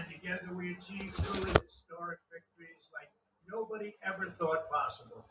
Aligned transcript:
and 0.00 0.04
together 0.10 0.54
we 0.54 0.72
achieved 0.72 1.14
truly 1.24 1.52
historic 1.66 2.18
victories 2.32 2.90
like 2.94 3.10
nobody 3.52 3.94
ever 4.02 4.34
thought 4.38 4.70
possible. 4.70 5.26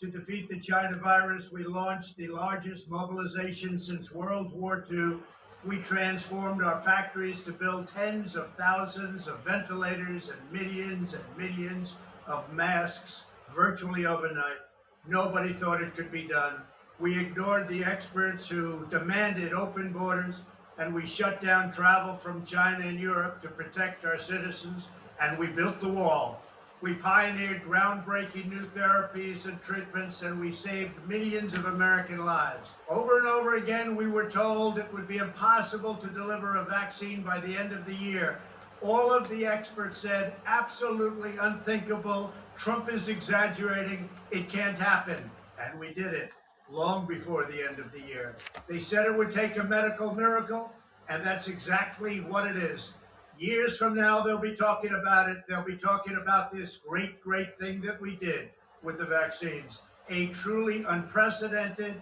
To 0.00 0.06
defeat 0.08 0.48
the 0.50 0.60
China 0.60 0.98
virus, 0.98 1.52
we 1.52 1.64
launched 1.64 2.16
the 2.16 2.28
largest 2.28 2.90
mobilization 2.90 3.80
since 3.80 4.12
World 4.12 4.52
War 4.52 4.84
II. 4.90 5.18
We 5.64 5.78
transformed 5.78 6.62
our 6.62 6.82
factories 6.82 7.44
to 7.44 7.52
build 7.52 7.88
tens 7.88 8.36
of 8.36 8.50
thousands 8.50 9.28
of 9.28 9.44
ventilators 9.44 10.30
and 10.30 10.52
millions 10.52 11.14
and 11.14 11.24
millions 11.38 11.94
of 12.26 12.52
masks 12.52 13.26
virtually 13.54 14.06
overnight. 14.06 14.58
Nobody 15.06 15.52
thought 15.52 15.80
it 15.80 15.94
could 15.96 16.10
be 16.10 16.26
done. 16.26 16.62
We 16.98 17.18
ignored 17.18 17.68
the 17.68 17.84
experts 17.84 18.48
who 18.48 18.86
demanded 18.90 19.52
open 19.52 19.92
borders, 19.92 20.42
and 20.78 20.94
we 20.94 21.06
shut 21.06 21.40
down 21.40 21.70
travel 21.72 22.14
from 22.14 22.44
China 22.44 22.86
and 22.86 22.98
Europe 22.98 23.42
to 23.42 23.48
protect 23.48 24.04
our 24.04 24.18
citizens, 24.18 24.84
and 25.20 25.38
we 25.38 25.46
built 25.46 25.80
the 25.80 25.88
wall. 25.88 26.42
We 26.80 26.94
pioneered 26.94 27.62
groundbreaking 27.62 28.50
new 28.50 28.62
therapies 28.62 29.46
and 29.46 29.62
treatments, 29.62 30.22
and 30.22 30.40
we 30.40 30.50
saved 30.50 30.94
millions 31.06 31.54
of 31.54 31.66
American 31.66 32.24
lives. 32.24 32.70
Over 32.88 33.18
and 33.18 33.26
over 33.28 33.54
again, 33.54 33.94
we 33.94 34.08
were 34.08 34.28
told 34.28 34.78
it 34.78 34.92
would 34.92 35.06
be 35.06 35.18
impossible 35.18 35.94
to 35.94 36.08
deliver 36.08 36.56
a 36.56 36.64
vaccine 36.64 37.22
by 37.22 37.38
the 37.38 37.56
end 37.56 37.72
of 37.72 37.86
the 37.86 37.94
year. 37.94 38.40
All 38.80 39.12
of 39.12 39.28
the 39.28 39.46
experts 39.46 39.98
said, 39.98 40.34
absolutely 40.44 41.36
unthinkable. 41.40 42.32
Trump 42.56 42.92
is 42.92 43.08
exaggerating. 43.08 44.08
It 44.32 44.48
can't 44.48 44.76
happen. 44.76 45.30
And 45.60 45.78
we 45.78 45.94
did 45.94 46.12
it 46.12 46.32
long 46.72 47.06
before 47.06 47.44
the 47.44 47.68
end 47.68 47.78
of 47.78 47.92
the 47.92 48.00
year. 48.00 48.34
They 48.66 48.80
said 48.80 49.06
it 49.06 49.16
would 49.16 49.30
take 49.30 49.58
a 49.58 49.64
medical 49.64 50.14
miracle, 50.14 50.72
and 51.08 51.24
that's 51.24 51.48
exactly 51.48 52.20
what 52.20 52.46
it 52.46 52.56
is. 52.56 52.94
Years 53.38 53.76
from 53.76 53.94
now, 53.94 54.22
they'll 54.22 54.38
be 54.38 54.56
talking 54.56 54.94
about 54.94 55.28
it. 55.28 55.38
They'll 55.48 55.64
be 55.64 55.76
talking 55.76 56.16
about 56.16 56.54
this 56.54 56.78
great, 56.78 57.20
great 57.20 57.58
thing 57.58 57.80
that 57.82 58.00
we 58.00 58.16
did 58.16 58.50
with 58.82 58.98
the 58.98 59.04
vaccines. 59.04 59.82
A 60.08 60.26
truly 60.28 60.84
unprecedented, 60.88 62.00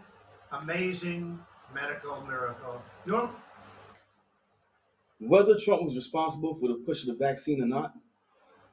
amazing 0.52 1.38
medical 1.74 2.20
miracle. 2.26 2.82
Your 3.06 3.30
Whether 5.18 5.56
Trump 5.58 5.82
was 5.82 5.96
responsible 5.96 6.54
for 6.54 6.68
the 6.68 6.74
push 6.74 7.02
of 7.02 7.18
the 7.18 7.24
vaccine 7.24 7.62
or 7.62 7.66
not, 7.66 7.94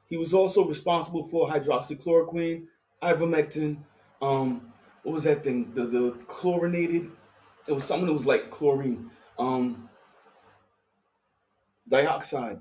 he 0.06 0.16
was 0.16 0.32
also 0.32 0.64
responsible 0.66 1.26
for 1.26 1.48
hydroxychloroquine, 1.48 2.66
ivermectin, 3.02 3.78
um, 4.22 4.72
what 5.08 5.14
was 5.14 5.24
that 5.24 5.42
thing? 5.42 5.72
The 5.72 5.86
the 5.86 6.10
chlorinated. 6.26 7.10
It 7.66 7.72
was 7.72 7.84
something 7.84 8.06
that 8.08 8.12
was 8.12 8.26
like 8.26 8.50
chlorine, 8.50 9.10
um, 9.38 9.88
dioxide, 11.88 12.60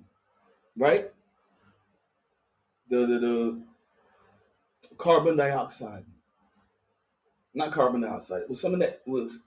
right? 0.77 1.11
The 2.89 3.05
the 3.05 3.19
the 3.19 3.63
carbon 4.95 5.35
dioxide, 5.35 6.05
not 7.53 7.73
carbon 7.73 7.99
dioxide. 7.99 8.43
It 8.43 8.49
was 8.49 8.61
something 8.61 8.79
that 8.79 9.01
was 9.05 9.39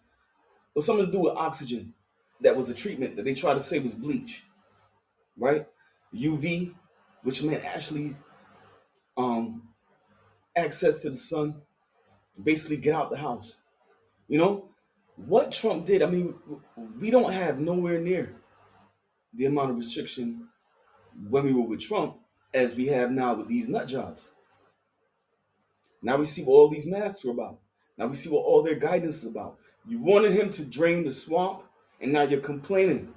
was 0.75 0.85
something 0.85 1.07
to 1.07 1.13
do 1.13 1.21
with 1.21 1.39
oxygen. 1.39 1.95
That 2.43 2.55
was 2.55 2.69
a 2.69 2.75
treatment 2.75 3.17
that 3.17 3.25
they 3.25 3.33
tried 3.33 3.55
to 3.55 3.63
say 3.63 3.79
was 3.79 3.95
bleach, 3.95 4.45
right? 5.39 5.67
UV, 6.15 6.75
which 7.23 7.43
meant 7.43 7.65
actually 7.65 8.15
um, 9.17 9.71
access 10.55 11.01
to 11.01 11.09
the 11.11 11.17
sun, 11.17 11.63
basically 12.43 12.77
get 12.77 12.95
out 12.95 13.11
the 13.11 13.17
house. 13.17 13.61
You 14.29 14.39
know 14.39 14.69
what 15.17 15.53
Trump 15.53 15.87
did. 15.87 16.03
I 16.03 16.07
mean, 16.07 16.35
we 16.99 17.11
don't 17.11 17.33
have 17.33 17.59
nowhere 17.59 17.99
near 18.01 18.37
the 19.35 19.47
amount 19.47 19.71
of 19.71 19.77
restriction 19.77 20.49
when 21.29 21.45
we 21.45 21.53
were 21.53 21.67
with 21.67 21.81
Trump 21.81 22.17
as 22.55 22.75
we 22.75 22.87
have 22.87 23.11
now 23.11 23.35
with 23.35 23.49
these 23.49 23.69
nut 23.69 23.87
jobs. 23.87 24.33
Now 26.03 26.17
we 26.17 26.25
see 26.25 26.43
what 26.43 26.55
all 26.55 26.69
these 26.69 26.87
masks 26.87 27.25
are 27.25 27.31
about. 27.31 27.59
Now 27.99 28.07
we 28.07 28.15
see 28.15 28.31
what 28.31 28.45
all 28.45 28.63
their 28.63 28.77
guidance 28.77 29.19
is 29.19 29.27
about. 29.27 29.59
You 29.87 30.01
wanted 30.01 30.33
him 30.33 30.51
to 30.51 30.65
drain 30.65 31.05
the 31.05 31.11
swamp, 31.11 31.63
and 32.01 32.13
now 32.13 32.23
you're 32.23 32.41
complaining. 32.41 33.13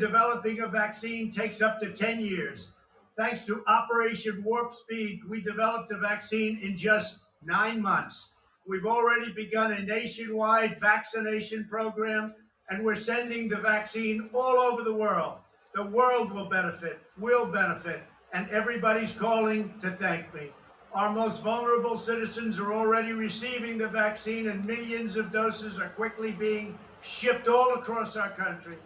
Developing 0.00 0.60
a 0.60 0.68
vaccine 0.68 1.30
takes 1.30 1.62
up 1.62 1.80
to 1.80 1.92
10 1.92 2.20
years. 2.20 2.72
Thanks 3.16 3.46
to 3.46 3.64
Operation 3.66 4.44
Warp 4.44 4.74
Speed, 4.74 5.22
we 5.26 5.40
developed 5.40 5.90
a 5.90 5.96
vaccine 5.96 6.58
in 6.62 6.76
just 6.76 7.20
nine 7.42 7.80
months. 7.80 8.34
We've 8.68 8.84
already 8.84 9.32
begun 9.32 9.72
a 9.72 9.82
nationwide 9.82 10.78
vaccination 10.80 11.66
program, 11.66 12.34
and 12.68 12.84
we're 12.84 12.94
sending 12.94 13.48
the 13.48 13.56
vaccine 13.56 14.28
all 14.34 14.58
over 14.58 14.82
the 14.82 14.92
world. 14.92 15.38
The 15.74 15.86
world 15.86 16.30
will 16.30 16.50
benefit, 16.50 16.98
will 17.18 17.46
benefit, 17.46 18.02
and 18.34 18.50
everybody's 18.50 19.16
calling 19.16 19.72
to 19.80 19.92
thank 19.92 20.34
me. 20.34 20.50
Our 20.92 21.10
most 21.10 21.42
vulnerable 21.42 21.96
citizens 21.96 22.58
are 22.58 22.74
already 22.74 23.14
receiving 23.14 23.78
the 23.78 23.88
vaccine, 23.88 24.48
and 24.48 24.66
millions 24.66 25.16
of 25.16 25.32
doses 25.32 25.78
are 25.78 25.88
quickly 25.88 26.32
being 26.32 26.78
shipped 27.00 27.48
all 27.48 27.76
across 27.76 28.14
our 28.14 28.30
country. 28.30 28.76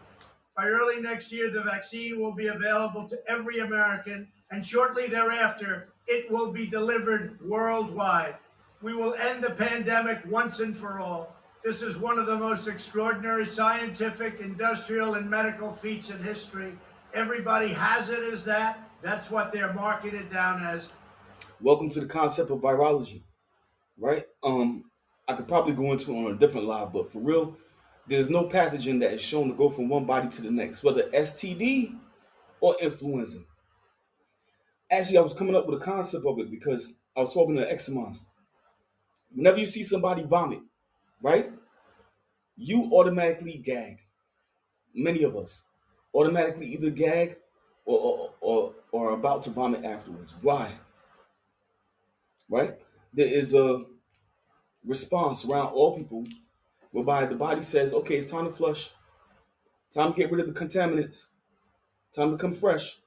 By 0.57 0.67
early 0.67 1.01
next 1.01 1.33
year, 1.33 1.51
the 1.51 1.63
vaccine 1.63 2.21
will 2.21 2.35
be 2.35 2.49
available 2.49 3.09
to 3.09 3.19
every 3.29 3.61
American, 3.61 4.29
and 4.51 4.67
shortly 4.67 5.07
thereafter, 5.07 5.89
it 6.07 6.31
will 6.31 6.53
be 6.53 6.67
delivered 6.67 7.39
worldwide. 7.41 8.35
We 8.83 8.95
will 8.95 9.15
end 9.15 9.45
the 9.45 9.51
pandemic 9.51 10.19
once 10.27 10.61
and 10.61 10.77
for 10.77 10.99
all. 10.99 11.37
This 11.63 11.83
is 11.83 11.97
one 11.97 12.19
of 12.19 12.27
the 12.27 12.37
most 12.37 12.67
extraordinary 12.67 13.47
scientific, 13.47 14.41
industrial, 14.41 15.15
and 15.15 15.29
medical 15.29 15.73
feats 15.73 16.11
in 16.11 16.23
history. 16.23 16.73
Everybody 17.15 17.69
has 17.69 18.11
it 18.11 18.21
as 18.33 18.45
that. 18.47 18.79
That's 19.03 19.31
what 19.31 19.53
they're 19.53 19.73
marketed 19.73 20.33
down 20.33 20.63
as. 20.65 20.93
Welcome 21.61 21.91
to 21.91 22.01
the 22.01 22.07
concept 22.07 22.51
of 22.51 22.61
virology, 22.61 23.23
right? 23.99 24.25
Um, 24.43 24.91
I 25.29 25.35
could 25.35 25.47
probably 25.47 25.75
go 25.75 25.93
into 25.93 26.17
on 26.17 26.33
a 26.33 26.37
different 26.37 26.67
live, 26.67 26.93
but 26.93 27.13
for 27.13 27.21
real, 27.21 27.57
there's 28.11 28.29
no 28.29 28.45
pathogen 28.45 28.99
that 29.01 29.13
is 29.13 29.21
shown 29.21 29.47
to 29.49 29.55
go 29.55 29.71
from 29.71 29.89
one 29.89 30.05
body 30.05 30.29
to 30.29 30.43
the 30.43 30.51
next, 30.51 30.83
whether 30.83 31.05
STD 31.11 31.97
or 32.61 32.75
influenza. 32.83 33.39
Actually, 34.91 35.19
I 35.19 35.21
was 35.21 35.33
coming 35.33 35.55
up 35.55 35.67
with 35.69 35.81
a 35.81 35.85
concept 35.85 36.27
of 36.27 36.41
it 36.41 36.51
because 36.51 36.99
I 37.17 37.21
was 37.21 37.33
talking 37.33 37.55
to 37.55 37.65
eczemans. 37.65 38.25
Whenever 39.33 39.59
you 39.59 39.67
see 39.67 39.85
somebody 39.85 40.25
vomit, 40.25 40.59
right, 41.23 41.53
you 42.57 42.91
automatically 42.93 43.59
gag. 43.65 43.99
Many 44.93 45.23
of 45.23 45.37
us 45.37 45.65
automatically 46.13 46.67
either 46.67 46.91
gag 46.91 47.37
or 47.85 47.99
or, 48.01 48.35
or, 48.41 48.75
or 48.91 49.11
are 49.11 49.15
about 49.15 49.45
to 49.45 49.51
vomit 49.51 49.85
afterwards. 49.85 50.35
Why? 50.43 50.73
Right? 52.49 52.77
There 53.15 53.29
is 53.29 53.55
a 53.55 53.83
response 54.85 55.45
around 55.45 55.69
all 55.69 55.97
people 55.97 56.27
whereby 56.93 57.27
the 57.27 57.35
body 57.35 57.63
says, 57.63 57.95
okay, 57.95 58.17
it's 58.17 58.31
time 58.31 58.47
to 58.47 58.53
flush, 58.53 58.91
time 59.93 60.13
to 60.13 60.17
get 60.17 60.31
rid 60.31 60.41
of 60.41 60.53
the 60.53 60.59
contaminants, 60.59 61.29
time 62.15 62.31
to 62.31 62.37
come 62.37 62.53
fresh. 62.53 62.99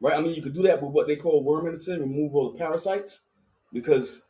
Right? 0.00 0.16
I 0.16 0.20
mean, 0.20 0.34
you 0.34 0.42
could 0.42 0.54
do 0.54 0.62
that 0.62 0.82
with 0.82 0.92
what 0.92 1.06
they 1.06 1.16
call 1.16 1.44
worm 1.44 1.66
medicine, 1.66 2.00
remove 2.00 2.34
all 2.34 2.52
the 2.52 2.58
parasites, 2.58 3.24
because 3.72 4.22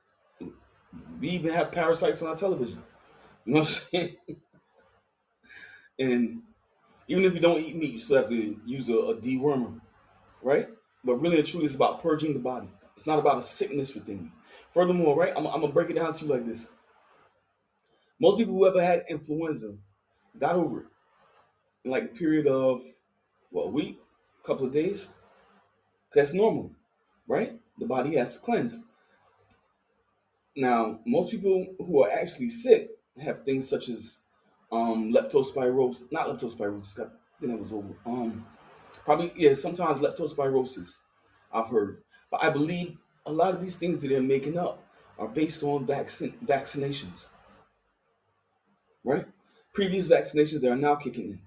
we 1.21 1.29
even 1.29 1.53
have 1.53 1.71
parasites 1.71 2.21
on 2.23 2.29
our 2.29 2.37
television. 2.37 2.83
You 3.45 3.55
know 3.55 3.61
what 3.61 3.69
I'm 3.95 4.01
saying? 4.01 4.17
and 5.99 6.43
even 7.07 7.25
if 7.25 7.35
you 7.35 7.41
don't 7.41 7.61
eat 7.61 7.77
meat, 7.77 7.93
you 7.93 7.99
still 7.99 8.17
have 8.19 8.29
to 8.29 8.61
use 8.67 8.89
a, 8.89 8.95
a 8.95 9.17
dewormer, 9.17 9.81
right? 10.43 10.69
But 11.05 11.17
really 11.17 11.39
and 11.39 11.47
truly, 11.47 11.67
it's 11.67 11.75
about 11.75 12.03
purging 12.03 12.35
the 12.35 12.41
body. 12.41 12.69
It's 12.97 13.07
not 13.07 13.19
about 13.19 13.39
a 13.39 13.43
sickness 13.43 13.95
within 13.95 14.19
you. 14.19 14.31
Furthermore, 14.73 15.17
right, 15.17 15.33
I'm, 15.37 15.47
I'm 15.47 15.61
gonna 15.61 15.73
break 15.73 15.91
it 15.91 15.95
down 15.95 16.13
to 16.13 16.25
you 16.25 16.31
like 16.31 16.47
this. 16.47 16.71
Most 18.21 18.39
people 18.39 18.55
who 18.55 18.67
ever 18.67 18.83
had 18.83 19.05
influenza 19.09 19.77
got 20.39 20.57
over 20.57 20.81
it 20.81 20.87
in 21.85 21.91
like 21.91 22.05
a 22.05 22.09
period 22.09 22.47
of 22.47 22.83
what 23.51 23.65
a 23.65 23.71
week, 23.71 23.99
a 24.43 24.47
couple 24.47 24.67
of 24.67 24.73
days. 24.73 25.11
That's 26.15 26.35
normal, 26.35 26.73
right? 27.27 27.59
The 27.79 27.87
body 27.87 28.17
has 28.17 28.37
to 28.37 28.43
cleanse. 28.43 28.81
Now, 30.57 31.01
most 31.07 31.31
people 31.31 31.67
who 31.79 32.05
are 32.05 32.11
actually 32.11 32.51
sick 32.51 32.91
have 33.23 33.45
things 33.45 33.69
such 33.69 33.89
as 33.89 34.23
um, 34.73 35.13
leptospirosis, 35.13 36.11
not 36.13 36.27
leptospirosis. 36.27 37.01
I 37.01 37.09
think 37.41 37.53
that 37.53 37.59
was 37.59 37.73
over. 37.73 37.95
Um, 38.05 38.45
probably 39.05 39.33
yeah. 39.37 39.55
Sometimes 39.55 40.01
leptospirosis. 40.01 40.99
I've 41.53 41.69
heard, 41.69 42.03
but 42.31 42.43
I 42.43 42.51
believe 42.51 42.99
a 43.27 43.33
lot 43.33 43.55
of 43.55 43.61
these 43.61 43.77
things 43.77 43.99
that 43.99 44.09
they're 44.09 44.23
making 44.23 44.59
up 44.59 44.83
are 45.19 45.29
based 45.29 45.63
on 45.63 45.87
vaccine 45.87 46.35
vaccinations, 46.45 47.29
right? 49.05 49.27
Previous 49.73 50.09
vaccinations 50.09 50.61
that 50.61 50.71
are 50.71 50.77
now 50.77 50.97
kicking 50.97 51.31
in. 51.31 51.41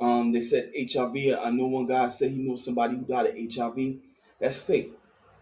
Um, 0.00 0.32
they 0.32 0.40
said 0.40 0.72
HIV. 0.74 1.38
I 1.40 1.50
know 1.50 1.66
one 1.66 1.86
guy 1.86 2.08
said 2.08 2.30
he 2.30 2.38
knows 2.38 2.64
somebody 2.64 2.96
who 2.96 3.04
died 3.04 3.26
of 3.26 3.34
HIV. 3.36 3.96
That's 4.40 4.60
fake. 4.60 4.92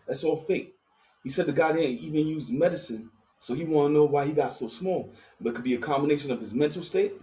That's 0.06 0.24
all 0.24 0.36
fake. 0.36 0.74
He 1.22 1.30
said 1.30 1.46
the 1.46 1.52
guy 1.52 1.72
didn't 1.72 1.98
even 1.98 2.26
use 2.26 2.50
medicine, 2.50 3.10
so 3.38 3.54
he 3.54 3.64
want 3.64 3.90
to 3.90 3.94
know 3.94 4.04
why 4.04 4.26
he 4.26 4.32
got 4.32 4.52
so 4.52 4.68
small. 4.68 5.12
But 5.40 5.50
it 5.50 5.54
could 5.54 5.64
be 5.64 5.74
a 5.74 5.78
combination 5.78 6.30
of 6.30 6.40
his 6.40 6.54
mental 6.54 6.82
state 6.82 7.14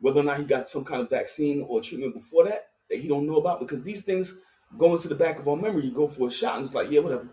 whether 0.00 0.20
or 0.20 0.24
not 0.24 0.38
he 0.38 0.44
got 0.44 0.68
some 0.68 0.84
kind 0.84 1.02
of 1.02 1.10
vaccine 1.10 1.64
or 1.68 1.80
treatment 1.80 2.14
before 2.14 2.44
that 2.44 2.70
that 2.90 2.98
he 2.98 3.08
don't 3.08 3.26
know 3.26 3.36
about 3.36 3.60
because 3.60 3.82
these 3.82 4.02
things 4.02 4.38
go 4.76 4.94
into 4.94 5.08
the 5.08 5.14
back 5.14 5.38
of 5.38 5.48
our 5.48 5.56
memory. 5.56 5.84
You 5.84 5.92
go 5.92 6.06
for 6.06 6.28
a 6.28 6.30
shot 6.30 6.56
and 6.56 6.64
it's 6.64 6.74
like, 6.74 6.90
yeah, 6.90 7.00
whatever. 7.00 7.28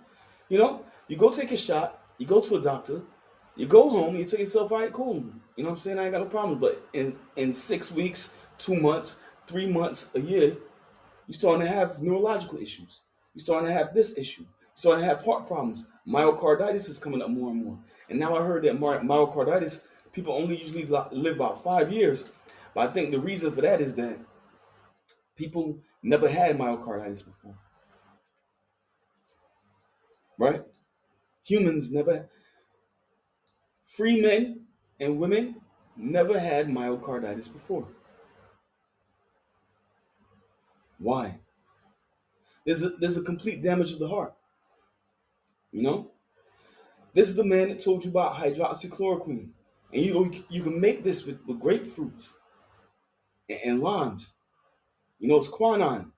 You 0.50 0.58
know, 0.58 0.86
you 1.08 1.18
go 1.18 1.32
take 1.32 1.52
a 1.52 1.58
shot, 1.58 2.02
you 2.18 2.26
go 2.26 2.42
to 2.42 2.56
a 2.56 2.62
doctor, 2.62 3.02
you 3.56 3.68
go 3.68 3.90
home, 3.90 4.16
you 4.16 4.26
tell 4.26 4.40
yourself, 4.40 4.72
all 4.72 4.80
right, 4.80 4.92
cool. 4.92 5.24
You 5.56 5.64
know 5.64 5.70
what 5.70 5.76
I'm 5.78 5.82
saying? 5.82 6.00
I 6.00 6.04
ain't 6.04 6.12
got 6.12 6.22
no 6.22 6.26
problem. 6.30 6.60
But 6.60 6.86
in 6.94 7.18
in 7.36 7.54
six 7.54 7.92
weeks, 7.92 8.36
two 8.58 8.76
months, 8.76 9.22
three 9.48 9.68
months, 9.68 10.10
a 10.16 10.20
year, 10.20 10.58
you're 11.28 11.38
starting 11.38 11.66
to 11.66 11.74
have 11.74 12.02
neurological 12.02 12.60
issues. 12.60 13.02
You're 13.34 13.42
starting 13.44 13.68
to 13.68 13.74
have 13.74 13.94
this 13.94 14.18
issue. 14.18 14.44
You're 14.44 14.70
starting 14.76 15.04
to 15.04 15.08
have 15.08 15.24
heart 15.24 15.48
problems. 15.48 15.88
Myocarditis 16.08 16.90
is 16.90 17.00
coming 17.00 17.22
up 17.22 17.30
more 17.30 17.52
and 17.52 17.64
more. 17.64 17.80
And 18.10 18.20
now 18.20 18.36
I 18.36 18.44
heard 18.44 18.64
that 18.64 18.80
my- 18.80 19.00
myocarditis, 19.00 19.86
people 20.12 20.34
only 20.34 20.58
usually 20.58 20.86
live 20.86 21.36
about 21.36 21.64
five 21.64 21.92
years. 21.92 22.32
But 22.74 22.90
I 22.90 22.94
think 22.94 23.12
the 23.12 23.20
reason 23.20 23.52
for 23.52 23.62
that 23.62 23.82
is 23.82 23.96
that 23.96 24.20
people 25.36 25.80
never 26.04 26.30
had 26.30 26.58
myocarditis 26.58 27.26
before. 27.26 27.58
Right? 30.38 30.64
Humans 31.46 31.92
never, 31.92 32.30
free 33.96 34.22
men 34.22 34.62
and 35.00 35.20
women 35.20 35.56
never 35.96 36.40
had 36.40 36.68
myocarditis 36.68 37.52
before. 37.52 37.88
Why? 40.98 41.40
There's 42.66 42.84
a, 42.84 42.90
there's 42.90 43.18
a 43.18 43.24
complete 43.24 43.62
damage 43.62 43.92
of 43.92 44.00
the 44.00 44.10
heart. 44.10 44.34
You 45.72 45.84
know? 45.84 46.12
This 47.14 47.30
is 47.30 47.36
the 47.36 47.46
man 47.46 47.70
that 47.70 47.80
told 47.80 48.04
you 48.04 48.10
about 48.10 48.36
hydroxychloroquine. 48.36 49.50
And 49.94 50.04
you, 50.04 50.32
you 50.50 50.64
can 50.64 50.82
make 50.82 51.04
this 51.04 51.26
with, 51.26 51.40
with 51.46 51.60
grapefruits 51.60 52.34
and, 53.50 53.60
and 53.64 53.80
limes. 53.82 54.34
You 55.20 55.30
know, 55.30 55.38
it's 55.38 55.48
quinine. 55.48 56.12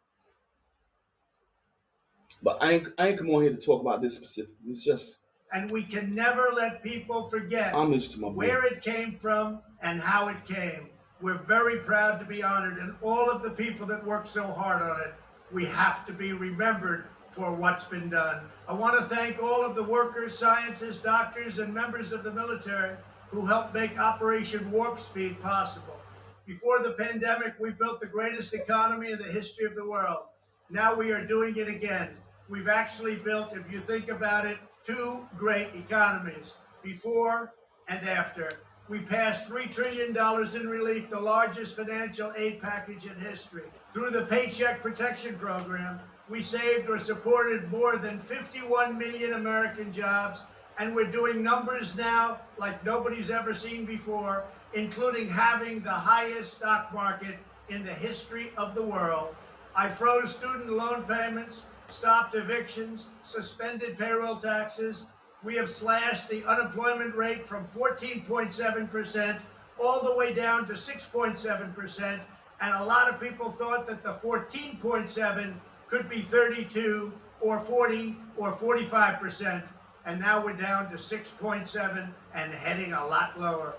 But 2.42 2.62
I 2.62 2.72
ain't, 2.72 2.88
I 2.98 3.10
ain't 3.10 3.18
come 3.18 3.30
on 3.30 3.42
here 3.42 3.52
to 3.52 3.60
talk 3.60 3.82
about 3.82 4.02
this 4.02 4.16
specifically. 4.16 4.70
It's 4.70 4.84
just 4.84 5.20
And 5.54 5.72
we 5.72 5.84
can 5.84 6.14
never 6.14 6.50
let 6.54 6.84
people 6.84 7.30
forget 7.30 7.74
homage 7.74 8.10
to 8.10 8.20
my 8.20 8.28
boy. 8.28 8.34
where 8.34 8.66
it 8.66 8.82
came 8.82 9.18
from 9.18 9.60
and 9.82 10.02
how 10.02 10.28
it 10.28 10.44
came. 10.46 10.90
We're 11.22 11.38
very 11.44 11.78
proud 11.80 12.20
to 12.20 12.26
be 12.26 12.44
honored, 12.44 12.78
and 12.78 12.94
all 13.02 13.30
of 13.30 13.42
the 13.42 13.50
people 13.50 13.88
that 13.88 14.06
worked 14.06 14.28
so 14.28 14.44
hard 14.46 14.82
on 14.84 15.02
it, 15.02 15.14
we 15.52 15.66
have 15.66 16.06
to 16.06 16.14
be 16.14 16.34
remembered 16.34 17.06
for 17.32 17.54
what's 17.54 17.86
been 17.86 18.10
done. 18.10 18.42
I 18.68 18.74
want 18.74 19.00
to 19.00 19.16
thank 19.16 19.42
all 19.42 19.64
of 19.64 19.76
the 19.76 19.84
workers, 19.84 20.38
scientists, 20.38 21.02
doctors, 21.02 21.60
and 21.60 21.74
members 21.74 22.12
of 22.12 22.24
the 22.24 22.32
military 22.32 22.96
who 23.30 23.46
helped 23.46 23.74
make 23.74 23.98
Operation 24.00 24.70
Warp 24.72 25.00
Speed 25.00 25.42
possible. 25.42 26.00
Before 26.46 26.80
the 26.80 26.92
pandemic, 26.92 27.56
we 27.60 27.72
built 27.72 28.00
the 28.00 28.08
greatest 28.08 28.54
economy 28.54 29.12
in 29.12 29.18
the 29.18 29.32
history 29.32 29.66
of 29.66 29.76
the 29.76 29.86
world. 29.88 30.26
Now 30.70 30.96
we 30.96 31.12
are 31.12 31.26
doing 31.26 31.58
it 31.58 31.68
again. 31.68 32.12
We've 32.50 32.70
actually 32.70 33.16
built, 33.16 33.56
if 33.56 33.72
you 33.72 33.80
think 33.80 34.10
about 34.10 34.46
it, 34.46 34.58
two 34.88 35.28
great 35.38 35.68
economies 35.76 36.56
before 36.82 37.54
and 37.90 38.08
after. 38.08 38.50
We 38.88 39.00
passed 39.00 39.50
$3 39.50 39.70
trillion 39.70 40.16
in 40.56 40.70
relief, 40.70 41.10
the 41.10 41.20
largest 41.20 41.76
financial 41.76 42.32
aid 42.38 42.62
package 42.62 43.06
in 43.06 43.20
history. 43.20 43.66
Through 43.92 44.12
the 44.12 44.26
Paycheck 44.28 44.82
Protection 44.82 45.36
Program, 45.36 46.00
we 46.30 46.42
saved 46.42 46.90
or 46.90 46.98
supported 46.98 47.70
more 47.70 47.98
than 47.98 48.18
51 48.18 48.98
million 48.98 49.34
American 49.34 49.92
jobs, 49.92 50.44
and 50.80 50.96
we're 50.96 51.12
doing 51.12 51.44
numbers 51.44 51.98
now 51.98 52.40
like 52.58 52.84
nobody's 52.86 53.30
ever 53.30 53.54
seen 53.54 53.84
before, 53.84 54.46
including 54.74 55.28
having 55.28 55.82
the 55.82 55.92
highest 55.92 56.54
stock 56.54 56.94
market 56.94 57.36
in 57.68 57.84
the 57.84 57.94
history 57.94 58.52
of 58.56 58.74
the 58.74 58.82
world. 58.82 59.36
I 59.76 59.90
froze 59.90 60.34
student 60.34 60.72
loan 60.72 61.04
payments, 61.04 61.64
stopped 61.90 62.36
evictions, 62.36 63.08
suspended 63.24 63.98
payroll 63.98 64.38
taxes. 64.38 65.06
We 65.44 65.56
have 65.56 65.70
slashed 65.70 66.30
the 66.30 66.44
unemployment 66.46 67.16
rate 67.16 67.48
from 67.48 67.68
14.7% 67.68 69.40
all 69.80 70.04
the 70.04 70.16
way 70.16 70.34
down 70.34 70.66
to 70.68 70.74
6.7%. 70.74 72.20
And 72.60 72.74
a 72.74 72.84
lot 72.84 73.08
of 73.08 73.20
people 73.20 73.52
thought 73.52 73.88
that 73.88 74.04
the 74.04 74.14
14.7 74.14 75.54
could 75.88 76.10
be 76.10 76.22
32 76.24 77.14
or 77.40 77.60
40 77.60 78.18
or 78.36 78.54
45%. 78.54 79.64
And 80.06 80.20
now 80.20 80.44
we're 80.44 80.54
down 80.54 80.90
to 80.92 80.98
6.7 80.98 82.10
and 82.34 82.54
heading 82.54 82.94
a 82.94 83.06
lot 83.06 83.40
lower. 83.40 83.76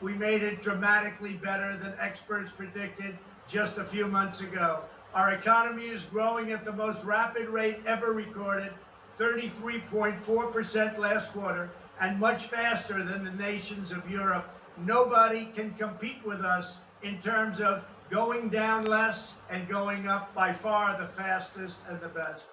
We 0.00 0.14
made 0.14 0.42
it 0.42 0.62
dramatically 0.62 1.34
better 1.34 1.76
than 1.76 1.94
experts 2.00 2.50
predicted 2.50 3.18
just 3.48 3.78
a 3.78 3.84
few 3.84 4.06
months 4.06 4.40
ago. 4.40 4.80
Our 5.14 5.32
economy 5.32 5.86
is 5.86 6.04
growing 6.04 6.52
at 6.52 6.64
the 6.64 6.72
most 6.72 7.04
rapid 7.04 7.48
rate 7.48 7.78
ever 7.84 8.12
recorded, 8.12 8.72
33.4% 9.18 10.98
last 10.98 11.32
quarter, 11.32 11.70
and 12.00 12.18
much 12.20 12.46
faster 12.46 13.02
than 13.02 13.24
the 13.24 13.32
nations 13.32 13.90
of 13.90 14.08
Europe. 14.08 14.48
Nobody 14.78 15.46
can 15.54 15.74
compete 15.74 16.24
with 16.24 16.40
us 16.40 16.78
in 17.02 17.20
terms 17.20 17.60
of 17.60 17.84
going 18.08 18.48
down 18.50 18.84
less 18.86 19.34
and 19.50 19.68
going 19.68 20.06
up 20.06 20.32
by 20.34 20.52
far 20.52 20.98
the 21.00 21.06
fastest 21.08 21.80
and 21.88 22.00
the 22.00 22.08
best. 22.08 22.46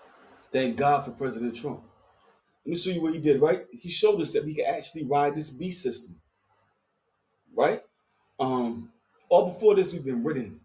Thank 0.52 0.78
God 0.78 1.06
for 1.06 1.12
President 1.12 1.56
Trump. 1.56 1.84
Let 2.66 2.72
me 2.72 2.78
show 2.78 2.92
you 2.92 3.02
what 3.02 3.14
he 3.14 3.20
did, 3.20 3.40
right? 3.40 3.66
He 3.72 3.90
showed 3.90 4.20
us 4.20 4.34
that 4.34 4.44
we 4.44 4.56
can 4.56 4.66
actually 4.66 5.06
ride 5.06 5.36
this 5.36 5.52
beast 5.52 5.84
system. 5.84 6.16
Right? 7.56 7.82
Um, 8.40 8.90
all 9.30 9.48
before 9.48 9.76
this, 9.76 9.94
we've 9.94 10.04
been 10.06 10.24
ridden. 10.24 10.60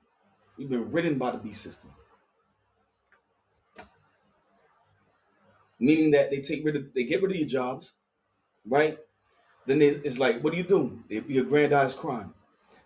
We've 0.62 0.70
been 0.70 0.92
ridden 0.92 1.18
by 1.18 1.32
the 1.32 1.38
beast 1.38 1.60
system. 1.62 1.90
Meaning 5.78 6.12
that 6.12 6.30
they 6.30 6.40
take 6.40 6.64
rid 6.64 6.76
of 6.76 6.94
they 6.94 7.02
get 7.04 7.20
rid 7.22 7.32
of 7.32 7.36
your 7.36 7.48
jobs, 7.48 7.96
right? 8.66 8.98
Then 9.66 9.78
they, 9.80 9.88
it's 9.88 10.18
like, 10.18 10.42
what 10.42 10.52
do 10.52 10.58
you 10.58 10.64
do? 10.64 11.02
They 11.08 11.20
be 11.20 11.38
aggrandized 11.38 11.98
crime. 11.98 12.34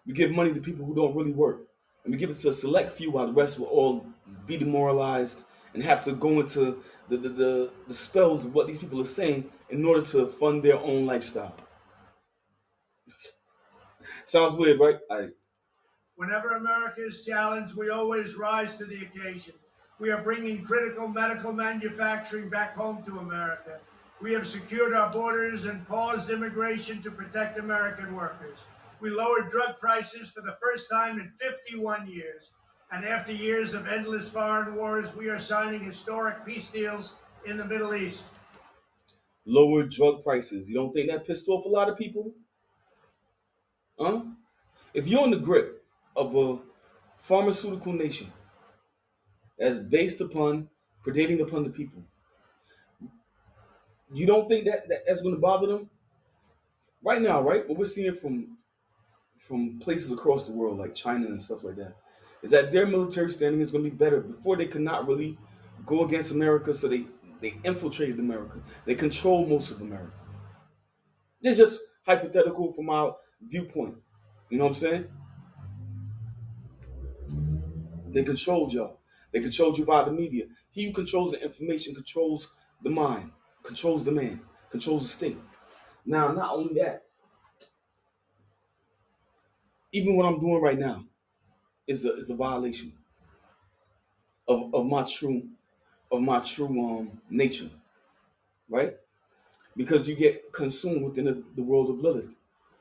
We 0.07 0.15
give 0.15 0.33
money 0.33 0.55
to 0.55 0.61
people 0.61 0.87
who 0.87 0.95
don't 0.95 1.17
really 1.17 1.33
work. 1.33 1.69
And 2.05 2.13
we 2.15 2.19
give 2.19 2.31
it 2.31 2.35
to 2.39 2.51
a 2.51 2.53
select 2.53 2.93
few 2.93 3.13
while 3.13 3.27
the 3.27 3.33
rest 3.35 3.59
will 3.59 3.67
all 3.69 4.07
be 4.47 4.57
demoralized 4.59 5.45
and 5.75 5.83
have 5.83 6.05
to 6.05 6.13
go 6.13 6.41
into 6.41 6.83
the, 7.09 7.19
the, 7.19 7.29
the, 7.29 7.73
the 7.89 7.95
spells 7.95 8.47
of 8.47 8.55
what 8.55 8.67
these 8.67 8.79
people 8.79 9.01
are 9.01 9.07
saying 9.07 9.51
in 9.71 9.85
order 9.85 10.03
to 10.07 10.27
fund 10.27 10.63
their 10.63 10.79
own 10.79 11.07
lifestyle. 11.07 11.57
Sounds 14.27 14.55
weird, 14.55 14.81
right? 14.81 14.99
I, 15.11 15.29
Whenever 16.17 16.53
America 16.53 17.03
is 17.03 17.25
challenged, 17.27 17.77
we 17.77 17.91
always 17.91 18.37
rise 18.37 18.79
to 18.79 18.87
the 18.87 19.03
occasion. 19.03 19.53
We 19.99 20.11
are 20.11 20.23
bringing 20.23 20.65
critical 20.65 21.09
medical 21.09 21.53
manufacturing 21.53 22.49
back 22.49 22.75
home 22.75 23.03
to 23.05 23.19
America. 23.19 23.79
We 24.23 24.33
have 24.33 24.47
secured 24.47 24.95
our 24.95 25.13
borders 25.13 25.67
and 25.67 25.87
paused 25.87 26.31
immigration 26.31 27.03
to 27.03 27.11
protect 27.11 27.59
American 27.59 28.15
workers. 28.15 28.59
We 29.01 29.11
lowered 29.11 29.51
drug 29.51 29.79
prices 29.79 30.31
for 30.31 30.41
the 30.41 30.57
first 30.63 30.89
time 30.91 31.21
in 31.21 31.31
51 31.39 32.09
years. 32.09 32.51
And 32.91 33.05
after 33.05 33.33
years 33.33 33.75
of 33.75 33.87
endless 33.87 34.31
foreign 34.31 34.75
wars, 34.75 35.15
we 35.15 35.29
are 35.29 35.39
signing 35.39 35.81
historic 35.81 36.47
peace 36.47 36.71
deals 36.71 37.15
in 37.45 37.59
the 37.59 37.65
Middle 37.65 37.95
East. 37.95 38.25
Lowered 39.45 39.91
drug 39.91 40.23
prices. 40.23 40.67
You 40.67 40.75
don't 40.77 40.95
think 40.95 41.11
that 41.11 41.27
pissed 41.27 41.49
off 41.49 41.67
a 41.67 41.69
lot 41.69 41.91
of 41.91 41.99
people? 41.99 42.33
Huh? 43.99 44.23
If 44.95 45.09
you're 45.09 45.25
in 45.25 45.31
the 45.31 45.39
grip 45.39 45.86
of 46.17 46.35
a 46.37 46.61
pharmaceutical 47.19 47.93
nation 47.93 48.33
that's 49.59 49.79
based 49.79 50.21
upon 50.21 50.69
predating 51.05 51.41
upon 51.41 51.63
the 51.65 51.71
people, 51.71 52.05
you 54.13 54.27
don't 54.27 54.49
think 54.49 54.65
that, 54.67 54.89
that 54.89 55.01
that's 55.07 55.23
going 55.23 55.35
to 55.35 55.41
bother 55.41 55.67
them? 55.67 55.91
Right 57.03 57.23
now, 57.23 57.41
right? 57.43 57.69
What 57.69 57.79
we're 57.79 57.85
seeing 57.85 58.15
from 58.15 58.59
from 59.39 59.79
places 59.81 60.13
across 60.13 60.47
the 60.49 60.55
world, 60.55 60.79
like 60.79 60.95
China 60.95 61.27
and 61.27 61.43
stuff 61.43 61.65
like 61.65 61.77
that, 61.77 61.95
is 62.43 62.51
that 62.53 62.73
their 62.73 62.87
military 62.87 63.31
standing 63.33 63.61
is 63.61 63.73
going 63.73 63.85
to 63.85 63.91
be 63.91 63.97
better. 63.97 64.21
Before 64.21 64.57
they 64.57 64.67
could 64.67 64.83
not 64.83 65.07
really 65.09 65.39
go 65.87 66.05
against 66.05 66.33
America, 66.33 66.75
so 66.75 66.89
they 66.89 67.07
they 67.41 67.55
infiltrated 67.65 68.19
America. 68.21 68.61
They 68.87 68.95
control 68.95 69.47
most 69.47 69.71
of 69.71 69.81
America. 69.83 70.13
It's 71.43 71.59
just 71.59 71.81
hypothetical 72.05 72.73
from 72.73 72.91
our 72.91 73.17
viewpoint. 73.41 73.97
You 74.51 74.59
know 74.59 74.65
what 74.65 74.71
I'm 74.71 74.75
saying? 74.75 75.09
They 78.17 78.25
controlled 78.25 78.73
y'all. 78.73 78.99
They 79.31 79.41
controlled 79.41 79.77
you 79.77 79.85
via 79.85 80.07
the 80.07 80.11
media. 80.11 80.47
He 80.71 80.87
who 80.87 80.93
controls 80.95 81.33
the 81.33 81.43
information 81.43 81.95
controls 81.95 82.51
the 82.83 82.89
mind, 82.89 83.31
controls 83.63 84.05
the 84.05 84.13
man, 84.13 84.41
controls 84.71 85.03
the 85.03 85.09
state. 85.09 85.37
Now, 86.07 86.33
not 86.33 86.55
only 86.55 86.73
that, 86.81 87.03
even 89.93 90.17
what 90.17 90.25
I'm 90.25 90.41
doing 90.41 90.63
right 90.63 90.79
now 90.79 91.05
is 91.87 92.07
a 92.07 92.15
is 92.17 92.31
a 92.31 92.35
violation 92.35 92.95
of, 94.49 94.75
of 94.75 94.87
my 94.87 95.03
true 95.03 95.51
of 96.11 96.23
my 96.23 96.41
true 96.41 96.69
um 96.69 97.21
nature, 97.29 97.69
right? 98.71 98.95
Because 99.77 100.09
you 100.09 100.17
get 100.17 100.55
consumed 100.55 101.05
within 101.05 101.27
the, 101.27 101.45
the 101.55 101.63
world 101.63 101.91
of 101.91 101.99
Lilith. 101.99 102.35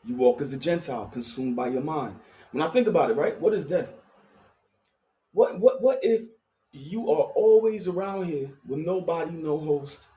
You 0.05 0.15
walk 0.15 0.39
as 0.39 0.53
a 0.53 0.57
Gentile, 0.57 1.07
consumed 1.11 1.57
by 1.57 1.67
your 1.67 1.81
mind. 1.81 2.17
When 2.53 2.63
I 2.63 2.71
think 2.71 2.87
about 2.87 3.11
it, 3.11 3.17
right? 3.17 3.37
What 3.41 3.53
is 3.53 3.65
death? 3.65 3.91
What 5.35 5.59
what 5.59 5.81
what 5.81 5.99
if 6.01 6.21
you 6.71 7.11
are 7.11 7.23
always 7.35 7.89
around 7.89 8.27
here 8.27 8.51
with 8.65 8.79
nobody, 8.79 9.31
no 9.31 9.57
host, 9.57 10.07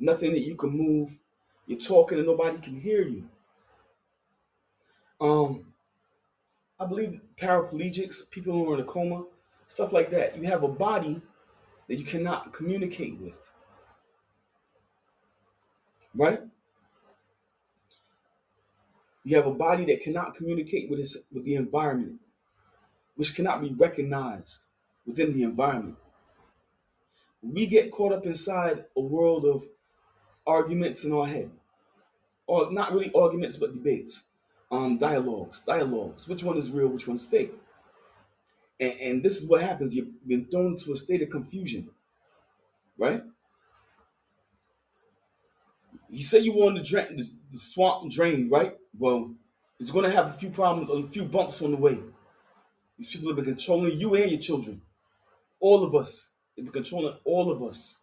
nothing 0.00 0.32
that 0.32 0.40
you 0.40 0.56
can 0.56 0.70
move. 0.70 1.16
You're 1.68 1.78
talking 1.78 2.18
and 2.18 2.26
nobody 2.26 2.58
can 2.58 2.80
hear 2.80 3.02
you. 3.02 3.28
Um, 5.20 5.72
I 6.80 6.86
believe 6.86 7.20
paraplegics, 7.40 8.28
people 8.28 8.52
who 8.52 8.72
are 8.72 8.74
in 8.74 8.80
a 8.80 8.84
coma, 8.84 9.26
stuff 9.68 9.92
like 9.92 10.10
that. 10.10 10.36
You 10.36 10.48
have 10.48 10.64
a 10.64 10.68
body 10.68 11.22
that 11.86 11.94
you 11.94 12.04
cannot 12.04 12.52
communicate 12.52 13.20
with. 13.20 13.38
Right? 16.16 16.40
You 19.22 19.36
have 19.36 19.46
a 19.46 19.54
body 19.54 19.84
that 19.84 20.00
cannot 20.00 20.34
communicate 20.34 20.90
with 20.90 20.98
its, 20.98 21.16
with 21.32 21.44
the 21.44 21.54
environment, 21.54 22.20
which 23.16 23.34
cannot 23.34 23.60
be 23.60 23.72
recognized 23.72 24.66
within 25.06 25.32
the 25.32 25.42
environment. 25.42 25.96
We 27.42 27.66
get 27.66 27.90
caught 27.90 28.12
up 28.12 28.26
inside 28.26 28.84
a 28.96 29.00
world 29.00 29.44
of 29.44 29.64
arguments 30.46 31.04
in 31.04 31.12
our 31.12 31.26
head, 31.26 31.50
or 32.46 32.70
not 32.72 32.92
really 32.92 33.12
arguments, 33.14 33.56
but 33.56 33.72
debates, 33.72 34.24
um, 34.70 34.98
dialogues, 34.98 35.62
dialogues. 35.62 36.28
Which 36.28 36.44
one 36.44 36.56
is 36.56 36.70
real? 36.70 36.88
Which 36.88 37.08
one's 37.08 37.26
fake? 37.26 37.52
And, 38.78 38.92
and 39.00 39.22
this 39.22 39.42
is 39.42 39.48
what 39.48 39.62
happens. 39.62 39.94
You've 39.94 40.26
been 40.26 40.46
thrown 40.46 40.72
into 40.72 40.92
a 40.92 40.96
state 40.96 41.22
of 41.22 41.30
confusion, 41.30 41.90
right? 42.98 43.22
You 46.08 46.22
say 46.22 46.38
you 46.40 46.52
want 46.52 46.76
to 46.76 46.82
drain 46.82 47.16
the, 47.16 47.28
the 47.52 47.58
swamp 47.58 48.10
drain, 48.12 48.48
right? 48.48 48.76
Well, 48.98 49.34
it's 49.80 49.90
going 49.90 50.04
to 50.04 50.16
have 50.16 50.28
a 50.28 50.32
few 50.32 50.50
problems, 50.50 50.88
a 50.90 51.08
few 51.08 51.24
bumps 51.24 51.62
on 51.62 51.72
the 51.72 51.76
way. 51.76 51.98
These 52.98 53.08
people 53.08 53.28
have 53.28 53.36
been 53.36 53.44
controlling 53.44 53.98
you 53.98 54.14
and 54.14 54.30
your 54.30 54.40
children. 54.40 54.80
All 55.60 55.84
of 55.84 55.94
us. 55.94 56.32
They've 56.56 56.64
been 56.64 56.72
controlling 56.72 57.16
all 57.24 57.50
of 57.50 57.62
us. 57.62 58.00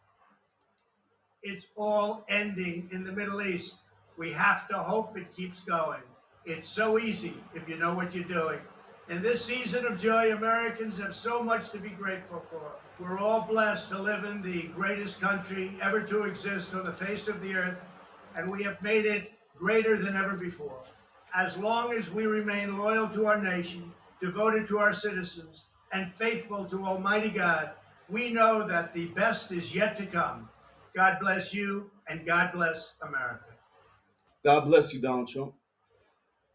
It's 1.41 1.67
all 1.75 2.23
ending 2.29 2.89
in 2.91 3.03
the 3.03 3.11
Middle 3.11 3.41
East. 3.41 3.79
We 4.17 4.31
have 4.31 4.67
to 4.67 4.77
hope 4.77 5.17
it 5.17 5.35
keeps 5.35 5.61
going. 5.63 6.01
It's 6.45 6.69
so 6.69 6.99
easy 6.99 7.33
if 7.55 7.67
you 7.67 7.77
know 7.77 7.95
what 7.95 8.13
you're 8.13 8.23
doing. 8.25 8.59
In 9.09 9.21
this 9.21 9.43
season 9.43 9.85
of 9.85 9.99
joy, 9.99 10.31
Americans 10.31 10.97
have 10.99 11.15
so 11.15 11.43
much 11.43 11.71
to 11.71 11.77
be 11.77 11.89
grateful 11.89 12.41
for. 12.49 12.61
We're 12.99 13.17
all 13.17 13.41
blessed 13.41 13.89
to 13.89 13.99
live 13.99 14.23
in 14.23 14.41
the 14.41 14.63
greatest 14.75 15.19
country 15.19 15.71
ever 15.81 16.01
to 16.01 16.23
exist 16.23 16.73
on 16.73 16.83
the 16.83 16.91
face 16.91 17.27
of 17.27 17.41
the 17.41 17.55
earth, 17.55 17.77
and 18.37 18.49
we 18.49 18.63
have 18.63 18.81
made 18.81 19.05
it 19.05 19.31
greater 19.57 19.97
than 19.97 20.15
ever 20.15 20.37
before. 20.37 20.79
As 21.35 21.57
long 21.57 21.91
as 21.91 22.11
we 22.11 22.27
remain 22.27 22.77
loyal 22.77 23.09
to 23.09 23.25
our 23.25 23.41
nation, 23.41 23.91
devoted 24.23 24.65
to 24.69 24.79
our 24.79 24.93
citizens, 24.93 25.65
and 25.91 26.13
faithful 26.13 26.63
to 26.65 26.85
Almighty 26.85 27.29
God, 27.29 27.71
we 28.09 28.31
know 28.31 28.65
that 28.65 28.93
the 28.93 29.07
best 29.07 29.51
is 29.51 29.75
yet 29.75 29.97
to 29.97 30.05
come. 30.05 30.47
God 30.95 31.17
bless 31.19 31.53
you, 31.53 31.91
and 32.07 32.25
God 32.25 32.51
bless 32.53 32.95
America. 33.05 33.43
God 34.41 34.61
bless 34.61 34.93
you, 34.93 35.01
Donald 35.01 35.27
Trump. 35.27 35.53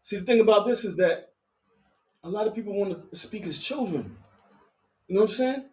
See, 0.01 0.17
the 0.17 0.25
thing 0.25 0.41
about 0.41 0.65
this 0.65 0.83
is 0.83 0.97
that 0.97 1.33
a 2.23 2.29
lot 2.29 2.47
of 2.47 2.55
people 2.55 2.73
want 2.73 3.11
to 3.11 3.15
speak 3.15 3.45
as 3.45 3.59
children. 3.59 4.17
You 5.07 5.15
know 5.15 5.21
what 5.21 5.29
I'm 5.29 5.35
saying? 5.35 5.65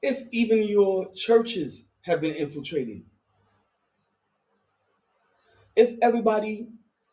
If 0.00 0.22
even 0.32 0.62
your 0.62 1.12
churches 1.12 1.88
have 2.00 2.22
been 2.22 2.34
infiltrated, 2.34 3.02
if 5.76 5.98
everybody 6.00 6.68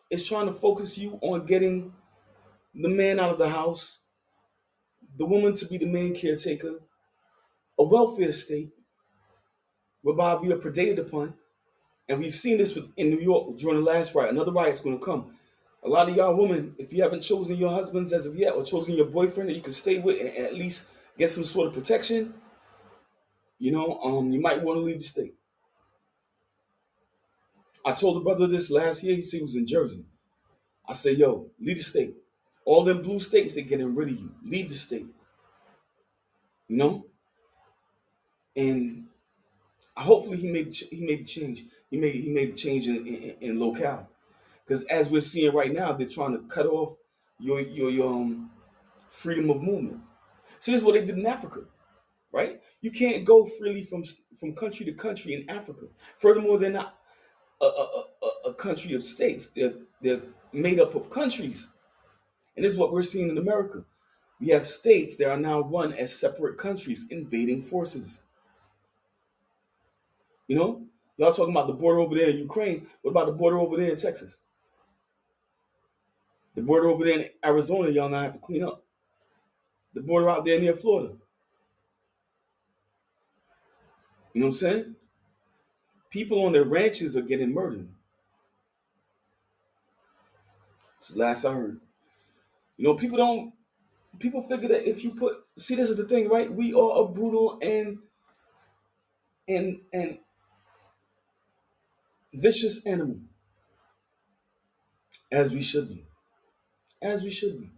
is 0.09 0.27
trying 0.27 0.47
to 0.47 0.53
focus 0.53 0.97
you 0.97 1.19
on 1.21 1.45
getting 1.45 1.93
the 2.73 2.89
man 2.89 3.19
out 3.19 3.31
of 3.31 3.37
the 3.39 3.49
house, 3.49 3.99
the 5.17 5.25
woman 5.25 5.53
to 5.55 5.65
be 5.65 5.77
the 5.77 5.85
main 5.85 6.15
caretaker, 6.15 6.79
a 7.77 7.83
welfare 7.83 8.31
state 8.31 8.71
whereby 10.01 10.35
we 10.35 10.51
are 10.51 10.57
predated 10.57 10.99
upon, 10.99 11.33
and 12.07 12.19
we've 12.19 12.35
seen 12.35 12.57
this 12.57 12.75
with, 12.75 12.91
in 12.97 13.09
New 13.09 13.19
York 13.19 13.57
during 13.57 13.77
the 13.77 13.83
last 13.83 14.15
riot. 14.15 14.31
Another 14.31 14.51
riot's 14.51 14.79
going 14.79 14.97
to 14.97 15.05
come. 15.05 15.35
A 15.83 15.89
lot 15.89 16.09
of 16.09 16.15
y'all 16.15 16.35
women, 16.35 16.75
if 16.77 16.91
you 16.91 17.01
haven't 17.03 17.21
chosen 17.21 17.55
your 17.55 17.69
husbands 17.71 18.13
as 18.13 18.25
of 18.25 18.35
yet, 18.35 18.53
or 18.53 18.63
chosen 18.63 18.95
your 18.95 19.05
boyfriend 19.05 19.49
that 19.49 19.55
you 19.55 19.61
can 19.61 19.73
stay 19.73 19.99
with 19.99 20.19
and, 20.19 20.29
at 20.45 20.55
least 20.55 20.87
get 21.17 21.29
some 21.29 21.45
sort 21.45 21.67
of 21.67 21.73
protection, 21.73 22.33
you 23.59 23.71
know, 23.71 23.99
um, 24.01 24.29
you 24.31 24.41
might 24.41 24.61
want 24.63 24.77
to 24.77 24.81
leave 24.81 24.97
the 24.99 25.03
state. 25.03 25.35
I 27.85 27.93
told 27.93 28.17
a 28.17 28.21
brother 28.21 28.47
this 28.47 28.71
last 28.71 29.03
year. 29.03 29.15
He 29.15 29.21
said 29.21 29.37
he 29.37 29.43
was 29.43 29.55
in 29.55 29.67
Jersey. 29.67 30.05
I 30.87 30.93
said, 30.93 31.17
"Yo, 31.17 31.51
leave 31.59 31.77
the 31.77 31.83
state. 31.83 32.15
All 32.69 32.83
them 32.83 33.01
blue 33.01 33.19
states, 33.19 33.51
they're 33.53 33.71
getting 33.71 33.95
rid 33.95 34.09
of 34.09 34.19
you. 34.19 34.29
Leave 34.43 34.69
the 34.69 34.75
state. 34.75 35.07
You 36.67 36.77
know." 36.77 36.93
And 38.55 39.05
hopefully 39.95 40.37
he 40.43 40.49
made 40.51 40.75
he 40.75 41.01
made 41.09 41.21
the 41.23 41.29
change. 41.35 41.57
He 41.91 41.97
made 42.03 42.15
he 42.25 42.29
made 42.29 42.49
the 42.53 42.57
change 42.65 42.87
in, 42.87 42.97
in, 43.07 43.35
in 43.45 43.59
locale, 43.59 44.07
because 44.63 44.83
as 44.99 45.09
we're 45.09 45.29
seeing 45.31 45.53
right 45.53 45.73
now, 45.81 45.93
they're 45.93 46.15
trying 46.17 46.33
to 46.37 46.43
cut 46.55 46.67
off 46.67 46.91
your 47.39 47.59
your 47.61 47.89
your 47.89 48.13
um, 48.13 48.51
freedom 49.09 49.49
of 49.49 49.61
movement. 49.69 50.01
So 50.59 50.71
this 50.71 50.81
is 50.81 50.85
what 50.85 50.95
they 50.95 51.05
did 51.05 51.17
in 51.17 51.25
Africa, 51.25 51.61
right? 52.31 52.61
You 52.81 52.91
can't 52.91 53.25
go 53.25 53.45
freely 53.45 53.83
from 53.83 54.03
from 54.39 54.53
country 54.53 54.85
to 54.85 54.93
country 55.07 55.33
in 55.33 55.49
Africa. 55.49 55.85
Furthermore, 56.19 56.57
they're 56.59 56.79
not 56.81 56.89
a, 57.61 57.65
a, 57.65 57.85
a, 58.27 58.49
a 58.49 58.53
country 58.53 58.93
of 58.95 59.03
states. 59.03 59.43
They're 59.55 59.75
they're 60.01 60.21
made 60.51 60.79
up 60.79 60.95
of 60.95 61.09
countries, 61.09 61.67
and 62.59 62.65
this 62.65 62.73
is 62.73 62.77
what 62.77 62.91
we're 62.91 63.03
seeing 63.03 63.29
in 63.29 63.37
America. 63.37 63.85
We 64.41 64.49
have 64.49 64.67
states 64.67 65.15
that 65.15 65.29
are 65.29 65.37
now 65.37 65.61
run 65.61 65.93
as 65.93 66.13
separate 66.13 66.57
countries, 66.57 67.07
invading 67.09 67.61
forces. 67.61 68.19
You 70.49 70.57
know, 70.57 70.83
y'all 71.15 71.31
talking 71.31 71.53
about 71.53 71.67
the 71.67 71.73
border 71.73 72.01
over 72.01 72.13
there 72.13 72.31
in 72.31 72.37
Ukraine. 72.37 72.87
What 73.01 73.11
about 73.11 73.27
the 73.27 73.31
border 73.31 73.59
over 73.59 73.77
there 73.77 73.91
in 73.91 73.95
Texas? 73.95 74.39
The 76.55 76.61
border 76.61 76.87
over 76.87 77.05
there 77.05 77.19
in 77.19 77.29
Arizona, 77.45 77.91
y'all 77.91 78.09
now 78.09 78.23
have 78.23 78.33
to 78.33 78.39
clean 78.39 78.65
up. 78.65 78.83
The 79.93 80.01
border 80.01 80.29
out 80.29 80.43
there 80.43 80.59
near 80.59 80.75
Florida. 80.75 81.13
You 84.33 84.41
know 84.41 84.47
what 84.47 84.51
I'm 84.51 84.57
saying? 84.57 84.95
People 86.09 86.43
on 86.43 86.51
their 86.51 86.65
ranches 86.65 87.15
are 87.15 87.21
getting 87.21 87.53
murdered. 87.53 87.87
It's 90.97 91.15
last 91.15 91.45
I 91.45 91.53
heard. 91.53 91.79
You 92.79 92.85
know, 92.87 92.95
people 92.95 93.17
don't 93.17 93.53
people 94.19 94.41
figure 94.41 94.69
that 94.69 94.89
if 94.89 95.03
you 95.03 95.13
put 95.13 95.35
see 95.57 95.75
this 95.75 95.89
is 95.89 95.97
the 95.97 96.05
thing, 96.05 96.29
right? 96.29 96.49
We 96.49 96.73
are 96.73 97.01
a 97.03 97.07
brutal 97.09 97.59
and 97.61 97.99
and 99.49 99.81
and 99.91 100.19
vicious 102.33 102.85
animal. 102.85 103.19
As 105.29 105.51
we 105.51 105.61
should 105.61 105.89
be. 105.89 106.05
As 107.01 107.21
we 107.21 107.31
should 107.31 107.59
be. 107.59 107.69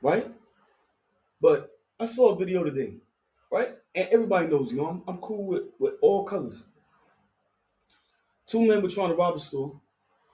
Right? 0.00 0.26
But 1.38 1.76
I 2.00 2.06
saw 2.06 2.30
a 2.32 2.36
video 2.36 2.64
today, 2.64 2.94
right? 3.52 3.74
And 3.94 4.08
everybody 4.10 4.48
knows, 4.48 4.72
you 4.72 4.78
know, 4.78 4.86
I'm, 4.86 5.02
I'm 5.06 5.18
cool 5.18 5.44
with, 5.44 5.64
with 5.78 5.94
all 6.00 6.24
colors. 6.24 6.64
Two 8.46 8.66
men 8.66 8.82
were 8.82 8.88
trying 8.88 9.10
to 9.10 9.14
rob 9.14 9.34
a 9.34 9.38
store, 9.38 9.78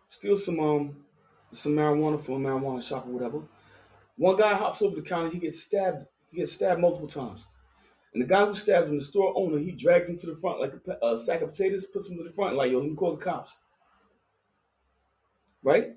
steal 0.06 0.36
some 0.36 0.60
um 0.60 1.04
some 1.50 1.72
marijuana 1.72 2.20
from 2.20 2.46
a 2.46 2.48
marijuana 2.48 2.80
shop 2.80 3.08
or 3.08 3.10
whatever. 3.10 3.42
One 4.20 4.36
guy 4.36 4.54
hops 4.54 4.82
over 4.82 4.96
the 4.96 5.00
counter, 5.00 5.30
he 5.30 5.38
gets 5.38 5.62
stabbed, 5.62 6.04
he 6.28 6.36
gets 6.36 6.52
stabbed 6.52 6.78
multiple 6.78 7.08
times. 7.08 7.46
And 8.12 8.22
the 8.22 8.26
guy 8.26 8.44
who 8.44 8.54
stabs 8.54 8.90
him, 8.90 8.96
the 8.98 9.02
store 9.02 9.32
owner, 9.34 9.56
he 9.56 9.72
drags 9.72 10.10
him 10.10 10.18
to 10.18 10.26
the 10.26 10.36
front 10.36 10.60
like 10.60 10.74
a, 10.74 11.06
a 11.06 11.18
sack 11.18 11.40
of 11.40 11.52
potatoes, 11.52 11.86
puts 11.86 12.10
him 12.10 12.18
to 12.18 12.22
the 12.22 12.28
front, 12.28 12.54
like, 12.54 12.70
yo, 12.70 12.82
me 12.82 12.94
call 12.94 13.16
the 13.16 13.24
cops. 13.24 13.56
Right? 15.62 15.94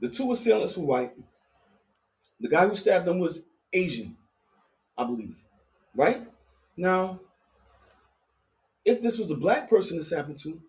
The 0.00 0.08
two 0.08 0.32
assailants 0.32 0.76
were 0.76 0.84
white. 0.84 1.12
The 2.40 2.48
guy 2.48 2.66
who 2.66 2.74
stabbed 2.74 3.06
them 3.06 3.20
was 3.20 3.46
Asian, 3.72 4.16
I 4.98 5.04
believe. 5.04 5.36
Right? 5.94 6.26
Now, 6.76 7.20
if 8.84 9.00
this 9.00 9.16
was 9.16 9.30
a 9.30 9.36
black 9.36 9.70
person 9.70 9.96
this 9.96 10.10
happened 10.10 10.38
to, 10.38 10.60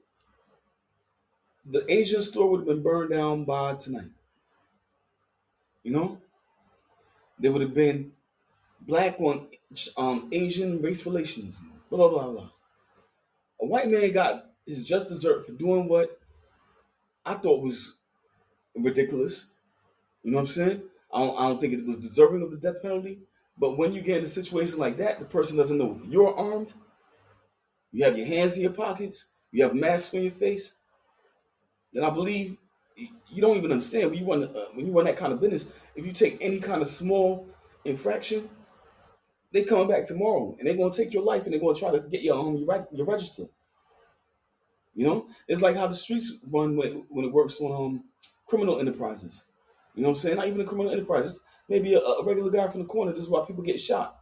the 1.65 1.83
Asian 1.91 2.21
store 2.21 2.51
would 2.51 2.59
have 2.59 2.67
been 2.67 2.83
burned 2.83 3.09
down 3.09 3.43
by 3.43 3.73
tonight. 3.73 4.11
You 5.81 5.93
know? 5.93 6.21
There 7.41 7.51
would 7.51 7.63
have 7.63 7.73
been 7.73 8.11
black 8.81 9.19
on 9.19 9.47
um, 9.97 10.29
Asian 10.31 10.79
race 10.81 11.05
relations, 11.05 11.59
blah, 11.89 11.97
blah, 11.97 12.09
blah, 12.09 12.31
blah. 12.31 12.49
A 13.61 13.65
white 13.65 13.89
man 13.89 14.11
got 14.11 14.45
his 14.65 14.87
just 14.87 15.07
dessert 15.07 15.45
for 15.45 15.53
doing 15.53 15.87
what 15.87 16.19
I 17.25 17.33
thought 17.33 17.63
was 17.63 17.95
ridiculous. 18.75 19.47
You 20.23 20.31
know 20.31 20.37
what 20.37 20.41
I'm 20.41 20.47
saying? 20.47 20.81
I 21.11 21.19
don't, 21.19 21.39
I 21.39 21.47
don't 21.47 21.59
think 21.59 21.73
it 21.73 21.85
was 21.85 21.97
deserving 21.97 22.43
of 22.43 22.51
the 22.51 22.57
death 22.57 22.81
penalty. 22.83 23.21
But 23.57 23.77
when 23.77 23.91
you 23.91 24.01
get 24.01 24.19
in 24.19 24.23
a 24.23 24.27
situation 24.27 24.79
like 24.79 24.97
that, 24.97 25.19
the 25.19 25.25
person 25.25 25.57
doesn't 25.57 25.77
know 25.77 25.91
if 25.91 26.05
you're 26.05 26.35
armed, 26.35 26.73
you 27.91 28.05
have 28.05 28.17
your 28.17 28.27
hands 28.27 28.55
in 28.55 28.63
your 28.63 28.71
pockets, 28.71 29.27
you 29.51 29.63
have 29.63 29.75
masks 29.75 30.13
on 30.13 30.21
your 30.21 30.31
face, 30.31 30.75
then 31.93 32.03
I 32.03 32.11
believe 32.11 32.57
you 32.95 33.41
don't 33.41 33.57
even 33.57 33.71
understand 33.71 34.09
when 34.09 34.19
you 34.19 34.25
run 34.29 34.43
uh, 34.43 34.65
when 34.73 34.85
you 34.85 34.93
run 34.93 35.05
that 35.05 35.17
kind 35.17 35.33
of 35.33 35.39
business. 35.39 35.71
If 35.95 36.05
you 36.05 36.11
take 36.11 36.37
any 36.41 36.59
kind 36.59 36.81
of 36.81 36.89
small 36.89 37.47
infraction, 37.85 38.49
they 39.51 39.63
coming 39.63 39.87
back 39.87 40.05
tomorrow 40.05 40.55
and 40.57 40.67
they're 40.67 40.77
gonna 40.77 40.93
take 40.93 41.13
your 41.13 41.23
life 41.23 41.43
and 41.43 41.53
they're 41.53 41.59
gonna 41.59 41.77
try 41.77 41.91
to 41.91 41.99
get 41.99 42.21
you 42.21 42.33
on 42.33 42.57
your, 42.57 42.87
your 42.91 43.05
register. 43.05 43.43
You 44.93 45.05
know, 45.07 45.27
it's 45.47 45.61
like 45.61 45.75
how 45.75 45.87
the 45.87 45.95
streets 45.95 46.39
run 46.49 46.75
when, 46.75 47.05
when 47.09 47.25
it 47.25 47.31
works 47.31 47.59
on 47.61 47.71
um, 47.71 48.03
criminal 48.45 48.79
enterprises. 48.79 49.45
You 49.95 50.03
know 50.03 50.09
what 50.09 50.15
I'm 50.15 50.19
saying? 50.19 50.35
Not 50.37 50.47
even 50.47 50.61
a 50.61 50.65
criminal 50.65 50.91
enterprise. 50.91 51.41
maybe 51.69 51.93
a, 51.93 51.99
a 51.99 52.25
regular 52.25 52.51
guy 52.51 52.67
from 52.67 52.81
the 52.81 52.87
corner. 52.87 53.11
This 53.11 53.23
is 53.23 53.29
why 53.29 53.45
people 53.45 53.63
get 53.63 53.79
shot. 53.79 54.17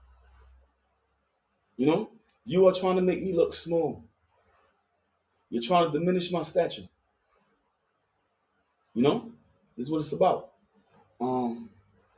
You 1.76 1.88
know, 1.88 2.10
you 2.46 2.68
are 2.68 2.74
trying 2.74 2.98
to 2.98 3.02
make 3.02 3.24
me 3.24 3.34
look 3.34 3.54
small. 3.54 4.04
You're 5.50 5.64
trying 5.64 5.92
to 5.92 5.98
diminish 5.98 6.32
my 6.32 6.44
stature. 6.44 6.84
You 8.94 9.04
know, 9.04 9.32
this 9.78 9.88
is 9.88 9.92
what 9.92 10.00
it's 10.02 10.14
about. 10.14 10.52
Um, 11.22 11.70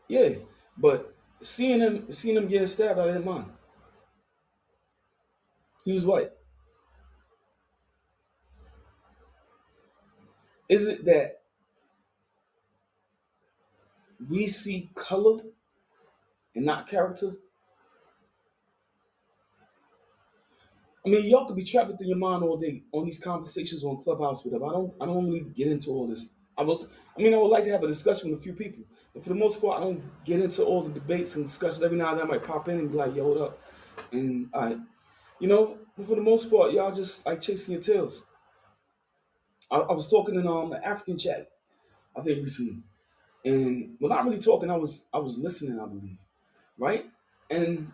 yeah, 0.08 0.30
but 0.78 1.16
seeing 1.42 1.80
him, 1.80 2.12
seeing 2.12 2.38
him 2.38 2.48
getting 2.48 2.68
stabbed, 2.68 3.00
I 3.00 3.08
didn't 3.08 3.26
mind. 3.26 3.46
He 5.86 5.94
was 5.94 6.06
white. 6.06 6.32
Is 10.70 10.88
it 10.88 11.06
that 11.06 11.42
we 14.30 14.48
see 14.48 14.92
color 14.96 15.42
and 16.56 16.66
not 16.66 16.88
character? 16.88 17.34
I 21.06 21.10
mean, 21.10 21.30
y'all 21.30 21.46
could 21.46 21.56
be 21.56 21.64
trapped 21.66 21.90
within 21.92 22.10
your 22.10 22.18
mind 22.18 22.44
all 22.44 22.58
day 22.58 22.84
on 22.92 23.06
these 23.06 23.20
conversations 23.20 23.84
on 23.84 23.98
Clubhouse, 23.98 24.46
whatever. 24.46 24.68
I 24.68 24.74
don't, 24.74 24.94
I 25.02 25.06
don't 25.08 25.26
really 25.26 25.42
get 25.56 25.68
into 25.68 25.92
all 25.92 26.08
this. 26.08 26.32
I 26.58 26.64
would, 26.64 26.90
I 27.18 27.22
mean, 27.22 27.34
I 27.34 27.38
would 27.38 27.48
like 27.48 27.64
to 27.64 27.72
have 27.72 27.84
a 27.84 27.88
discussion 27.88 28.32
with 28.32 28.40
a 28.40 28.44
few 28.44 28.54
people, 28.54 28.84
but 29.14 29.24
for 29.24 29.30
the 29.30 29.36
most 29.36 29.62
part, 29.62 29.80
I 29.82 29.84
don't 29.86 30.04
get 30.26 30.40
into 30.42 30.64
all 30.64 30.82
the 30.84 30.92
debates 30.92 31.36
and 31.36 31.46
discussions. 31.46 31.82
Every 31.82 31.98
now 31.98 32.10
and 32.12 32.20
then, 32.20 32.28
I 32.28 32.30
might 32.30 32.44
pop 32.44 32.68
in 32.70 32.80
and 32.80 32.92
be 32.92 32.98
like, 32.98 33.16
"Yo, 33.16 33.28
what 33.28 33.42
up?" 33.42 33.62
And 34.12 34.50
I, 34.54 34.78
you 35.40 35.48
know, 35.48 35.80
for 35.96 36.16
the 36.16 36.22
most 36.22 36.52
part, 36.52 36.74
y'all 36.74 36.94
just 36.94 37.26
like 37.26 37.42
chasing 37.42 37.74
your 37.74 37.82
tails. 37.82 38.26
I, 39.70 39.78
I 39.78 39.94
was 39.94 40.10
talking 40.10 40.36
in 40.36 40.48
um 40.48 40.70
the 40.70 40.86
African 40.86 41.18
chat, 41.18 41.52
I 42.16 42.22
think 42.22 42.44
recently, 42.44 42.84
and 43.46 43.96
when 44.00 44.12
I'm 44.12 44.28
really 44.28 44.42
talking, 44.42 44.72
I 44.72 44.78
was 44.78 45.08
I 45.14 45.20
was 45.20 45.38
listening, 45.38 45.80
I 45.80 45.86
believe, 45.88 46.18
right? 46.78 47.06
And 47.50 47.94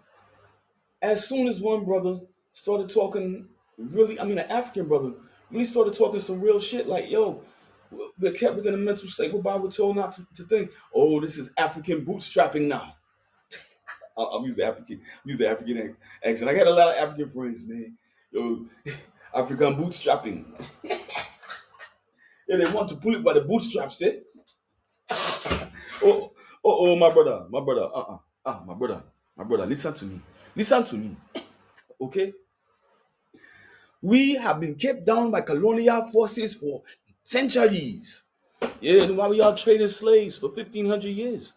as 1.01 1.27
soon 1.27 1.47
as 1.47 1.61
one 1.61 1.85
brother 1.85 2.19
started 2.53 2.89
talking, 2.89 3.49
really, 3.77 4.19
I 4.19 4.25
mean, 4.25 4.37
an 4.39 4.49
African 4.51 4.87
brother 4.87 5.13
really 5.51 5.65
started 5.65 5.93
talking 5.93 6.19
some 6.19 6.41
real 6.41 6.59
shit, 6.59 6.87
like, 6.87 7.09
yo, 7.09 7.43
we're 8.19 8.31
kept 8.31 8.55
within 8.55 8.73
a 8.73 8.77
mental 8.77 9.07
state 9.07 9.33
whereby 9.33 9.55
we're 9.55 9.69
told 9.69 9.95
not 9.95 10.11
to, 10.13 10.27
to 10.35 10.43
think, 10.43 10.71
oh, 10.93 11.19
this 11.21 11.37
is 11.37 11.51
African 11.57 12.05
bootstrapping 12.05 12.67
now. 12.67 12.95
I'll, 14.17 14.29
I'll 14.33 14.45
use 14.45 14.55
the 14.55 14.65
African, 14.65 15.01
use 15.25 15.37
the 15.37 15.49
African 15.49 15.95
accent. 16.23 16.49
I 16.49 16.53
got 16.53 16.67
a 16.67 16.71
lot 16.71 16.89
of 16.89 16.95
African 16.95 17.29
friends, 17.29 17.65
man. 17.67 17.97
Yo, 18.31 18.65
African 19.33 19.75
bootstrapping. 19.75 20.45
Yeah, 22.47 22.57
they 22.57 22.71
want 22.71 22.87
to 22.89 22.95
pull 22.95 23.13
it 23.13 23.23
by 23.23 23.33
the 23.33 23.41
bootstraps, 23.41 24.01
eh? 24.03 24.19
oh, 25.11 26.31
oh, 26.31 26.31
oh, 26.63 26.95
my 26.95 27.11
brother, 27.11 27.45
my 27.49 27.59
brother, 27.59 27.89
uh-uh, 27.93 28.17
uh, 28.45 28.59
my 28.65 28.73
brother, 28.73 29.03
my 29.35 29.43
brother, 29.43 29.65
listen 29.65 29.93
to 29.93 30.05
me. 30.05 30.21
Listen 30.55 30.83
to 30.85 30.95
me. 30.95 31.17
Okay? 31.99 32.33
We 34.01 34.35
have 34.35 34.61
been 34.61 34.75
kept 34.75 35.05
down 35.05 35.29
by 35.29 35.41
colonial 35.41 36.07
forces 36.07 36.55
for 36.55 36.83
centuries. 37.27 38.23
Yeah, 38.79 39.03
and 39.03 39.17
why 39.17 39.27
we 39.27 39.41
all 39.41 39.53
trading 39.53 39.89
slaves 39.89 40.37
for 40.37 40.47
1500 40.47 41.09
years. 41.09 41.53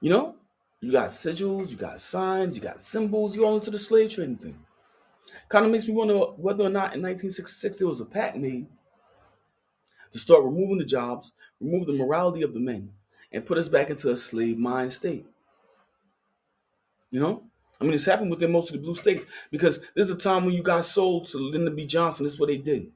You 0.00 0.10
know? 0.10 0.36
You 0.80 0.92
got 0.92 1.08
sigils, 1.08 1.70
you 1.70 1.76
got 1.76 1.98
signs, 1.98 2.56
you 2.56 2.62
got 2.62 2.80
symbols, 2.80 3.34
you 3.34 3.46
all 3.46 3.54
into 3.54 3.70
the 3.70 3.78
slave 3.78 4.12
trading 4.12 4.36
thing. 4.36 4.58
Kind 5.48 5.64
of 5.64 5.72
makes 5.72 5.88
me 5.88 5.94
wonder 5.94 6.14
whether 6.14 6.62
or 6.62 6.68
not 6.68 6.94
in 6.94 7.02
1966 7.02 7.78
there 7.78 7.88
was 7.88 8.00
a 8.00 8.04
pact 8.04 8.36
made 8.36 8.66
to 10.12 10.18
start 10.18 10.44
removing 10.44 10.78
the 10.78 10.84
jobs, 10.84 11.32
remove 11.58 11.86
the 11.86 11.94
morality 11.94 12.42
of 12.42 12.52
the 12.52 12.60
men, 12.60 12.92
and 13.32 13.46
put 13.46 13.58
us 13.58 13.68
back 13.68 13.88
into 13.88 14.10
a 14.10 14.16
slave 14.16 14.58
mind 14.58 14.92
state. 14.92 15.26
You 17.10 17.20
know? 17.20 17.44
I 17.80 17.84
mean, 17.84 17.94
it's 17.94 18.04
happened 18.04 18.30
within 18.30 18.52
most 18.52 18.68
of 18.68 18.76
the 18.76 18.82
blue 18.82 18.94
states 18.94 19.24
because 19.50 19.82
there's 19.94 20.10
a 20.10 20.16
time 20.16 20.44
when 20.44 20.54
you 20.54 20.62
got 20.62 20.84
sold 20.84 21.26
to 21.28 21.38
Lyndon 21.38 21.74
B. 21.74 21.86
Johnson. 21.86 22.26
That's 22.26 22.38
what 22.38 22.48
they 22.48 22.58
did. 22.58 22.92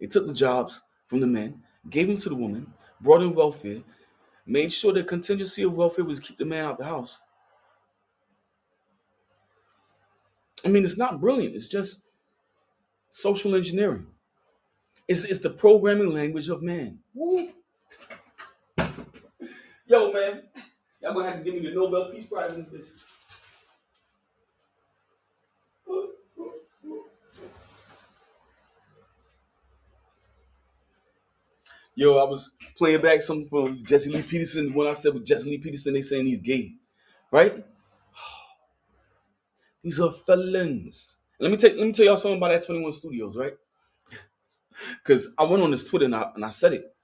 They 0.00 0.06
took 0.06 0.26
the 0.26 0.34
jobs 0.34 0.82
from 1.06 1.20
the 1.20 1.26
men, 1.26 1.62
gave 1.90 2.08
them 2.08 2.16
to 2.18 2.28
the 2.28 2.34
women, 2.34 2.72
brought 3.00 3.22
in 3.22 3.34
welfare, 3.34 3.82
made 4.46 4.72
sure 4.72 4.92
the 4.92 5.04
contingency 5.04 5.62
of 5.62 5.74
welfare 5.74 6.04
was 6.04 6.20
keep 6.20 6.38
the 6.38 6.44
man 6.44 6.64
out 6.64 6.72
of 6.72 6.78
the 6.78 6.84
house. 6.84 7.20
I 10.64 10.68
mean, 10.68 10.84
it's 10.84 10.98
not 10.98 11.20
brilliant. 11.20 11.54
It's 11.54 11.68
just 11.68 12.02
social 13.10 13.54
engineering. 13.54 14.06
It's, 15.08 15.24
it's 15.24 15.40
the 15.40 15.50
programming 15.50 16.12
language 16.12 16.48
of 16.48 16.62
man. 16.62 17.00
Woo. 17.14 17.50
Yo, 19.86 20.12
man, 20.12 20.42
y'all 21.00 21.14
gonna 21.14 21.30
have 21.30 21.38
to 21.38 21.44
give 21.44 21.54
me 21.54 21.68
the 21.68 21.74
Nobel 21.74 22.10
Peace 22.10 22.26
Prize 22.26 22.54
in 22.54 22.66
this 22.70 22.86
bitch. 22.86 23.11
Yo, 31.94 32.18
I 32.18 32.24
was 32.24 32.56
playing 32.78 33.02
back 33.02 33.20
something 33.20 33.48
from 33.48 33.84
Jesse 33.84 34.10
Lee 34.10 34.22
Peterson. 34.22 34.72
When 34.72 34.86
I 34.86 34.94
said 34.94 35.12
with 35.12 35.26
Jesse 35.26 35.50
Lee 35.50 35.58
Peterson, 35.58 35.92
they 35.92 36.00
saying 36.00 36.24
he's 36.24 36.40
gay, 36.40 36.72
right? 37.30 37.62
These 39.82 40.00
are 40.00 40.10
felons. 40.10 41.18
Let 41.38 41.50
me 41.50 41.58
take 41.58 41.76
let 41.76 41.86
me 41.86 41.92
tell 41.92 42.06
y'all 42.06 42.16
something 42.16 42.38
about 42.38 42.52
that 42.52 42.66
21 42.66 42.92
Studios, 42.92 43.36
right? 43.36 43.52
Because 45.04 45.34
I 45.38 45.44
went 45.44 45.62
on 45.62 45.70
his 45.70 45.84
Twitter 45.84 46.06
and 46.06 46.16
I, 46.16 46.30
and 46.34 46.44
I 46.44 46.50
said 46.50 46.72
it. 46.72 46.96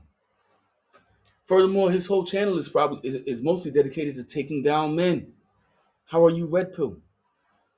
Furthermore, 1.44 1.92
his 1.92 2.08
whole 2.08 2.24
channel 2.24 2.58
is 2.58 2.68
probably 2.68 3.08
is, 3.08 3.14
is 3.26 3.42
mostly 3.42 3.70
dedicated 3.70 4.16
to 4.16 4.24
taking 4.24 4.60
down 4.60 4.96
men. 4.96 5.32
How 6.06 6.24
are 6.24 6.30
you, 6.30 6.46
Red 6.46 6.74
Pill? 6.74 6.96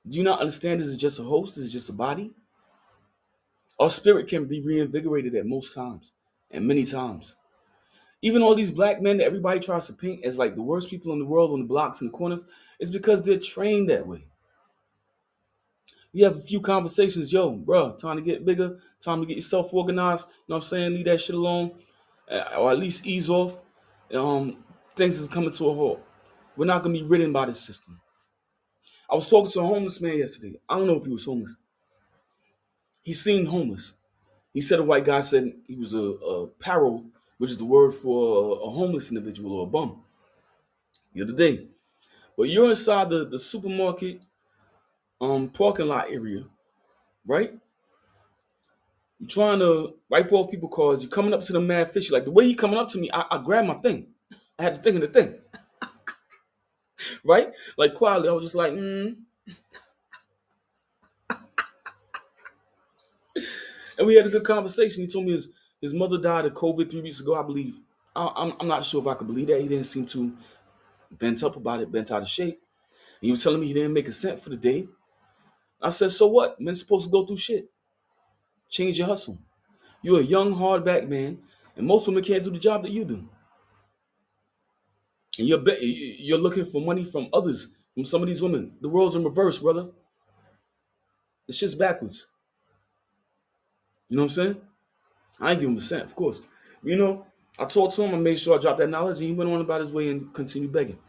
Do 0.07 0.17
you 0.17 0.23
not 0.23 0.39
understand 0.39 0.81
this 0.81 0.87
is 0.87 0.97
just 0.97 1.19
a 1.19 1.23
host? 1.23 1.55
This 1.55 1.65
is 1.65 1.71
just 1.71 1.91
a 1.91 1.93
body? 1.93 2.31
Our 3.79 3.91
spirit 3.91 4.27
can 4.27 4.45
be 4.45 4.61
reinvigorated 4.61 5.35
at 5.35 5.45
most 5.45 5.75
times 5.75 6.13
and 6.49 6.67
many 6.67 6.85
times. 6.85 7.37
Even 8.23 8.41
all 8.41 8.55
these 8.55 8.71
black 8.71 9.01
men 9.01 9.17
that 9.17 9.25
everybody 9.25 9.59
tries 9.59 9.85
to 9.85 9.93
paint 9.93 10.25
as 10.25 10.39
like 10.39 10.55
the 10.55 10.61
worst 10.63 10.89
people 10.89 11.13
in 11.13 11.19
the 11.19 11.25
world 11.25 11.51
on 11.51 11.59
the 11.59 11.67
blocks 11.67 12.01
and 12.01 12.09
the 12.09 12.17
corners, 12.17 12.43
is 12.79 12.89
because 12.89 13.21
they're 13.21 13.37
trained 13.37 13.89
that 13.89 14.07
way 14.07 14.25
you 16.13 16.23
have 16.23 16.37
a 16.37 16.41
few 16.41 16.61
conversations, 16.61 17.33
yo, 17.33 17.49
bro, 17.49 17.91
time 17.93 18.17
to 18.17 18.21
get 18.21 18.45
bigger, 18.45 18.77
time 19.01 19.19
to 19.19 19.25
get 19.25 19.35
yourself 19.35 19.73
organized. 19.73 20.27
You 20.27 20.33
know 20.49 20.55
what 20.55 20.63
I'm 20.63 20.69
saying? 20.69 20.93
Leave 20.93 21.05
that 21.05 21.19
shit 21.19 21.35
alone, 21.35 21.71
uh, 22.29 22.55
or 22.57 22.71
at 22.71 22.77
least 22.77 23.05
ease 23.05 23.29
off. 23.29 23.59
Um, 24.13 24.63
things 24.95 25.19
is 25.19 25.27
coming 25.27 25.51
to 25.51 25.69
a 25.69 25.73
halt. 25.73 26.05
We're 26.55 26.65
not 26.65 26.83
gonna 26.83 26.93
be 26.93 27.03
ridden 27.03 27.33
by 27.33 27.47
this 27.47 27.59
system. 27.59 27.99
I 29.09 29.15
was 29.15 29.27
talking 29.27 29.51
to 29.51 29.61
a 29.61 29.65
homeless 29.65 30.01
man 30.01 30.19
yesterday. 30.19 30.59
I 30.69 30.77
don't 30.77 30.85
know 30.85 30.97
if 30.97 31.05
he 31.05 31.11
was 31.11 31.25
homeless. 31.25 31.57
He 33.01 33.13
seemed 33.13 33.47
homeless. 33.47 33.93
He 34.53 34.61
said 34.61 34.79
a 34.79 34.83
white 34.83 35.05
guy 35.05 35.21
said 35.21 35.51
he 35.67 35.75
was 35.75 35.95
a, 35.95 35.97
a 35.97 36.47
which 37.37 37.51
is 37.51 37.57
the 37.57 37.65
word 37.65 37.93
for 37.93 38.57
a, 38.57 38.65
a 38.65 38.69
homeless 38.69 39.09
individual 39.09 39.53
or 39.53 39.63
a 39.63 39.69
bum. 39.69 40.03
The 41.13 41.23
other 41.23 41.33
day, 41.33 41.67
but 42.37 42.49
you're 42.49 42.69
inside 42.69 43.09
the, 43.09 43.25
the 43.25 43.39
supermarket 43.39 44.21
um 45.21 45.49
parking 45.49 45.87
lot 45.87 46.09
area, 46.09 46.45
right? 47.25 47.53
You're 49.19 49.29
trying 49.29 49.59
to 49.59 49.95
wipe 50.09 50.31
off 50.33 50.51
people 50.51 50.69
cars. 50.69 51.01
You're 51.01 51.11
coming 51.11 51.33
up 51.33 51.41
to 51.41 51.53
the 51.53 51.61
mad 51.61 51.91
fish. 51.91 52.11
Like 52.11 52.25
the 52.25 52.31
way 52.31 52.45
he 52.45 52.55
coming 52.55 52.77
up 52.77 52.89
to 52.89 52.97
me, 52.97 53.09
I, 53.13 53.25
I 53.31 53.37
grabbed 53.43 53.67
my 53.67 53.75
thing. 53.75 54.07
I 54.59 54.63
had 54.63 54.75
to 54.75 54.81
think 54.81 55.01
of 55.01 55.13
the 55.13 55.21
thing. 55.21 55.39
right? 57.23 57.51
Like 57.77 57.93
quietly, 57.93 58.29
I 58.29 58.31
was 58.33 58.43
just 58.43 58.55
like, 58.55 58.73
mm. 58.73 59.15
and 63.97 64.07
we 64.07 64.15
had 64.15 64.25
a 64.25 64.29
good 64.29 64.43
conversation. 64.43 65.03
He 65.03 65.07
told 65.11 65.25
me 65.25 65.33
his 65.33 65.51
His 65.83 65.93
mother 65.93 66.17
died 66.17 66.45
of 66.45 66.53
COVID 66.53 66.89
three 66.89 67.01
weeks 67.01 67.19
ago, 67.19 67.35
I 67.35 67.43
believe. 67.43 67.75
I, 68.15 68.31
I'm, 68.37 68.53
I'm 68.57 68.69
not 68.69 68.85
sure 68.85 69.01
if 69.01 69.07
I 69.07 69.15
could 69.15 69.27
believe 69.27 69.47
that. 69.47 69.59
He 69.59 69.67
didn't 69.67 69.83
seem 69.83 70.05
too 70.05 70.31
bent 71.11 71.43
up 71.43 71.57
about 71.57 71.81
it, 71.81 71.91
bent 71.91 72.09
out 72.09 72.21
of 72.21 72.29
shape. 72.29 72.61
And 73.19 73.27
he 73.27 73.31
was 73.31 73.43
telling 73.43 73.59
me 73.59 73.67
he 73.67 73.73
didn't 73.73 73.91
make 73.91 74.07
a 74.07 74.13
cent 74.13 74.39
for 74.39 74.49
the 74.49 74.55
day. 74.55 74.87
I 75.81 75.89
said, 75.89 76.13
so 76.13 76.27
what? 76.27 76.57
Men's 76.61 76.79
supposed 76.79 77.03
to 77.03 77.11
go 77.11 77.25
through 77.25 77.35
shit. 77.35 77.69
Change 78.69 78.97
your 78.97 79.07
hustle. 79.07 79.37
You're 80.01 80.21
a 80.21 80.23
young, 80.23 80.55
hardback 80.55 81.09
man, 81.09 81.39
and 81.75 81.85
most 81.85 82.07
women 82.07 82.23
can't 82.23 82.45
do 82.45 82.51
the 82.51 82.59
job 82.59 82.83
that 82.83 82.91
you 82.91 83.03
do. 83.03 83.27
And 85.37 85.45
you're 85.45 85.57
be- 85.57 86.15
you're 86.21 86.37
looking 86.37 86.63
for 86.63 86.79
money 86.79 87.03
from 87.03 87.27
others, 87.33 87.73
from 87.93 88.05
some 88.05 88.21
of 88.21 88.29
these 88.29 88.41
women. 88.41 88.77
The 88.79 88.87
world's 88.87 89.15
in 89.15 89.23
reverse, 89.25 89.59
brother. 89.59 89.89
The 91.47 91.51
shit's 91.51 91.75
backwards. 91.75 92.25
You 94.07 94.15
know 94.15 94.23
what 94.23 94.31
I'm 94.31 94.35
saying? 94.35 94.61
I 95.39 95.55
give 95.55 95.69
him 95.69 95.77
a 95.77 95.81
cent, 95.81 96.03
of 96.03 96.15
course. 96.15 96.41
You 96.83 96.97
know, 96.97 97.25
I 97.59 97.65
talked 97.65 97.95
to 97.95 98.03
him, 98.03 98.15
I 98.15 98.17
made 98.17 98.39
sure 98.39 98.57
I 98.57 98.61
dropped 98.61 98.79
that 98.79 98.89
knowledge, 98.89 99.19
and 99.19 99.27
he 99.27 99.33
went 99.33 99.49
on 99.49 99.61
about 99.61 99.81
his 99.81 99.91
way 99.91 100.09
and 100.09 100.33
continued 100.33 100.71
begging. 100.71 100.99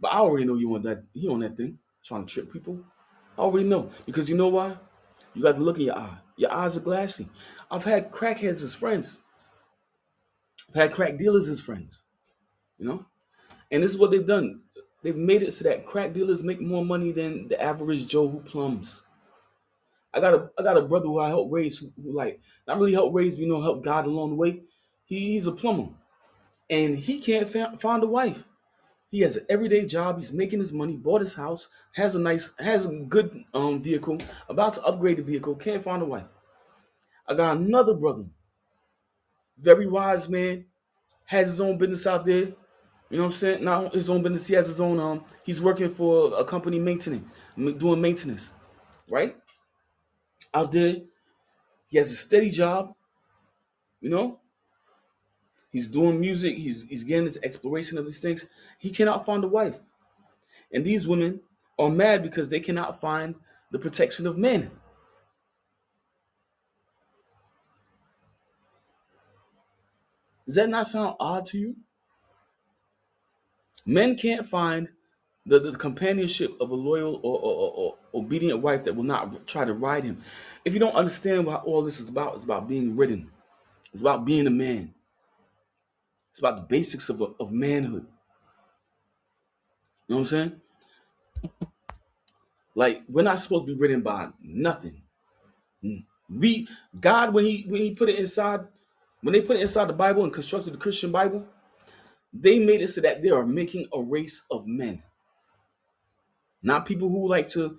But 0.00 0.08
I 0.12 0.18
already 0.18 0.44
know 0.44 0.56
you 0.56 0.68
want 0.68 0.84
that. 0.84 1.04
He 1.14 1.28
on 1.28 1.40
that 1.40 1.56
thing, 1.56 1.78
trying 2.04 2.26
to 2.26 2.32
trick 2.32 2.52
people. 2.52 2.80
I 3.38 3.42
already 3.42 3.68
know 3.68 3.90
because 4.04 4.28
you 4.28 4.36
know 4.36 4.48
why? 4.48 4.76
You 5.34 5.42
got 5.42 5.56
to 5.56 5.60
look 5.60 5.76
in 5.76 5.84
your 5.84 5.98
eye. 5.98 6.18
Your 6.36 6.52
eyes 6.52 6.76
are 6.76 6.80
glassy. 6.80 7.28
I've 7.70 7.84
had 7.84 8.10
crackheads 8.10 8.62
as 8.62 8.74
friends. 8.74 9.22
I've 10.68 10.74
had 10.74 10.92
crack 10.92 11.18
dealers 11.18 11.48
as 11.48 11.60
friends. 11.60 12.02
You 12.78 12.86
know, 12.86 13.06
and 13.70 13.82
this 13.82 13.92
is 13.92 13.98
what 13.98 14.10
they've 14.10 14.26
done. 14.26 14.62
They've 15.02 15.16
made 15.16 15.42
it 15.42 15.52
so 15.54 15.64
that 15.64 15.86
crack 15.86 16.12
dealers 16.12 16.42
make 16.42 16.60
more 16.60 16.84
money 16.84 17.12
than 17.12 17.48
the 17.48 17.62
average 17.62 18.08
Joe 18.08 18.28
who 18.28 18.40
plumbs. 18.40 19.04
I 20.16 20.20
got 20.20 20.34
a 20.34 20.50
I 20.58 20.64
got 20.64 20.78
a 20.78 20.82
brother 20.82 21.06
who 21.06 21.20
I 21.20 21.28
helped 21.28 21.52
raise, 21.52 21.78
who, 21.78 21.92
who 22.02 22.12
like 22.14 22.40
not 22.68 22.78
really 22.78 22.94
helped 22.94 23.14
raise, 23.14 23.36
but 23.36 23.42
you 23.42 23.48
know, 23.48 23.62
help 23.62 23.84
God 23.84 24.06
along 24.06 24.30
the 24.30 24.36
way. 24.36 24.62
He, 25.06 25.34
he's 25.34 25.46
a 25.48 25.52
plumber, 25.52 25.90
and 26.70 26.98
he 26.98 27.20
can't 27.20 27.48
fa- 27.48 27.76
find 27.78 28.02
a 28.02 28.06
wife. 28.08 28.48
He 29.10 29.20
has 29.20 29.36
an 29.36 29.46
everyday 29.48 29.86
job. 29.86 30.18
He's 30.18 30.32
making 30.32 30.60
his 30.60 30.72
money. 30.72 30.96
Bought 30.96 31.22
his 31.22 31.34
house. 31.34 31.68
Has 31.94 32.14
a 32.16 32.20
nice, 32.20 32.54
has 32.58 32.86
a 32.86 32.92
good 32.94 33.44
um 33.54 33.82
vehicle. 33.82 34.18
About 34.48 34.74
to 34.74 34.82
upgrade 34.84 35.18
the 35.18 35.24
vehicle. 35.24 35.56
Can't 35.56 35.84
find 35.84 36.02
a 36.02 36.06
wife. 36.06 36.28
I 37.28 37.34
got 37.34 37.56
another 37.58 37.94
brother, 37.94 38.24
very 39.58 39.86
wise 39.86 40.28
man, 40.28 40.64
has 41.26 41.48
his 41.48 41.60
own 41.60 41.78
business 41.78 42.06
out 42.06 42.26
there. 42.26 42.52
You 43.10 43.18
know 43.18 43.24
what 43.24 43.26
I'm 43.26 43.32
saying? 43.32 43.64
Not 43.64 43.94
his 43.94 44.10
own 44.10 44.22
business. 44.22 44.46
He 44.48 44.54
has 44.54 44.66
his 44.68 44.80
own. 44.80 45.00
Um, 45.00 45.24
he's 45.44 45.62
working 45.62 45.90
for 45.90 46.38
a 46.38 46.44
company 46.44 46.78
maintaining, 46.80 47.30
doing 47.78 48.00
maintenance, 48.00 48.54
right? 49.10 49.36
Out 50.56 50.72
there, 50.72 50.96
he 51.86 51.98
has 51.98 52.10
a 52.10 52.16
steady 52.16 52.50
job. 52.50 52.94
You 54.00 54.08
know, 54.08 54.40
he's 55.68 55.86
doing 55.86 56.18
music. 56.18 56.56
He's 56.56 56.80
he's 56.88 57.04
getting 57.04 57.26
into 57.26 57.44
exploration 57.44 57.98
of 57.98 58.06
these 58.06 58.20
things. 58.20 58.48
He 58.78 58.88
cannot 58.88 59.26
find 59.26 59.44
a 59.44 59.48
wife, 59.48 59.78
and 60.72 60.82
these 60.82 61.06
women 61.06 61.42
are 61.78 61.90
mad 61.90 62.22
because 62.22 62.48
they 62.48 62.60
cannot 62.60 62.98
find 62.98 63.34
the 63.70 63.78
protection 63.78 64.26
of 64.26 64.38
men. 64.38 64.70
Does 70.46 70.54
that 70.54 70.70
not 70.70 70.86
sound 70.86 71.16
odd 71.20 71.44
to 71.46 71.58
you? 71.58 71.76
Men 73.84 74.16
can't 74.16 74.46
find 74.46 74.88
the, 75.46 75.60
the 75.60 75.76
companionship 75.76 76.60
of 76.60 76.70
a 76.70 76.74
loyal 76.74 77.20
or, 77.22 77.38
or, 77.38 77.54
or, 77.54 77.72
or 77.72 77.94
obedient 78.14 78.60
wife 78.60 78.84
that 78.84 78.94
will 78.94 79.04
not 79.04 79.46
try 79.46 79.64
to 79.64 79.72
ride 79.72 80.04
him. 80.04 80.20
If 80.64 80.74
you 80.74 80.80
don't 80.80 80.94
understand 80.94 81.46
what 81.46 81.64
all 81.64 81.82
this 81.82 82.00
is 82.00 82.08
about, 82.08 82.34
it's 82.34 82.44
about 82.44 82.68
being 82.68 82.96
ridden. 82.96 83.30
It's 83.92 84.02
about 84.02 84.24
being 84.24 84.46
a 84.46 84.50
man. 84.50 84.92
It's 86.30 86.40
about 86.40 86.56
the 86.56 86.62
basics 86.64 87.08
of, 87.08 87.22
of 87.40 87.52
manhood. 87.52 88.06
You 90.08 90.14
know 90.14 90.16
what 90.16 90.20
I'm 90.20 90.26
saying? 90.26 90.60
Like 92.74 93.02
we're 93.08 93.22
not 93.22 93.40
supposed 93.40 93.66
to 93.66 93.74
be 93.74 93.80
ridden 93.80 94.02
by 94.02 94.28
nothing. 94.42 95.02
Mm. 95.82 96.04
We 96.28 96.68
God 97.00 97.32
when 97.32 97.44
he 97.44 97.64
when 97.68 97.80
he 97.80 97.94
put 97.94 98.10
it 98.10 98.18
inside 98.18 98.60
when 99.22 99.32
they 99.32 99.40
put 99.40 99.56
it 99.56 99.62
inside 99.62 99.88
the 99.88 99.94
Bible 99.94 100.24
and 100.24 100.32
constructed 100.32 100.74
the 100.74 100.78
Christian 100.78 101.10
Bible, 101.10 101.46
they 102.32 102.58
made 102.58 102.82
it 102.82 102.88
so 102.88 103.00
that 103.00 103.22
they 103.22 103.30
are 103.30 103.46
making 103.46 103.86
a 103.94 104.02
race 104.02 104.44
of 104.50 104.66
men. 104.66 105.02
Not 106.66 106.84
people 106.84 107.08
who 107.08 107.28
like 107.28 107.48
to 107.50 107.78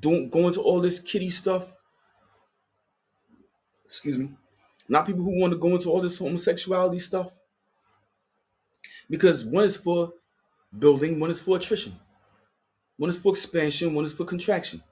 don't 0.00 0.30
go 0.30 0.48
into 0.48 0.62
all 0.62 0.80
this 0.80 0.98
kitty 0.98 1.28
stuff. 1.28 1.74
Excuse 3.84 4.16
me. 4.16 4.30
Not 4.88 5.04
people 5.04 5.22
who 5.22 5.38
want 5.38 5.52
to 5.52 5.58
go 5.58 5.74
into 5.74 5.90
all 5.90 6.00
this 6.00 6.18
homosexuality 6.18 6.98
stuff. 6.98 7.30
Because 9.10 9.44
one 9.44 9.64
is 9.64 9.76
for 9.76 10.14
building, 10.78 11.20
one 11.20 11.30
is 11.30 11.42
for 11.42 11.58
attrition. 11.58 11.94
One 12.96 13.10
is 13.10 13.18
for 13.18 13.32
expansion, 13.32 13.92
one 13.92 14.06
is 14.06 14.14
for 14.14 14.24
contraction. 14.24 14.82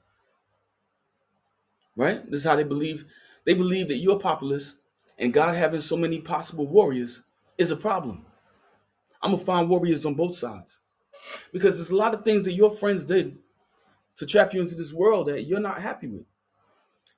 Right? 1.96 2.22
This 2.30 2.40
is 2.40 2.44
how 2.44 2.56
they 2.56 2.64
believe. 2.64 3.06
They 3.46 3.54
believe 3.54 3.88
that 3.88 3.96
you're 3.96 4.20
populist 4.20 4.82
and 5.18 5.32
God 5.32 5.54
having 5.54 5.80
so 5.80 5.96
many 5.96 6.20
possible 6.20 6.66
warriors 6.66 7.22
is 7.56 7.70
a 7.70 7.76
problem. 7.76 8.26
I'm 9.22 9.30
gonna 9.30 9.42
find 9.42 9.70
warriors 9.70 10.04
on 10.04 10.12
both 10.12 10.36
sides 10.36 10.82
because 11.52 11.76
there's 11.76 11.90
a 11.90 11.96
lot 11.96 12.14
of 12.14 12.24
things 12.24 12.44
that 12.44 12.52
your 12.52 12.70
friends 12.70 13.04
did 13.04 13.38
to 14.16 14.26
trap 14.26 14.54
you 14.54 14.60
into 14.60 14.74
this 14.74 14.92
world 14.92 15.28
that 15.28 15.44
you're 15.44 15.60
not 15.60 15.80
happy 15.80 16.06
with. 16.08 16.26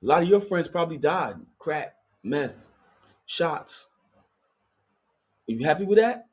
A 0.01 0.05
lot 0.05 0.23
of 0.23 0.29
your 0.29 0.41
friends 0.41 0.67
probably 0.67 0.97
died, 0.97 1.35
crack, 1.59 1.95
meth, 2.23 2.63
shots. 3.25 3.89
Are 5.47 5.53
you 5.53 5.65
happy 5.65 5.83
with 5.83 5.97
that? 5.97 6.27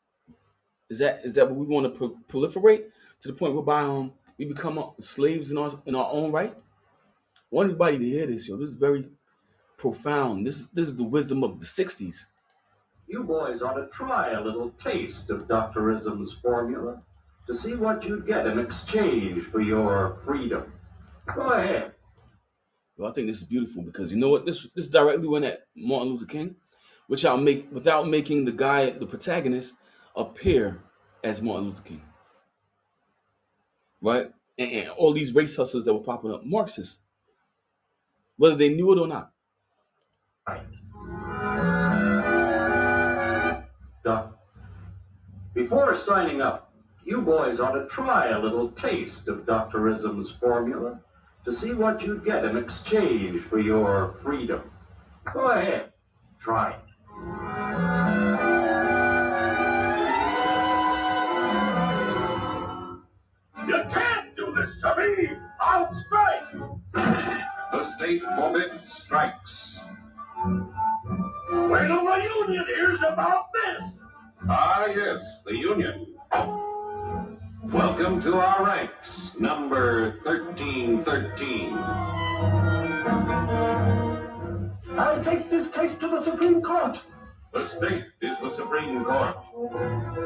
Is 0.90 1.00
that 1.00 1.24
is 1.24 1.34
that 1.34 1.48
what 1.48 1.56
we 1.56 1.66
want 1.66 1.84
to 1.84 1.90
pro- 1.98 2.18
proliferate 2.28 2.84
to 3.20 3.28
the 3.28 3.34
point 3.34 3.54
whereby 3.54 3.82
um 3.82 4.14
we 4.38 4.46
become 4.46 4.78
uh, 4.78 4.90
slaves 5.00 5.50
in 5.50 5.58
our 5.58 5.70
in 5.86 5.94
our 5.94 6.10
own 6.10 6.32
right? 6.32 6.52
I 6.52 7.42
want 7.50 7.66
everybody 7.66 7.98
to 7.98 8.04
hear 8.04 8.26
this, 8.26 8.48
yo. 8.48 8.56
This 8.56 8.70
is 8.70 8.76
very 8.76 9.08
profound. 9.76 10.46
This 10.46 10.66
this 10.68 10.88
is 10.88 10.96
the 10.96 11.04
wisdom 11.04 11.44
of 11.44 11.60
the 11.60 11.66
'60s. 11.66 12.26
You 13.06 13.24
boys 13.24 13.62
ought 13.62 13.74
to 13.74 13.88
try 13.88 14.32
a 14.32 14.40
little 14.42 14.70
taste 14.82 15.30
of 15.30 15.48
Dr. 15.48 15.90
Ism's 15.90 16.36
formula 16.42 17.00
to 17.48 17.56
see 17.56 17.74
what 17.74 18.04
you'd 18.04 18.26
get 18.26 18.46
in 18.46 18.58
exchange 18.58 19.42
for 19.44 19.60
your 19.60 20.18
freedom. 20.24 20.70
Go 21.34 21.48
ahead. 21.50 21.92
Well, 22.96 23.10
I 23.10 23.14
think 23.14 23.26
this 23.26 23.38
is 23.38 23.44
beautiful 23.44 23.82
because 23.82 24.12
you 24.12 24.18
know 24.18 24.28
what? 24.28 24.44
This 24.44 24.68
this 24.74 24.88
directly 24.88 25.26
went 25.26 25.44
at 25.46 25.60
Martin 25.74 26.12
Luther 26.12 26.26
King, 26.26 26.56
which 27.06 27.24
I'll 27.24 27.38
make 27.38 27.68
without 27.72 28.06
making 28.06 28.44
the 28.44 28.52
guy, 28.52 28.90
the 28.90 29.06
protagonist, 29.06 29.76
appear 30.14 30.82
as 31.24 31.40
Martin 31.40 31.68
Luther 31.68 31.82
King. 31.82 32.02
Right? 34.00 34.26
And, 34.58 34.72
and 34.72 34.88
all 34.90 35.12
these 35.12 35.34
race 35.34 35.56
hustlers 35.56 35.84
that 35.86 35.94
were 35.94 36.00
popping 36.00 36.32
up, 36.32 36.44
Marxists, 36.44 37.02
whether 38.36 38.56
they 38.56 38.68
knew 38.68 38.92
it 38.92 38.98
or 38.98 39.06
not. 39.06 39.32
Doc, 44.04 44.38
before 45.54 45.96
signing 45.96 46.40
up, 46.40 46.67
you 47.08 47.22
boys 47.22 47.58
ought 47.58 47.72
to 47.72 47.86
try 47.86 48.28
a 48.28 48.38
little 48.38 48.68
taste 48.72 49.28
of 49.28 49.46
Dr. 49.46 49.88
Ism's 49.88 50.30
formula 50.38 51.00
to 51.46 51.54
see 51.54 51.72
what 51.72 52.02
you'd 52.02 52.22
get 52.22 52.44
in 52.44 52.58
exchange 52.58 53.40
for 53.44 53.58
your 53.58 54.16
freedom. 54.22 54.70
Go 55.32 55.48
ahead, 55.48 55.90
try 56.38 56.72
it. 56.72 56.80
You 63.66 63.82
can't 63.90 64.36
do 64.36 64.54
this 64.54 64.68
to 64.82 64.94
me! 64.98 65.30
I'll 65.62 65.90
strike! 66.04 66.52
The 67.72 67.96
state 67.96 68.22
moment 68.22 68.82
strikes. 68.86 69.78
Wait 70.44 71.86
till 71.86 72.04
the 72.04 72.28
union 72.38 72.66
hears 72.66 72.98
about 72.98 73.46
this! 73.54 73.82
Ah, 74.50 74.86
yes, 74.86 75.22
the 75.46 75.56
Union. 75.56 76.06
Welcome 77.72 78.22
to 78.22 78.36
our 78.36 78.64
ranks, 78.64 79.32
number 79.38 80.18
1313. 80.22 81.74
I'll 84.98 85.22
take 85.22 85.50
this 85.50 85.68
case 85.74 85.92
to 86.00 86.08
the 86.08 86.24
Supreme 86.24 86.62
Court. 86.62 86.98
The 87.52 87.68
state 87.68 88.04
is 88.22 88.38
the 88.42 88.54
Supreme 88.56 89.04
Court. 89.04 89.36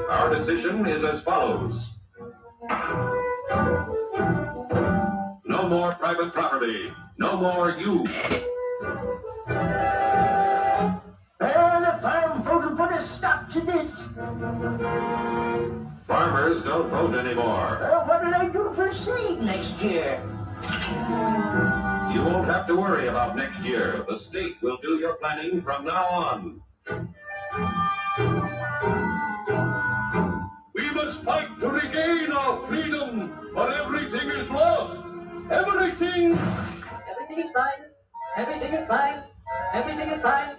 Our 0.08 0.32
decision 0.32 0.86
is 0.86 1.02
as 1.02 1.20
follows. 1.22 1.90
No 5.44 5.68
more 5.68 5.94
private 5.94 6.32
property. 6.32 6.92
No 7.18 7.36
more 7.36 7.70
you. 7.72 8.06
And 11.40 11.84
if 11.86 12.04
I'm 12.04 12.44
voting 12.44 12.76
for 12.76 12.88
a 12.88 13.08
stop 13.08 13.50
to 13.50 13.60
this, 13.60 13.90
Farmers 16.06 16.62
don't 16.64 16.90
vote 16.90 17.14
anymore. 17.14 17.78
Well, 17.80 18.06
what 18.06 18.22
do 18.22 18.34
I 18.34 18.48
do 18.48 18.72
for 18.74 18.92
seed 18.94 19.40
next 19.40 19.80
year? 19.82 20.20
You 22.12 22.22
won't 22.22 22.46
have 22.46 22.66
to 22.66 22.76
worry 22.76 23.08
about 23.08 23.36
next 23.36 23.60
year. 23.60 24.04
The 24.08 24.18
state 24.18 24.56
will 24.62 24.78
do 24.82 24.98
your 24.98 25.14
planning 25.16 25.62
from 25.62 25.84
now 25.84 26.04
on. 26.04 26.60
We 30.74 30.90
must 30.90 31.22
fight 31.22 31.48
to 31.60 31.68
regain 31.68 32.32
our 32.32 32.66
freedom, 32.66 33.50
for 33.54 33.72
everything 33.72 34.28
is 34.30 34.50
lost. 34.50 35.06
Everything. 35.50 36.38
Everything 37.10 37.38
is 37.38 37.50
fine. 37.52 37.82
Everything 38.36 38.74
is 38.74 38.88
fine. 38.88 39.22
Everything 39.72 40.08
is 40.10 40.22
fine. 40.22 40.56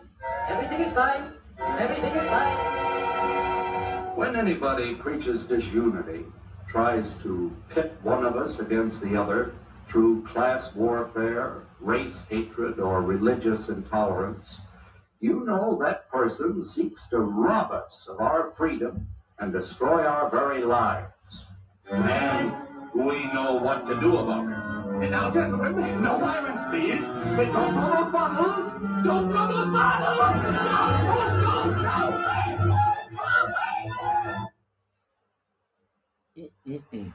Everything 0.49 0.81
is 0.81 0.93
fine. 0.93 1.33
Everything 1.77 2.15
is 2.15 2.29
fine. 2.29 3.12
When 4.15 4.35
anybody 4.35 4.93
preaches 4.93 5.45
disunity, 5.47 6.25
tries 6.69 7.15
to 7.23 7.51
pit 7.69 7.93
one 8.03 8.23
of 8.23 8.35
us 8.35 8.59
against 8.59 9.01
the 9.01 9.19
other 9.19 9.53
through 9.89 10.25
class 10.27 10.69
warfare, 10.75 11.63
race 11.79 12.15
hatred, 12.29 12.79
or 12.79 13.01
religious 13.01 13.69
intolerance, 13.69 14.45
you 15.19 15.43
know 15.45 15.79
that 15.81 16.09
person 16.09 16.63
seeks 16.75 17.01
to 17.09 17.19
rob 17.19 17.71
us 17.71 18.05
of 18.07 18.19
our 18.19 18.53
freedom 18.55 19.07
and 19.39 19.51
destroy 19.51 20.03
our 20.03 20.29
very 20.29 20.63
lives. 20.63 21.11
And 21.89 22.53
we 22.93 23.25
know 23.33 23.55
what 23.55 23.87
to 23.87 23.99
do 23.99 24.17
about 24.17 24.45
it. 24.47 25.03
And 25.03 25.11
now, 25.11 25.31
gentlemen, 25.31 26.03
no 26.03 26.19
violence, 26.19 26.61
please. 26.69 27.01
But 27.35 27.51
don't 27.51 27.73
throw 27.73 28.03
those 28.03 28.11
bottles. 28.11 29.03
Don't 29.03 29.31
throw 29.31 29.47
those 29.47 29.73
bottles. 29.73 30.43
No, 30.43 30.61
no, 31.03 31.81
no, 31.81 31.81
no. 31.81 32.62
Mm-mm. 36.37 37.13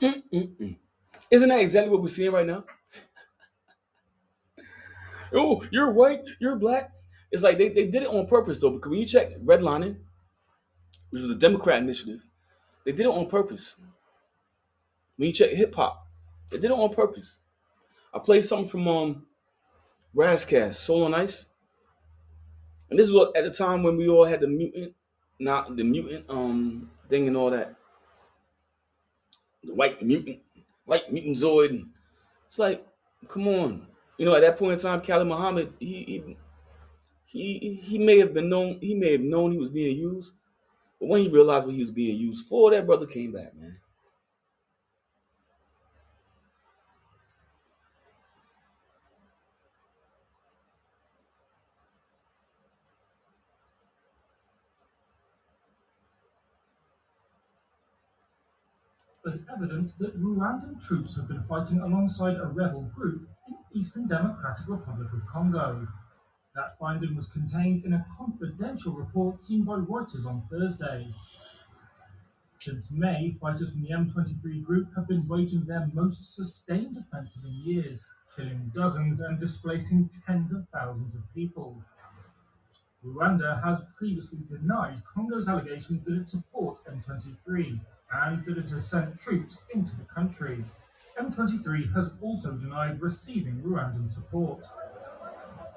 Mm-mm-mm. 0.00 0.76
Isn't 1.30 1.48
that 1.48 1.60
exactly 1.60 1.90
what 1.92 2.02
we're 2.02 2.08
seeing 2.08 2.32
right 2.32 2.46
now? 2.46 2.64
oh, 5.34 5.64
you're 5.70 5.90
white, 5.92 6.22
you're 6.40 6.56
black. 6.56 6.90
It's 7.30 7.42
like 7.42 7.58
they, 7.58 7.68
they 7.68 7.86
did 7.90 8.02
it 8.02 8.08
on 8.08 8.26
purpose 8.26 8.58
though, 8.60 8.72
because 8.72 8.90
when 8.90 9.00
you 9.00 9.06
check 9.06 9.32
redlining, 9.44 9.98
which 11.10 11.22
was 11.22 11.30
a 11.30 11.36
Democrat 11.36 11.82
initiative, 11.82 12.24
they 12.84 12.92
did 12.92 13.06
it 13.06 13.12
on 13.12 13.26
purpose. 13.28 13.76
When 15.16 15.28
you 15.28 15.32
check 15.34 15.50
hip 15.50 15.74
hop, 15.74 16.06
they 16.50 16.58
did 16.58 16.70
it 16.70 16.78
on 16.78 16.92
purpose. 16.94 17.40
I 18.14 18.18
played 18.20 18.44
something 18.44 18.68
from 18.68 18.88
um 18.88 19.26
Razzcast, 20.16 20.74
Soul 20.74 21.04
on 21.04 21.14
Ice. 21.14 21.46
And 22.90 22.98
this 22.98 23.06
is 23.08 23.12
what 23.14 23.36
at 23.36 23.44
the 23.44 23.52
time 23.52 23.82
when 23.82 23.96
we 23.96 24.08
all 24.08 24.24
had 24.24 24.40
the 24.40 24.48
mutant, 24.48 24.94
not 25.40 25.76
the 25.76 25.84
mutant 25.84 26.26
um 26.30 26.90
thing 27.08 27.28
and 27.28 27.36
all 27.36 27.50
that. 27.50 27.76
The 29.64 29.74
white 29.74 30.02
mutant, 30.02 30.40
white 30.84 31.10
mutant 31.12 31.36
Zoid. 31.36 31.88
It's 32.46 32.58
like, 32.58 32.86
come 33.28 33.48
on. 33.48 33.88
You 34.18 34.26
know, 34.26 34.34
at 34.36 34.42
that 34.42 34.58
point 34.58 34.74
in 34.74 34.78
time, 34.80 35.00
Khalid 35.02 35.26
Muhammad, 35.28 35.74
he 35.80 36.04
he 36.04 37.58
he, 37.58 37.74
he 37.76 37.98
may 37.98 38.18
have 38.18 38.34
been 38.34 38.48
known, 38.50 38.78
he 38.80 38.94
may 38.94 39.12
have 39.12 39.22
known 39.22 39.52
he 39.52 39.58
was 39.58 39.70
being 39.70 39.96
used, 39.98 40.34
but 41.00 41.08
when 41.08 41.22
he 41.22 41.28
realized 41.28 41.66
what 41.66 41.74
he 41.76 41.82
was 41.82 41.90
being 41.92 42.18
used 42.18 42.46
for, 42.48 42.70
that 42.72 42.86
brother 42.86 43.06
came 43.06 43.32
back, 43.32 43.54
man. 43.56 43.80
but 59.24 59.49
evidence 59.60 59.92
that 59.98 60.18
Rwandan 60.18 60.82
troops 60.82 61.14
have 61.16 61.28
been 61.28 61.42
fighting 61.42 61.80
alongside 61.80 62.36
a 62.36 62.46
rebel 62.46 62.90
group 62.94 63.28
in 63.48 63.78
Eastern 63.78 64.08
Democratic 64.08 64.66
Republic 64.66 65.08
of 65.12 65.20
Congo. 65.30 65.86
That 66.54 66.78
finding 66.78 67.14
was 67.14 67.26
contained 67.26 67.84
in 67.84 67.92
a 67.92 68.06
confidential 68.18 68.94
report 68.94 69.38
seen 69.38 69.64
by 69.64 69.74
Reuters 69.74 70.24
on 70.24 70.42
Thursday. 70.50 71.12
Since 72.58 72.90
May, 72.90 73.36
fighters 73.40 73.72
from 73.72 73.82
the 73.82 73.90
M23 73.90 74.64
group 74.64 74.88
have 74.96 75.06
been 75.06 75.28
waging 75.28 75.66
their 75.66 75.90
most 75.92 76.34
sustained 76.34 76.96
offensive 76.96 77.42
in 77.44 77.52
years, 77.52 78.06
killing 78.34 78.72
dozens 78.74 79.20
and 79.20 79.38
displacing 79.38 80.10
tens 80.26 80.52
of 80.52 80.66
thousands 80.72 81.14
of 81.14 81.22
people. 81.34 81.82
Rwanda 83.04 83.62
has 83.62 83.80
previously 83.98 84.38
denied 84.50 85.02
Congo's 85.14 85.48
allegations 85.48 86.04
that 86.04 86.16
it 86.16 86.28
supports 86.28 86.82
M23 86.82 87.78
and 88.12 88.44
that 88.44 88.58
it 88.58 88.70
has 88.70 88.86
sent 88.88 89.20
troops 89.20 89.58
into 89.74 89.96
the 89.96 90.04
country. 90.04 90.64
M23 91.18 91.94
has 91.94 92.10
also 92.20 92.52
denied 92.52 93.00
receiving 93.00 93.62
Rwandan 93.62 94.08
support. 94.08 94.64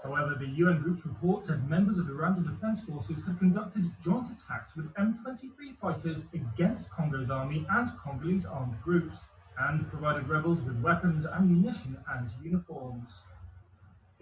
However, 0.03 0.35
the 0.37 0.47
UN 0.47 0.81
group's 0.81 1.05
report 1.05 1.45
said 1.45 1.69
members 1.69 1.97
of 1.97 2.07
the 2.07 2.13
Rwandan 2.13 2.49
Defense 2.49 2.81
Forces 2.81 3.23
had 3.25 3.39
conducted 3.39 3.89
joint 4.03 4.27
attacks 4.27 4.75
with 4.75 4.93
M23 4.95 5.77
fighters 5.79 6.25
against 6.33 6.89
Congo's 6.89 7.29
army 7.29 7.65
and 7.69 7.89
Congolese 8.03 8.45
armed 8.45 8.81
groups, 8.81 9.25
and 9.57 9.87
provided 9.89 10.27
rebels 10.27 10.61
with 10.61 10.81
weapons, 10.81 11.25
ammunition, 11.25 11.97
and 12.09 12.29
uniforms. 12.43 13.21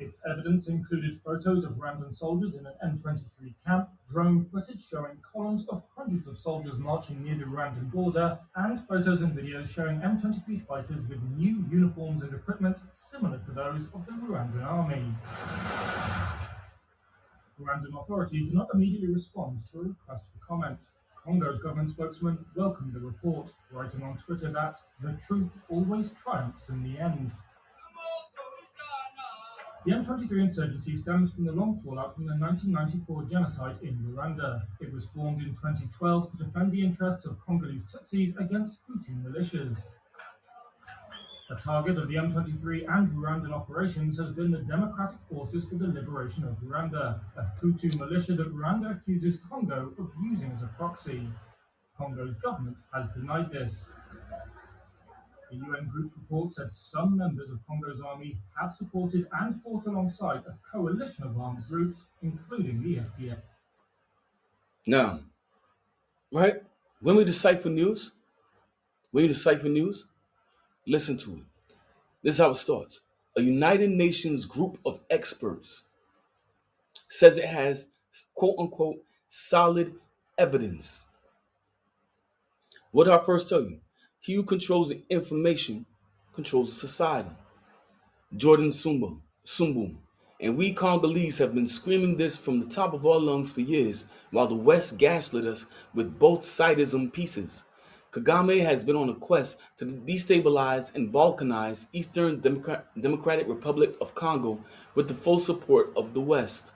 Its 0.01 0.17
evidence 0.27 0.67
included 0.67 1.21
photos 1.23 1.63
of 1.63 1.73
Rwandan 1.73 2.11
soldiers 2.11 2.55
in 2.55 2.65
an 2.65 2.73
M23 2.83 3.53
camp, 3.67 3.87
drone 4.09 4.43
footage 4.51 4.83
showing 4.89 5.15
columns 5.21 5.63
of 5.69 5.83
hundreds 5.95 6.25
of 6.25 6.35
soldiers 6.39 6.79
marching 6.79 7.23
near 7.23 7.35
the 7.35 7.43
Rwandan 7.43 7.91
border, 7.91 8.39
and 8.55 8.81
photos 8.87 9.21
and 9.21 9.37
videos 9.37 9.69
showing 9.69 9.99
M23 9.99 10.65
fighters 10.65 11.05
with 11.07 11.21
new 11.37 11.63
uniforms 11.69 12.23
and 12.23 12.33
equipment 12.33 12.77
similar 12.95 13.37
to 13.45 13.51
those 13.51 13.89
of 13.93 14.03
the 14.07 14.13
Rwandan 14.13 14.65
army. 14.65 15.05
Rwandan 17.61 18.01
authorities 18.01 18.47
did 18.47 18.55
not 18.55 18.69
immediately 18.73 19.13
respond 19.13 19.59
to 19.71 19.81
a 19.81 19.83
request 19.83 20.25
for 20.33 20.43
comment. 20.43 20.79
Congo's 21.23 21.59
government 21.59 21.89
spokesman 21.89 22.43
welcomed 22.55 22.93
the 22.93 22.99
report, 22.99 23.53
writing 23.71 24.01
on 24.01 24.17
Twitter 24.17 24.51
that 24.51 24.77
the 24.99 25.15
truth 25.27 25.51
always 25.69 26.09
triumphs 26.23 26.69
in 26.69 26.81
the 26.81 26.97
end. 26.99 27.31
The 29.83 29.93
M23 29.93 30.31
insurgency 30.41 30.95
stems 30.95 31.33
from 31.33 31.43
the 31.43 31.51
long 31.51 31.81
fallout 31.83 32.13
from 32.13 32.27
the 32.27 32.35
1994 32.35 33.23
genocide 33.23 33.77
in 33.81 33.97
Rwanda. 33.97 34.61
It 34.79 34.93
was 34.93 35.07
formed 35.07 35.41
in 35.41 35.55
2012 35.55 36.29
to 36.31 36.37
defend 36.37 36.71
the 36.71 36.85
interests 36.85 37.25
of 37.25 37.39
Congolese 37.43 37.83
Tutsis 37.85 38.37
against 38.39 38.77
Hutu 38.87 39.23
militias. 39.23 39.85
The 41.49 41.55
target 41.55 41.97
of 41.97 42.09
the 42.09 42.13
M23 42.13 42.85
and 42.89 43.09
Rwandan 43.09 43.53
operations 43.53 44.19
has 44.19 44.29
been 44.33 44.51
the 44.51 44.59
Democratic 44.59 45.17
Forces 45.27 45.65
for 45.65 45.75
the 45.75 45.87
Liberation 45.87 46.43
of 46.43 46.57
Rwanda, 46.57 47.19
a 47.35 47.51
Hutu 47.59 47.97
militia 47.97 48.33
that 48.35 48.53
Rwanda 48.53 48.95
accuses 48.95 49.39
Congo 49.49 49.93
of 49.97 50.11
using 50.23 50.51
as 50.55 50.61
a 50.61 50.69
proxy. 50.77 51.27
Congo's 51.97 52.35
government 52.35 52.77
has 52.93 53.09
denied 53.09 53.51
this. 53.51 53.89
The 55.51 55.57
UN 55.57 55.89
group's 55.89 56.15
report 56.15 56.53
said 56.53 56.71
some 56.71 57.17
members 57.17 57.49
of 57.49 57.59
Congo's 57.67 57.99
army 57.99 58.37
have 58.57 58.71
supported 58.71 59.27
and 59.33 59.61
fought 59.61 59.85
alongside 59.85 60.45
a 60.45 60.57
coalition 60.71 61.25
of 61.25 61.37
armed 61.37 61.67
groups, 61.67 62.05
including 62.21 62.81
the 62.81 62.99
FDF. 63.01 63.41
Now, 64.87 65.19
right? 66.31 66.63
When 67.01 67.17
we 67.17 67.25
decipher 67.25 67.69
news, 67.69 68.11
when 69.11 69.23
you 69.23 69.27
decipher 69.27 69.67
news, 69.67 70.07
listen 70.87 71.17
to 71.19 71.37
it. 71.37 71.43
This 72.23 72.35
is 72.35 72.41
how 72.41 72.51
it 72.51 72.55
starts. 72.55 73.01
A 73.37 73.41
United 73.41 73.89
Nations 73.89 74.45
group 74.45 74.79
of 74.85 75.01
experts 75.09 75.85
says 77.09 77.37
it 77.37 77.45
has 77.45 77.89
quote 78.35 78.55
unquote 78.57 79.03
solid 79.29 79.95
evidence. 80.37 81.07
What 82.91 83.05
did 83.05 83.13
I 83.13 83.23
first 83.23 83.49
tell 83.49 83.61
you? 83.63 83.81
He 84.21 84.35
who 84.35 84.43
controls 84.43 84.89
the 84.89 85.03
information 85.09 85.87
controls 86.33 86.69
the 86.69 86.87
society. 86.87 87.31
Jordan 88.37 88.69
Sumbo, 88.69 89.19
Sumbu, 89.43 89.97
and 90.39 90.55
we 90.55 90.73
Congolese 90.73 91.39
have 91.39 91.55
been 91.55 91.65
screaming 91.67 92.17
this 92.17 92.37
from 92.37 92.59
the 92.59 92.67
top 92.67 92.93
of 92.93 93.05
our 93.05 93.19
lungs 93.19 93.51
for 93.51 93.61
years, 93.61 94.05
while 94.29 94.45
the 94.45 94.55
West 94.55 94.99
gaslit 94.99 95.45
us 95.45 95.65
with 95.95 96.19
both 96.19 96.41
sidism 96.41 97.11
pieces. 97.11 97.63
Kagame 98.11 98.63
has 98.63 98.83
been 98.83 98.95
on 98.95 99.09
a 99.09 99.15
quest 99.15 99.57
to 99.77 99.85
destabilize 99.85 100.93
and 100.93 101.11
balkanize 101.11 101.87
Eastern 101.91 102.39
Democrat- 102.41 102.85
Democratic 103.01 103.47
Republic 103.47 103.95
of 104.01 104.13
Congo 104.13 104.63
with 104.93 105.07
the 105.07 105.15
full 105.15 105.39
support 105.39 105.91
of 105.97 106.13
the 106.13 106.21
West. 106.21 106.73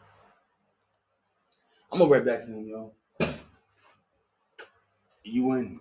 I'm 1.92 2.00
gonna 2.00 2.10
right 2.10 2.26
back 2.26 2.42
to 2.46 2.52
him, 2.54 2.68
y'all. 2.68 2.96
UN. 5.24 5.80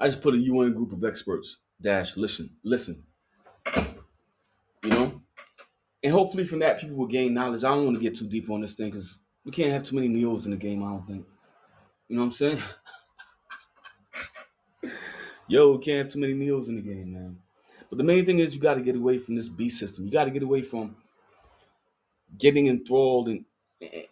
I 0.00 0.06
just 0.06 0.22
put 0.22 0.34
a 0.34 0.38
UN 0.38 0.72
group 0.72 0.92
of 0.92 1.04
experts 1.04 1.58
dash 1.80 2.16
listen 2.16 2.50
listen. 2.64 3.04
You 4.82 4.90
know, 4.90 5.22
and 6.02 6.12
hopefully 6.12 6.44
from 6.44 6.60
that 6.60 6.80
people 6.80 6.96
will 6.96 7.06
gain 7.06 7.34
knowledge. 7.34 7.62
I 7.64 7.68
don't 7.68 7.84
want 7.84 7.98
to 7.98 8.02
get 8.02 8.16
too 8.16 8.26
deep 8.26 8.48
on 8.50 8.62
this 8.62 8.74
thing 8.74 8.90
because 8.90 9.20
we 9.44 9.52
can't 9.52 9.72
have 9.72 9.84
too 9.84 9.96
many 9.96 10.08
Neos 10.08 10.46
in 10.46 10.52
the 10.52 10.56
game. 10.56 10.82
I 10.82 10.88
don't 10.88 11.06
think. 11.06 11.26
You 12.08 12.16
know 12.16 12.22
what 12.22 12.26
I'm 12.26 12.32
saying? 12.32 12.62
Yo, 15.48 15.76
we 15.76 15.84
can't 15.84 16.04
have 16.04 16.12
too 16.12 16.20
many 16.20 16.32
Neos 16.32 16.68
in 16.68 16.76
the 16.76 16.80
game, 16.80 17.12
man. 17.12 17.38
But 17.90 17.98
the 17.98 18.04
main 18.04 18.24
thing 18.24 18.38
is 18.38 18.54
you 18.54 18.60
got 18.60 18.74
to 18.74 18.80
get 18.80 18.96
away 18.96 19.18
from 19.18 19.34
this 19.34 19.48
B 19.48 19.68
system. 19.68 20.04
You 20.06 20.10
got 20.10 20.24
to 20.24 20.30
get 20.30 20.42
away 20.42 20.62
from 20.62 20.96
getting 22.38 22.68
enthralled 22.68 23.28
and 23.28 23.44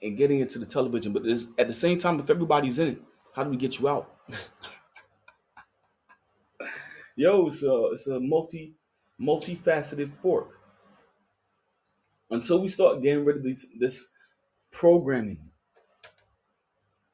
and 0.03 0.17
getting 0.17 0.41
into 0.41 0.59
the 0.59 0.67
television. 0.67 1.13
But 1.13 1.27
at 1.59 1.69
the 1.69 1.75
same 1.75 1.99
time, 1.99 2.21
if 2.21 2.31
everybody's 2.31 2.79
in 2.79 2.89
it, 2.89 3.03
how 3.35 3.45
do 3.45 3.51
we 3.51 3.57
get 3.57 3.79
you 3.79 3.89
out? 3.89 4.15
Yo, 7.19 7.49
it's 7.49 7.65
a 7.65 7.89
it's 7.91 8.07
a 8.07 8.21
multi 8.21 8.75
multifaceted 9.21 10.13
fork. 10.23 10.61
Until 12.31 12.61
we 12.61 12.69
start 12.69 13.03
getting 13.03 13.25
rid 13.25 13.39
of 13.39 13.43
this 13.43 13.67
this 13.77 14.11
programming, 14.71 15.51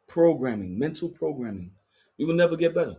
programming, 0.07 0.79
mental 0.79 1.09
programming, 1.09 1.71
we 2.19 2.27
will 2.27 2.35
never 2.35 2.55
get 2.55 2.75
better. 2.75 2.97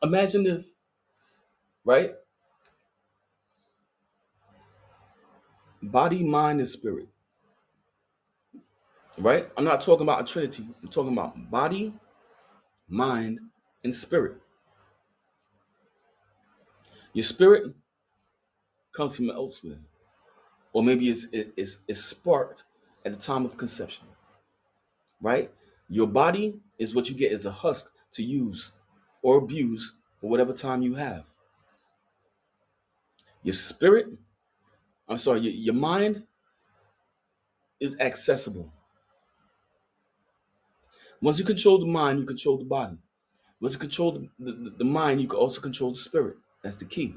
Imagine 0.00 0.46
if, 0.46 0.64
right? 1.84 2.14
Body, 5.82 6.22
mind, 6.22 6.60
and 6.60 6.68
spirit. 6.68 7.08
Right? 9.20 9.48
I'm 9.58 9.64
not 9.64 9.82
talking 9.82 10.04
about 10.04 10.22
a 10.22 10.32
trinity. 10.32 10.64
I'm 10.82 10.90
talking 10.90 11.12
about 11.14 11.50
body, 11.50 11.94
mind, 12.88 13.40
and 13.84 13.94
spirit. 13.94 14.36
Your 17.14 17.24
spirit 17.24 17.74
comes 18.94 19.16
from 19.16 19.30
elsewhere, 19.30 19.78
or 20.72 20.82
maybe 20.84 21.10
it's, 21.10 21.26
it- 21.32 21.52
it's, 21.56 21.80
it's 21.88 22.04
sparked 22.04 22.64
at 23.06 23.14
the 23.14 23.20
time 23.20 23.44
of 23.46 23.56
conception, 23.56 24.06
right? 25.22 25.50
Your 25.88 26.08
body 26.08 26.60
is 26.78 26.94
what 26.94 27.10
you 27.10 27.16
get 27.16 27.32
as 27.32 27.46
a 27.46 27.52
husk 27.52 27.92
to 28.12 28.22
use 28.24 28.72
or 29.22 29.38
abuse 29.38 29.94
for 30.20 30.30
whatever 30.30 30.52
time 30.52 30.82
you 30.82 30.94
have. 30.96 31.26
Your 33.44 33.54
spirit, 33.54 34.08
I'm 35.08 35.18
sorry, 35.18 35.40
your, 35.40 35.52
your 35.54 35.74
mind 35.74 36.24
is 37.80 37.98
accessible. 38.00 38.72
Once 41.22 41.38
you 41.38 41.44
control 41.44 41.78
the 41.78 41.86
mind, 41.86 42.20
you 42.20 42.26
control 42.26 42.58
the 42.58 42.64
body. 42.64 42.96
Once 43.60 43.74
you 43.74 43.80
control 43.80 44.12
the, 44.12 44.52
the, 44.52 44.70
the 44.78 44.84
mind, 44.84 45.20
you 45.22 45.28
can 45.28 45.38
also 45.38 45.60
control 45.60 45.92
the 45.92 45.98
spirit. 45.98 46.36
That's 46.64 46.78
the 46.78 46.86
key. 46.86 47.16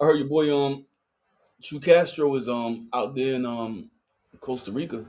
I 0.00 0.06
heard 0.06 0.18
your 0.18 0.28
boy 0.28 0.54
um 0.56 0.86
True 1.62 1.80
Castro 1.80 2.34
is 2.36 2.48
um 2.48 2.88
out 2.94 3.16
there 3.16 3.36
in 3.36 3.46
um 3.46 3.90
Costa 4.40 4.72
Rica. 4.72 5.06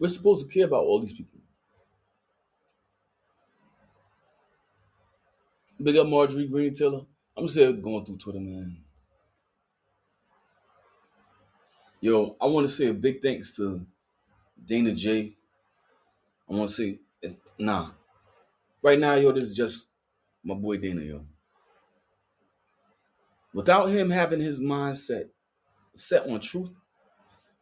We're 0.00 0.08
supposed 0.08 0.48
to 0.48 0.54
care 0.54 0.66
about 0.66 0.84
all 0.84 1.00
these 1.00 1.14
people. 1.14 1.41
Big 5.82 5.96
up 5.96 6.06
Marjorie 6.06 6.46
Green 6.46 6.72
Taylor. 6.72 7.00
I'm 7.36 7.48
here 7.48 7.72
going 7.72 8.04
through 8.04 8.18
Twitter, 8.18 8.38
man. 8.38 8.76
Yo, 12.00 12.36
I 12.40 12.46
want 12.46 12.68
to 12.68 12.72
say 12.72 12.86
a 12.86 12.94
big 12.94 13.20
thanks 13.20 13.56
to 13.56 13.84
Dana 14.64 14.92
J. 14.92 15.34
I 16.48 16.54
want 16.54 16.68
to 16.68 16.74
say, 16.74 16.98
it's, 17.20 17.34
nah, 17.58 17.90
right 18.80 18.98
now, 18.98 19.14
yo, 19.14 19.32
this 19.32 19.44
is 19.44 19.56
just 19.56 19.88
my 20.44 20.54
boy 20.54 20.76
Dana, 20.76 21.00
yo. 21.00 21.24
Without 23.52 23.86
him 23.86 24.08
having 24.08 24.40
his 24.40 24.60
mindset 24.60 25.30
set 25.96 26.28
on 26.28 26.38
truth, 26.38 26.78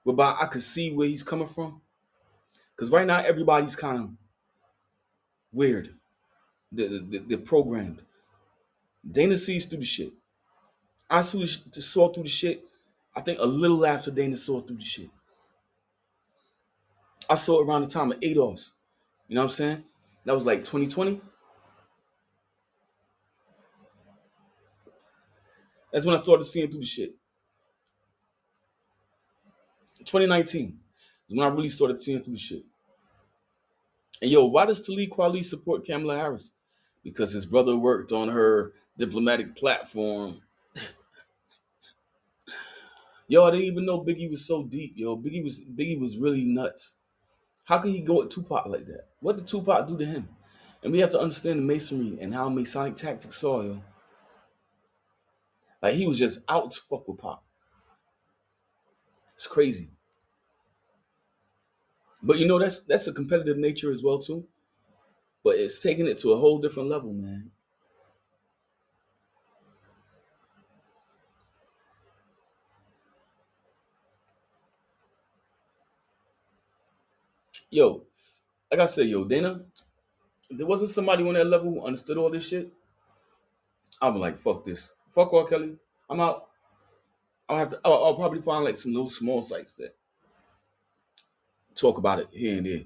whereby 0.02 0.36
I 0.38 0.44
could 0.44 0.62
see 0.62 0.92
where 0.92 1.08
he's 1.08 1.22
coming 1.22 1.48
from, 1.48 1.80
because 2.76 2.90
right 2.90 3.06
now 3.06 3.22
everybody's 3.22 3.76
kind 3.76 3.98
of 3.98 4.10
weird. 5.52 5.94
They're, 6.70 7.00
they're 7.00 7.38
programmed. 7.38 8.02
Dana 9.08 9.36
sees 9.36 9.66
through 9.66 9.78
the 9.78 9.84
shit. 9.84 10.12
I 11.08 11.22
saw, 11.22 11.38
through 12.12 12.22
the 12.22 12.28
shit. 12.28 12.62
I 13.14 13.20
think 13.20 13.38
a 13.40 13.46
little 13.46 13.84
after 13.84 14.10
Dana 14.10 14.36
saw 14.36 14.60
through 14.60 14.76
the 14.76 14.84
shit. 14.84 15.08
I 17.28 17.34
saw 17.34 17.60
it 17.60 17.66
around 17.66 17.82
the 17.82 17.90
time 17.90 18.12
of 18.12 18.20
ADOS. 18.20 18.72
You 19.28 19.34
know 19.34 19.42
what 19.42 19.44
I'm 19.44 19.48
saying? 19.50 19.84
That 20.24 20.34
was 20.34 20.44
like 20.44 20.60
2020. 20.60 21.20
That's 25.92 26.06
when 26.06 26.14
I 26.14 26.20
started 26.20 26.44
seeing 26.44 26.68
through 26.68 26.80
the 26.80 26.86
shit. 26.86 27.14
2019 30.04 30.78
is 31.28 31.36
when 31.36 31.46
I 31.46 31.50
really 31.50 31.68
started 31.68 32.00
seeing 32.00 32.22
through 32.22 32.34
the 32.34 32.38
shit. 32.38 32.62
And 34.22 34.30
yo, 34.30 34.44
why 34.44 34.66
does 34.66 34.86
Talib 34.86 35.10
Kweli 35.10 35.44
support 35.44 35.84
Kamala 35.84 36.16
Harris? 36.16 36.52
Because 37.02 37.32
his 37.32 37.46
brother 37.46 37.76
worked 37.76 38.12
on 38.12 38.28
her 38.28 38.72
diplomatic 39.00 39.56
platform. 39.56 40.40
Yo, 43.26 43.44
I 43.44 43.50
didn't 43.50 43.66
even 43.66 43.86
know 43.86 44.00
Biggie 44.00 44.30
was 44.30 44.44
so 44.44 44.64
deep. 44.64 44.92
Yo, 44.96 45.16
Biggie 45.16 45.42
was 45.42 45.64
Biggie 45.64 45.98
was 45.98 46.18
really 46.18 46.44
nuts. 46.44 46.96
How 47.64 47.78
could 47.78 47.92
he 47.92 48.00
go 48.00 48.22
at 48.22 48.30
Tupac 48.30 48.66
like 48.66 48.86
that? 48.86 49.06
What 49.20 49.36
did 49.36 49.46
Tupac 49.46 49.88
do 49.88 49.96
to 49.96 50.04
him? 50.04 50.28
And 50.82 50.92
we 50.92 50.98
have 50.98 51.10
to 51.12 51.20
understand 51.20 51.60
the 51.60 51.64
masonry 51.64 52.18
and 52.20 52.34
how 52.34 52.48
Masonic 52.48 52.96
tactics 52.96 53.44
are, 53.44 53.62
yo. 53.62 53.82
Like 55.82 55.94
he 55.94 56.06
was 56.06 56.18
just 56.18 56.44
out 56.48 56.72
to 56.72 56.80
fuck 56.80 57.06
with 57.08 57.18
Pac. 57.18 57.38
It's 59.34 59.46
crazy. 59.46 59.90
But 62.22 62.38
you 62.38 62.46
know 62.46 62.58
that's 62.58 62.82
that's 62.82 63.06
a 63.06 63.12
competitive 63.12 63.56
nature 63.56 63.90
as 63.90 64.02
well 64.02 64.18
too. 64.18 64.46
But 65.42 65.56
it's 65.56 65.80
taking 65.80 66.06
it 66.06 66.18
to 66.18 66.32
a 66.32 66.36
whole 66.36 66.58
different 66.58 66.90
level, 66.90 67.12
man. 67.12 67.50
Yo, 77.70 78.02
like 78.70 78.80
I 78.80 78.86
said, 78.86 79.06
yo, 79.06 79.24
Dana, 79.24 79.60
if 80.48 80.58
there 80.58 80.66
wasn't 80.66 80.90
somebody 80.90 81.26
on 81.26 81.34
that 81.34 81.46
level 81.46 81.72
who 81.72 81.86
understood 81.86 82.16
all 82.18 82.30
this 82.30 82.48
shit, 82.48 82.72
I'm 84.02 84.18
like, 84.18 84.38
fuck 84.38 84.64
this. 84.64 84.94
Fuck 85.12 85.32
R. 85.32 85.46
Kelly. 85.46 85.76
I'm 86.08 86.20
out. 86.20 86.48
I'll 87.48 87.58
have 87.58 87.70
to 87.70 87.80
I'll, 87.84 88.04
I'll 88.04 88.14
probably 88.14 88.40
find 88.40 88.64
like 88.64 88.76
some 88.76 88.92
little 88.92 89.10
small 89.10 89.42
sites 89.42 89.76
that 89.76 89.94
talk 91.74 91.98
about 91.98 92.20
it 92.20 92.28
here 92.32 92.58
and 92.58 92.66
there. 92.66 92.82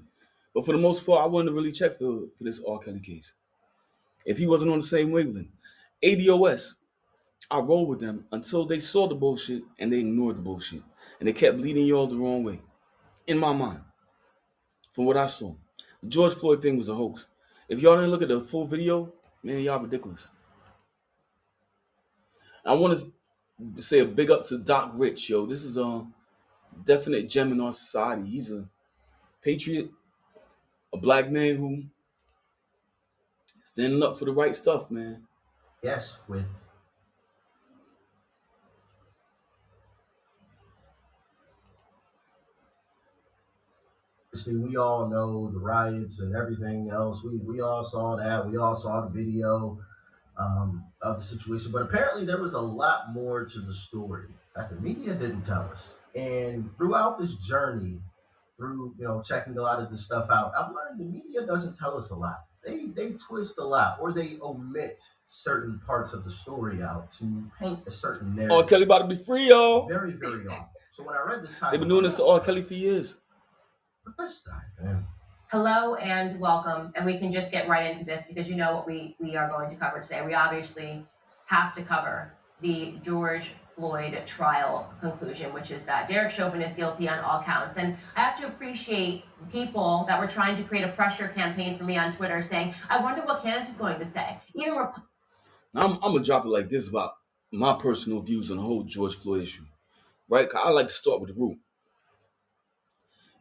But 0.53 0.65
for 0.65 0.71
the 0.71 0.77
most 0.77 1.05
part, 1.05 1.23
I 1.23 1.27
wouldn't 1.27 1.55
really 1.55 1.71
check 1.71 1.97
for, 1.97 2.27
for 2.37 2.43
this 2.43 2.61
R. 2.67 2.79
Kelly 2.79 2.99
case. 2.99 3.33
If 4.25 4.37
he 4.37 4.47
wasn't 4.47 4.71
on 4.71 4.79
the 4.79 4.85
same 4.85 5.11
wavelength. 5.11 5.49
ADOS, 6.03 6.75
I 7.49 7.59
rolled 7.59 7.89
with 7.89 7.99
them 7.99 8.25
until 8.31 8.65
they 8.65 8.79
saw 8.79 9.07
the 9.07 9.15
bullshit 9.15 9.63
and 9.79 9.91
they 9.91 9.99
ignored 9.99 10.37
the 10.37 10.41
bullshit. 10.41 10.81
And 11.19 11.27
they 11.27 11.33
kept 11.33 11.57
leading 11.57 11.85
y'all 11.85 12.07
the 12.07 12.15
wrong 12.15 12.43
way. 12.43 12.59
In 13.27 13.37
my 13.37 13.53
mind. 13.53 13.81
From 14.95 15.03
what 15.03 15.17
I 15.17 15.25
saw. 15.25 15.53
The 16.01 16.07
George 16.07 16.35
Floyd 16.35 16.61
thing 16.61 16.77
was 16.77 16.87
a 16.87 16.95
hoax. 16.95 17.27
If 17.67 17.81
y'all 17.81 17.97
didn't 17.97 18.11
look 18.11 18.21
at 18.21 18.29
the 18.29 18.39
full 18.39 18.65
video, 18.65 19.11
man, 19.43 19.59
y'all 19.59 19.81
ridiculous. 19.81 20.31
I 22.65 22.75
want 22.75 22.97
to 22.97 23.81
say 23.81 23.99
a 23.99 24.05
big 24.05 24.31
up 24.31 24.45
to 24.45 24.57
Doc 24.57 24.91
Rich, 24.93 25.29
yo. 25.29 25.45
This 25.47 25.65
is 25.65 25.77
a 25.77 26.07
definite 26.85 27.29
gem 27.29 27.51
in 27.51 27.59
our 27.59 27.73
society. 27.73 28.25
He's 28.25 28.53
a 28.53 28.69
patriot, 29.41 29.91
a 30.93 30.97
black 30.97 31.29
man 31.29 31.57
who 31.57 31.83
standing 33.65 34.01
up 34.01 34.17
for 34.17 34.23
the 34.23 34.31
right 34.31 34.55
stuff, 34.55 34.89
man. 34.89 35.27
Yes, 35.83 36.21
with 36.29 36.47
obviously 44.35 44.57
we 44.57 44.75
all 44.75 45.07
know 45.07 45.49
the 45.49 45.59
riots 45.59 46.19
and 46.19 46.35
everything 46.35 46.89
else. 46.91 47.23
We 47.23 47.37
we 47.37 47.61
all 47.61 47.85
saw 47.85 48.17
that. 48.17 48.45
We 48.45 48.57
all 48.57 48.75
saw 48.75 48.99
the 48.99 49.09
video 49.09 49.79
um, 50.37 50.83
of 51.01 51.17
the 51.17 51.23
situation. 51.23 51.71
But 51.71 51.83
apparently 51.83 52.25
there 52.25 52.41
was 52.41 52.53
a 52.53 52.59
lot 52.59 53.13
more 53.13 53.45
to 53.45 53.59
the 53.59 53.71
story 53.71 54.27
that 54.53 54.69
the 54.69 54.75
media 54.75 55.13
didn't 55.13 55.43
tell 55.43 55.69
us. 55.71 55.99
And 56.15 56.69
throughout 56.77 57.17
this 57.17 57.35
journey, 57.35 57.99
through 58.57 58.93
you 58.99 59.05
know 59.07 59.21
checking 59.21 59.57
a 59.57 59.61
lot 59.61 59.79
of 59.81 59.89
this 59.89 60.03
stuff 60.03 60.29
out, 60.29 60.51
I've 60.59 60.71
learned 60.71 60.99
the 60.99 61.05
media 61.05 61.45
doesn't 61.45 61.77
tell 61.77 61.95
us 61.95 62.11
a 62.11 62.15
lot. 62.15 62.39
they 62.65 62.87
they 62.87 63.11
twist 63.11 63.57
a 63.57 63.63
lot 63.63 63.99
or 64.01 64.11
they 64.11 64.37
omit 64.41 65.01
certain 65.23 65.79
parts 65.87 66.11
of 66.11 66.25
the 66.25 66.31
story 66.31 66.81
out 66.83 67.09
to 67.19 67.25
paint 67.57 67.79
a 67.87 67.91
certain 67.91 68.37
R. 68.37 68.47
narrative 68.47 68.67
Kelly 68.69 68.83
about 68.83 69.07
to 69.07 69.15
be 69.15 69.23
free, 69.23 69.47
y'all. 69.47 69.87
very, 69.87 70.11
very 70.11 70.45
often. 70.47 70.67
So 70.91 71.03
when 71.03 71.15
I 71.15 71.23
read 71.25 71.41
this 71.43 71.53
title, 71.53 71.71
They've 71.71 71.79
been 71.79 71.89
doing 71.89 72.03
this 72.03 72.17
to 72.17 72.25
R. 72.25 72.39
Kelly 72.41 72.61
for 72.63 72.73
years. 72.73 73.15
But 74.05 74.13
let's. 74.19 74.47
Hello 75.47 75.95
and 75.95 76.39
welcome, 76.39 76.91
and 76.95 77.05
we 77.05 77.17
can 77.17 77.31
just 77.31 77.51
get 77.51 77.67
right 77.67 77.89
into 77.89 78.05
this 78.05 78.25
because 78.27 78.47
you 78.47 78.55
know 78.55 78.75
what 78.75 78.85
we, 78.85 79.15
we 79.19 79.35
are 79.35 79.49
going 79.49 79.67
to 79.69 79.75
cover 79.75 79.99
today. 79.99 80.23
We 80.23 80.35
obviously 80.35 81.03
have 81.45 81.73
to 81.73 81.81
cover 81.81 82.33
the 82.61 82.95
George 83.01 83.53
Floyd 83.75 84.21
trial 84.25 84.93
conclusion, 84.99 85.51
which 85.53 85.71
is 85.71 85.85
that 85.85 86.07
Derek 86.07 86.31
Chauvin 86.31 86.61
is 86.61 86.73
guilty 86.73 87.09
on 87.09 87.19
all 87.19 87.41
counts. 87.41 87.77
And 87.77 87.97
I 88.15 88.21
have 88.21 88.39
to 88.41 88.47
appreciate 88.47 89.25
people 89.51 90.05
that 90.07 90.19
were 90.19 90.27
trying 90.27 90.55
to 90.57 90.63
create 90.63 90.83
a 90.83 90.89
pressure 90.89 91.27
campaign 91.29 91.77
for 91.77 91.83
me 91.83 91.97
on 91.97 92.11
Twitter 92.11 92.41
saying, 92.41 92.75
I 92.89 93.01
wonder 93.01 93.21
what 93.23 93.41
Candace 93.41 93.69
is 93.69 93.77
going 93.77 93.97
to 93.97 94.05
say. 94.05 94.37
Even 94.53 94.75
Rep- 94.75 94.97
I'm, 95.73 95.93
I'm 95.93 96.13
gonna 96.13 96.23
drop 96.23 96.45
it 96.45 96.49
like 96.49 96.69
this 96.69 96.89
about 96.89 97.13
my 97.51 97.73
personal 97.73 98.21
views 98.21 98.51
on 98.51 98.57
the 98.57 98.63
whole 98.63 98.83
George 98.83 99.15
Floyd 99.15 99.43
issue, 99.43 99.63
right? 100.29 100.47
I 100.55 100.69
like 100.69 100.87
to 100.87 100.93
start 100.93 101.21
with 101.21 101.29
the 101.29 101.35
root. 101.35 101.57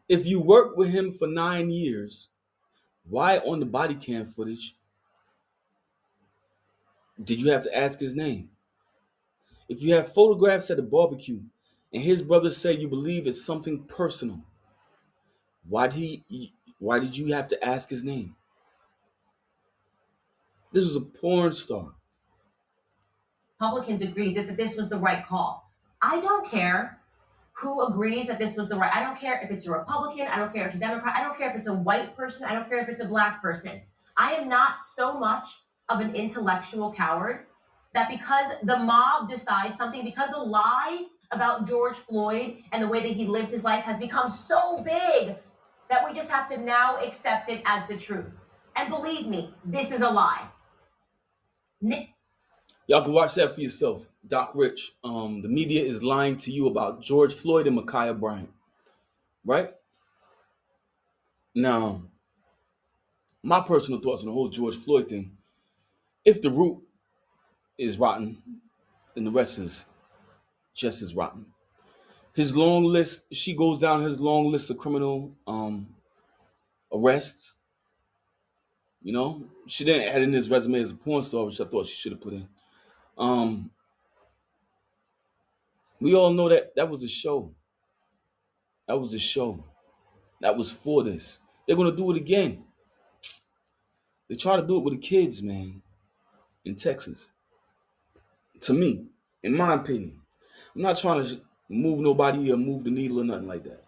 If 0.09 0.27
you 0.27 0.41
worked 0.41 0.77
with 0.77 0.91
him 0.91 1.13
for 1.13 1.27
nine 1.27 1.71
years, 1.71 2.31
why 3.09 3.39
on 3.39 3.61
the 3.61 3.67
body 3.67 3.95
cam 3.95 4.27
footage 4.27 4.77
did 7.23 7.41
you 7.41 7.51
have 7.51 7.63
to 7.63 7.77
ask 7.77 8.01
his 8.01 8.15
name? 8.15 8.51
If 9.69 9.83
you 9.83 9.95
have 9.95 10.13
photographs 10.13 10.71
at 10.71 10.79
a 10.79 10.83
barbecue 10.83 11.41
and 11.93 12.03
his 12.03 12.23
brother 12.23 12.51
said 12.51 12.81
you 12.81 12.89
believe 12.89 13.27
it's 13.27 13.45
something 13.45 13.85
personal, 13.85 14.41
why 15.69 15.87
did 15.87 16.23
he? 16.29 16.53
Why 16.79 16.99
did 16.99 17.17
you 17.17 17.33
have 17.33 17.49
to 17.49 17.65
ask 17.65 17.89
his 17.89 18.05
name? 18.05 18.37
This 20.73 20.85
was 20.85 20.97
a 20.97 21.01
porn 21.01 21.53
star. 21.53 21.95
Republicans 23.59 24.03
agreed 24.03 24.37
that, 24.37 24.49
that 24.49 24.57
this 24.57 24.77
was 24.77 24.91
the 24.91 24.99
right 24.99 25.25
call. 25.25 25.71
I 26.03 26.21
don't 26.21 26.47
care 26.47 27.01
who 27.57 27.87
agrees 27.87 28.27
that 28.27 28.39
this 28.39 28.57
was 28.57 28.69
the 28.69 28.77
right. 28.77 28.93
I 28.93 29.01
don't 29.01 29.19
care 29.19 29.41
if 29.41 29.51
it's 29.51 29.67
a 29.67 29.73
Republican. 29.73 30.27
I 30.27 30.39
don't 30.39 30.53
care 30.53 30.67
if 30.67 30.75
it's 30.75 30.83
a 30.83 30.87
Democrat. 30.87 31.15
I 31.17 31.23
don't 31.23 31.37
care 31.39 31.51
if 31.51 31.57
it's 31.57 31.69
a 31.69 31.75
white 31.75 32.17
person. 32.17 32.47
I 32.49 32.55
don't 32.55 32.69
care 32.69 32.81
if 32.81 32.89
it's 32.89 33.01
a 33.01 33.07
black 33.07 33.41
person. 33.41 33.81
I 34.17 34.33
am 34.33 34.49
not 34.49 34.81
so 34.81 35.19
much 35.19 35.47
of 35.89 36.01
an 36.01 36.15
intellectual 36.15 36.93
coward 36.93 37.47
that 37.93 38.09
because 38.09 38.49
the 38.63 38.77
mob 38.77 39.29
decides 39.29 39.79
something, 39.79 40.05
because 40.05 40.31
the 40.31 40.39
lie 40.39 41.07
about 41.31 41.67
George 41.67 41.97
Floyd 41.97 42.57
and 42.73 42.83
the 42.83 42.89
way 42.89 43.01
that 43.01 43.13
he 43.13 43.25
lived 43.25 43.51
his 43.51 43.65
life 43.65 43.85
has 43.85 43.99
become 43.99 44.29
so 44.29 44.79
big 44.83 45.37
that 45.89 46.05
we 46.05 46.13
just 46.13 46.31
have 46.31 46.49
to 46.49 46.61
now 46.61 46.97
accept 46.99 47.49
it 47.49 47.63
as 47.67 47.87
the 47.87 47.97
truth. 47.97 48.33
And 48.77 48.89
believe 48.91 49.27
me, 49.27 49.55
this 49.65 49.93
is 49.93 50.01
a 50.01 50.09
lie. 50.11 50.49
Ni- 51.81 52.14
Y'all 52.87 53.03
can 53.03 53.13
watch 53.13 53.35
that 53.35 53.55
for 53.55 53.61
yourself. 53.61 54.07
Doc 54.27 54.53
Rich, 54.55 54.93
um, 55.03 55.41
the 55.41 55.49
media 55.49 55.83
is 55.83 56.03
lying 56.03 56.37
to 56.39 56.51
you 56.51 56.67
about 56.67 57.01
George 57.01 57.33
Floyd 57.33 57.67
and 57.67 57.79
Ma'Khia 57.79 58.19
Bryant. 58.19 58.51
Right? 59.45 59.71
Now, 61.55 62.03
my 63.43 63.61
personal 63.61 64.01
thoughts 64.01 64.23
on 64.23 64.27
the 64.27 64.33
whole 64.33 64.49
George 64.49 64.77
Floyd 64.77 65.09
thing. 65.09 65.37
If 66.25 66.43
the 66.43 66.51
root 66.51 66.83
is 67.79 67.99
rotten, 67.99 68.39
then 69.15 69.25
the 69.25 69.31
rest 69.31 69.59
is 69.59 69.87
just 70.75 71.03
as 71.03 71.15
rotten. 71.15 71.47
His 72.35 72.57
long 72.57 72.85
list, 72.85 73.33
she 73.33 73.55
goes 73.55 73.79
down 73.79 74.03
his 74.03 74.19
long 74.19 74.51
list 74.51 74.71
of 74.71 74.79
criminal 74.79 75.37
um 75.47 75.95
arrests. 76.93 77.57
You 79.03 79.13
know, 79.13 79.45
she 79.67 79.85
didn't 79.85 80.09
add 80.15 80.23
in 80.23 80.33
his 80.33 80.49
resume 80.49 80.81
as 80.81 80.91
a 80.91 80.95
porn 80.95 81.23
star, 81.23 81.45
which 81.45 81.61
I 81.61 81.65
thought 81.65 81.87
she 81.87 81.95
should 81.95 82.13
have 82.13 82.21
put 82.23 82.33
in. 82.33 82.49
Um, 83.19 83.71
we 86.01 86.15
all 86.15 86.33
know 86.33 86.49
that 86.49 86.75
that 86.77 86.89
was 86.91 87.03
a 87.05 87.09
show. 87.09 87.55
That 88.89 89.01
was 89.01 89.15
a 89.15 89.19
show. 89.19 89.65
That 90.41 90.57
was 90.57 90.71
for 90.71 91.03
this. 91.03 91.41
They're 91.67 91.77
gonna 91.77 91.97
do 91.97 92.11
it 92.11 92.17
again. 92.17 92.65
They 94.29 94.37
try 94.37 94.57
to 94.57 94.67
do 94.67 94.79
it 94.79 94.85
with 94.85 94.95
the 94.95 95.01
kids, 95.01 95.43
man, 95.43 95.83
in 96.65 96.77
Texas. 96.77 97.31
To 98.63 98.73
me, 98.73 99.07
in 99.43 99.57
my 99.57 99.75
opinion, 99.75 100.21
I'm 100.75 100.83
not 100.83 100.99
trying 100.99 101.25
to 101.25 101.41
move 101.69 102.01
nobody 102.01 102.53
or 102.53 102.57
move 102.57 102.85
the 102.85 102.91
needle 102.91 103.21
or 103.21 103.25
nothing 103.25 103.49
like 103.49 103.65
that. 103.65 103.84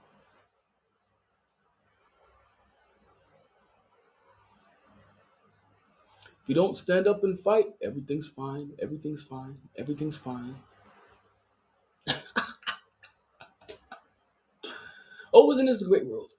If 6.47 6.51
you 6.51 6.55
don't 6.55 6.76
stand 6.76 7.09
up 7.09 7.24
and 7.24 7.40
fight, 7.40 7.66
everything's 7.82 8.28
fine. 8.28 8.70
Everything's 8.80 9.24
fine. 9.24 9.59
Everything's 9.76 10.16
fine. 10.16 10.55
oh, 15.34 15.51
isn't 15.51 15.66
this 15.66 15.80
the 15.80 15.88
great 15.88 16.07
world? 16.07 16.30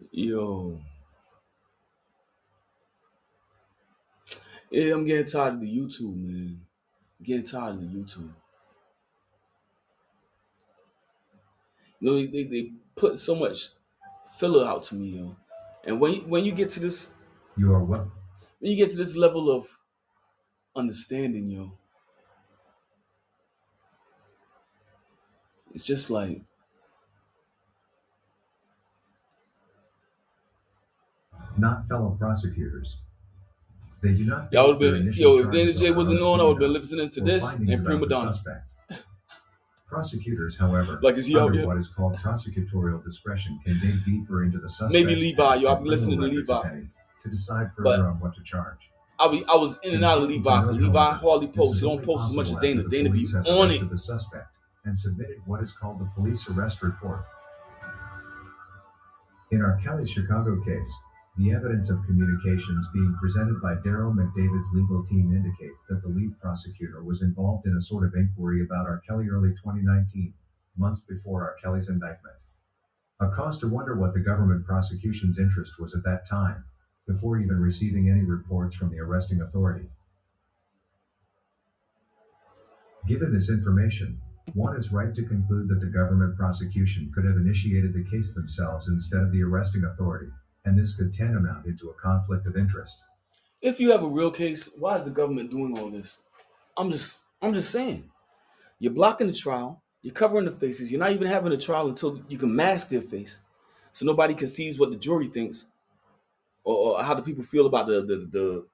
Yo. 0.10 0.80
Yeah, 4.70 4.94
I'm 4.94 5.04
getting 5.04 5.26
tired 5.26 5.52
of 5.56 5.60
the 5.60 5.66
YouTube, 5.78 6.16
man. 6.16 6.62
I'm 7.18 7.24
getting 7.26 7.44
tired 7.44 7.74
of 7.74 7.80
the 7.82 7.88
YouTube. 7.88 8.30
You 12.00 12.08
know, 12.08 12.14
they, 12.16 12.24
they, 12.26 12.44
they 12.44 12.72
put 12.96 13.18
so 13.18 13.34
much 13.34 13.68
filler 14.38 14.66
out 14.66 14.84
to 14.84 14.94
me, 14.94 15.18
yo. 15.18 15.36
And 15.86 16.00
when 16.00 16.12
you, 16.14 16.20
when 16.22 16.44
you 16.44 16.52
get 16.52 16.70
to 16.70 16.80
this 16.80 17.10
You 17.56 17.72
are 17.74 17.84
what? 17.84 18.08
when 18.58 18.70
you 18.70 18.76
get 18.76 18.90
to 18.90 18.96
this 18.96 19.16
level 19.16 19.50
of 19.50 19.80
understanding, 20.76 21.50
yo, 21.50 21.78
it's 25.74 25.86
just 25.86 26.10
like 26.10 26.42
Not 31.56 31.86
fellow 31.86 32.16
prosecutors. 32.18 32.98
They 34.02 34.14
do 34.14 34.24
not. 34.24 34.52
y'all 34.52 34.68
would 34.68 34.78
base 34.78 34.90
their 34.90 34.94
been 34.96 35.02
initial 35.02 35.22
yo. 35.22 35.38
If 35.38 35.50
Dana 35.50 35.72
J 35.72 35.90
wasn't 35.92 36.20
on, 36.20 36.40
I 36.40 36.44
would 36.44 36.52
have 36.54 36.58
been 36.58 36.72
listening 36.72 37.10
to 37.10 37.20
this 37.20 37.52
and 37.54 37.84
Prima 37.84 38.06
Donna. 38.06 38.32
suspect. 38.34 38.69
Prosecutors, 39.90 40.56
however, 40.56 41.00
Like, 41.02 41.16
is 41.16 41.26
he 41.26 41.36
under 41.36 41.66
what 41.66 41.76
is 41.76 41.88
called 41.88 42.16
prosecutorial 42.16 43.02
discretion, 43.04 43.58
can 43.64 43.80
dig 43.80 44.04
deeper 44.04 44.44
into 44.44 44.58
the 44.58 44.68
suspect. 44.68 44.92
Maybe 44.92 45.16
Levi, 45.16 45.54
yo. 45.56 45.72
I've 45.72 45.78
been 45.78 45.88
listening 45.88 46.20
to 46.20 46.26
Levi, 46.26 46.82
to 47.22 47.28
decide 47.28 47.72
further 47.76 48.06
on 48.06 48.20
what 48.20 48.34
to 48.36 48.42
charge. 48.42 48.90
I 49.18 49.28
be 49.28 49.44
I 49.46 49.56
was 49.56 49.78
in 49.82 49.94
and 49.94 50.04
out 50.04 50.18
of 50.18 50.24
Levi. 50.28 50.64
Levi 50.64 51.10
hardly 51.14 51.48
posts. 51.48 51.80
He 51.80 51.86
don't 51.86 52.02
post 52.04 52.30
as 52.30 52.36
much 52.36 52.50
as 52.50 52.56
Dana. 52.56 52.84
Dana 52.84 53.10
be 53.10 53.26
on 53.48 53.70
it. 53.72 53.90
The 53.90 53.98
suspect 53.98 54.46
and 54.84 54.96
submitted 54.96 55.36
what 55.44 55.62
is 55.62 55.72
called 55.72 55.98
the 56.00 56.08
police 56.14 56.48
arrest 56.48 56.82
report. 56.82 57.24
In 59.50 59.60
our 59.60 59.76
Kelly 59.82 60.06
Chicago 60.06 60.58
case, 60.64 60.92
the 61.38 61.52
evidence 61.52 61.90
of 61.90 62.04
communications 62.06 62.86
being 62.92 63.16
presented 63.20 63.60
by 63.62 63.74
Derrel 63.76 64.14
McDavid's 64.14 64.72
legal 64.72 65.04
team 65.06 65.32
indicates 65.32 65.86
that 65.88 66.02
the 66.02 66.08
lead 66.08 66.38
prosecutor 66.40 67.02
was 67.02 67.22
involved 67.22 67.66
in 67.66 67.76
a 67.76 67.80
sort 67.80 68.04
of 68.04 68.14
inquiry 68.14 68.64
about 68.64 68.86
R. 68.86 69.00
Kelly 69.08 69.28
early 69.28 69.50
2019, 69.50 70.34
months 70.76 71.02
before 71.02 71.42
R. 71.42 71.56
Kelly's 71.62 71.88
indictment. 71.88 72.36
A 73.20 73.28
cause 73.28 73.60
to 73.60 73.68
wonder 73.68 73.96
what 73.96 74.12
the 74.12 74.20
government 74.20 74.66
prosecution's 74.66 75.38
interest 75.38 75.78
was 75.78 75.94
at 75.94 76.04
that 76.04 76.28
time, 76.28 76.64
before 77.06 77.38
even 77.38 77.60
receiving 77.60 78.08
any 78.08 78.22
reports 78.22 78.74
from 78.74 78.90
the 78.90 78.98
arresting 78.98 79.40
authority. 79.40 79.88
Given 83.06 83.32
this 83.32 83.50
information, 83.50 84.20
one 84.54 84.76
is 84.76 84.92
right 84.92 85.14
to 85.14 85.22
conclude 85.22 85.68
that 85.68 85.80
the 85.80 85.92
government 85.92 86.36
prosecution 86.36 87.10
could 87.14 87.24
have 87.24 87.36
initiated 87.36 87.94
the 87.94 88.08
case 88.10 88.34
themselves 88.34 88.88
instead 88.88 89.22
of 89.22 89.32
the 89.32 89.42
arresting 89.42 89.84
authority, 89.84 90.30
and 90.64 90.78
this 90.78 90.96
could 90.96 91.12
tantamount 91.12 91.66
into 91.66 91.88
a 91.88 91.94
conflict 91.94 92.46
of 92.46 92.56
interest. 92.56 92.96
If 93.62 93.78
you 93.80 93.90
have 93.90 94.02
a 94.02 94.08
real 94.08 94.30
case, 94.30 94.70
why 94.78 94.96
is 94.98 95.04
the 95.04 95.10
government 95.10 95.50
doing 95.50 95.78
all 95.78 95.90
this? 95.90 96.20
I'm 96.76 96.90
just 96.90 97.22
I'm 97.42 97.54
just 97.54 97.70
saying. 97.70 98.10
You're 98.78 98.92
blocking 98.92 99.26
the 99.26 99.32
trial. 99.32 99.82
You're 100.02 100.14
covering 100.14 100.46
the 100.46 100.52
faces. 100.52 100.90
You're 100.90 101.00
not 101.00 101.12
even 101.12 101.28
having 101.28 101.52
a 101.52 101.56
trial 101.58 101.88
until 101.88 102.22
you 102.28 102.38
can 102.38 102.54
mask 102.54 102.88
their 102.88 103.02
face, 103.02 103.40
so 103.92 104.06
nobody 104.06 104.34
can 104.34 104.48
see 104.48 104.72
what 104.74 104.90
the 104.90 104.96
jury 104.96 105.28
thinks, 105.28 105.66
or, 106.64 106.96
or 106.96 107.02
how 107.02 107.14
the 107.14 107.22
people 107.22 107.44
feel 107.44 107.66
about 107.66 107.86
the, 107.86 108.00
the 108.02 108.16
the 108.30 108.66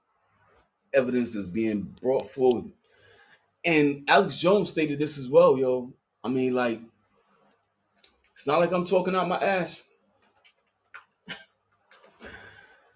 evidence 0.95 1.35
that's 1.35 1.49
being 1.49 1.95
brought 2.01 2.29
forward. 2.29 2.71
And 3.65 4.05
Alex 4.09 4.39
Jones 4.39 4.69
stated 4.69 5.01
this 5.01 5.19
as 5.19 5.29
well, 5.29 5.59
yo. 5.59 5.93
I 6.23 6.29
mean, 6.29 6.55
like, 6.55 6.81
it's 8.33 8.47
not 8.47 8.61
like 8.61 8.71
I'm 8.71 8.85
talking 8.85 9.17
out 9.17 9.29
my 9.29 9.39
ass. 9.39 9.83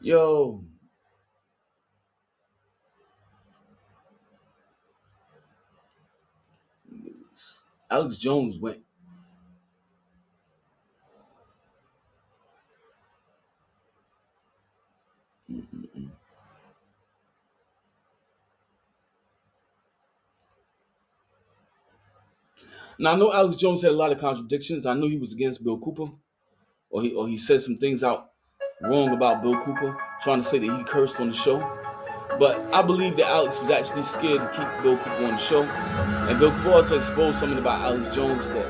Yo, 0.01 0.63
Alex 7.91 8.19
Jones 8.19 8.59
went. 8.59 8.83
Mm-mm-mm. 15.51 16.11
Now 22.99 23.13
I 23.13 23.17
know 23.17 23.33
Alex 23.33 23.57
Jones 23.57 23.83
had 23.83 23.93
a 23.93 23.97
lot 23.97 24.13
of 24.13 24.19
contradictions. 24.21 24.87
I 24.87 24.95
knew 24.95 25.09
he 25.09 25.19
was 25.19 25.33
against 25.33 25.65
Bill 25.65 25.79
Cooper, 25.79 26.13
or 26.91 27.03
he 27.03 27.13
or 27.15 27.29
he 27.29 27.37
said 27.39 27.61
some 27.63 27.79
things 27.79 28.05
out 28.05 28.30
wrong 28.83 29.11
about 29.13 29.43
Bill 29.43 29.61
Cooper, 29.63 29.97
trying 30.23 30.43
to 30.43 30.47
say 30.49 30.59
that 30.59 30.77
he 30.79 30.85
cursed 30.85 31.21
on 31.21 31.29
the 31.29 31.35
show. 31.35 31.59
But 32.39 32.59
I 32.73 32.83
believe 32.83 33.17
that 33.17 33.27
Alex 33.27 33.61
was 33.61 33.71
actually 33.71 34.03
scared 34.05 34.41
to 34.41 34.49
keep 34.49 34.83
Bill 34.83 34.97
Cooper 34.97 35.25
on 35.25 35.31
the 35.33 35.39
show, 35.39 35.63
and 35.65 36.39
Bill 36.39 36.53
Cooper 36.53 36.73
also 36.73 36.97
exposed 36.97 37.39
something 37.39 37.59
about 37.59 37.81
Alex 37.81 38.15
Jones 38.15 38.49
that 38.51 38.67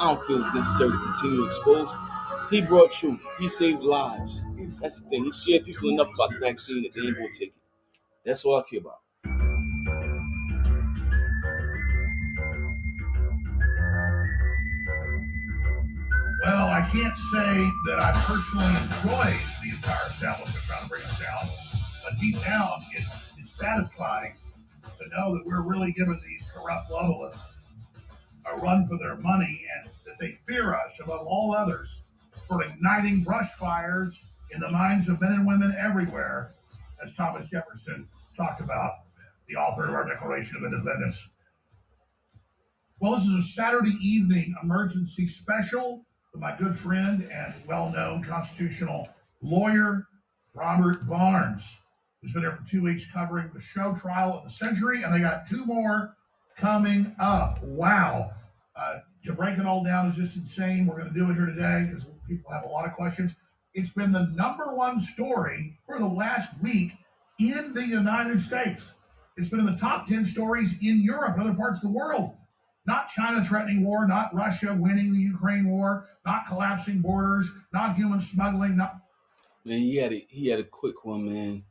I 0.00 0.06
don't 0.14 0.22
feel 0.26 0.42
is 0.44 0.52
necessary 0.54 0.90
to 0.90 0.98
continue 0.98 1.36
to 1.42 1.46
expose. 1.46 1.94
He 2.50 2.60
brought 2.62 2.92
truth. 2.92 3.20
He 3.38 3.48
saved 3.48 3.82
lives. 3.82 4.44
That's 4.80 5.02
the 5.02 5.08
thing. 5.08 5.24
He 5.24 5.32
scared 5.32 5.64
people 5.64 5.90
enough 5.90 6.08
about 6.14 6.30
the 6.30 6.38
vaccine 6.38 6.82
that 6.84 6.92
they 6.94 7.00
ain't 7.00 7.16
gonna 7.16 7.28
take 7.32 7.48
it. 7.48 7.54
That's 8.24 8.44
all 8.44 8.56
I 8.60 8.62
care 8.68 8.80
about. 8.80 9.00
Well, 16.44 16.68
I 16.68 16.88
can't 16.92 17.16
say 17.16 17.72
that 17.86 18.00
I 18.00 18.12
personally 18.24 18.66
enjoy 18.66 19.36
the 19.60 19.70
entire 19.70 20.08
establishment 20.08 20.64
trying 20.66 20.82
to 20.82 20.88
bring 20.88 21.02
us 21.02 21.18
down, 21.18 21.48
but 22.04 22.16
deep 22.20 22.40
down, 22.44 22.84
it, 22.92 23.02
it's 23.38 23.50
satisfying 23.50 24.34
to 24.84 25.08
know 25.08 25.34
that 25.34 25.44
we're 25.44 25.62
really 25.62 25.90
giving 25.90 26.20
these 26.24 26.46
corrupt 26.54 26.90
globalists 26.90 27.40
a 28.46 28.56
run 28.58 28.86
for 28.86 28.96
their 28.98 29.16
money 29.16 29.66
and 29.76 29.90
that 30.06 30.16
they 30.20 30.38
fear 30.46 30.76
us 30.76 31.00
above 31.02 31.26
all 31.26 31.56
others 31.56 31.98
for 32.46 32.62
igniting 32.62 33.22
brush 33.22 33.50
fires 33.54 34.24
in 34.52 34.60
the 34.60 34.70
minds 34.70 35.08
of 35.08 35.20
men 35.20 35.32
and 35.32 35.46
women 35.46 35.74
everywhere, 35.76 36.52
as 37.02 37.14
Thomas 37.14 37.48
Jefferson 37.48 38.08
talked 38.36 38.60
about, 38.60 38.92
the 39.48 39.56
author 39.56 39.88
of 39.88 39.94
our 39.94 40.08
Declaration 40.08 40.56
of 40.56 40.62
Independence. 40.62 41.30
Well, 43.00 43.16
this 43.16 43.24
is 43.24 43.34
a 43.34 43.42
Saturday 43.42 43.96
evening 44.00 44.54
emergency 44.62 45.26
special 45.26 46.04
my 46.38 46.56
good 46.56 46.76
friend 46.76 47.28
and 47.32 47.54
well 47.66 47.90
known 47.90 48.22
constitutional 48.22 49.08
lawyer, 49.42 50.06
Robert 50.54 51.08
Barnes, 51.08 51.78
who's 52.20 52.32
been 52.32 52.42
here 52.42 52.52
for 52.52 52.68
two 52.68 52.82
weeks 52.82 53.10
covering 53.10 53.50
the 53.52 53.60
show 53.60 53.94
trial 53.94 54.38
of 54.38 54.44
the 54.44 54.50
century, 54.50 55.02
and 55.02 55.12
they 55.12 55.20
got 55.20 55.46
two 55.46 55.64
more 55.64 56.16
coming 56.56 57.14
up. 57.18 57.62
Wow. 57.62 58.32
Uh, 58.76 58.98
to 59.24 59.32
break 59.32 59.58
it 59.58 59.66
all 59.66 59.82
down 59.82 60.06
is 60.06 60.14
just 60.14 60.36
insane. 60.36 60.86
We're 60.86 60.98
going 60.98 61.12
to 61.12 61.14
do 61.14 61.30
it 61.30 61.34
here 61.34 61.46
today 61.46 61.88
because 61.88 62.06
people 62.28 62.52
have 62.52 62.64
a 62.64 62.68
lot 62.68 62.86
of 62.86 62.92
questions. 62.94 63.34
It's 63.74 63.90
been 63.90 64.12
the 64.12 64.26
number 64.34 64.74
one 64.74 65.00
story 65.00 65.78
for 65.86 65.98
the 65.98 66.06
last 66.06 66.50
week 66.62 66.92
in 67.38 67.72
the 67.74 67.86
United 67.86 68.40
States. 68.40 68.92
It's 69.36 69.48
been 69.48 69.60
in 69.60 69.66
the 69.66 69.76
top 69.76 70.06
10 70.06 70.24
stories 70.24 70.78
in 70.80 71.00
Europe 71.02 71.34
and 71.34 71.42
other 71.42 71.54
parts 71.54 71.78
of 71.78 71.82
the 71.82 71.96
world. 71.96 72.34
Not 72.88 73.08
China 73.08 73.44
threatening 73.44 73.84
war, 73.84 74.06
not 74.06 74.34
Russia 74.34 74.74
winning 74.74 75.12
the 75.12 75.20
Ukraine 75.20 75.68
war, 75.68 76.08
not 76.24 76.46
collapsing 76.46 77.02
borders, 77.02 77.50
not 77.70 77.96
human 77.96 78.18
smuggling, 78.18 78.78
not 78.78 79.02
Man, 79.66 79.80
he 79.80 79.96
had 79.96 80.14
a 80.14 80.18
he 80.30 80.46
had 80.46 80.58
a 80.58 80.64
quick 80.64 81.04
one, 81.04 81.26
man. 81.26 81.64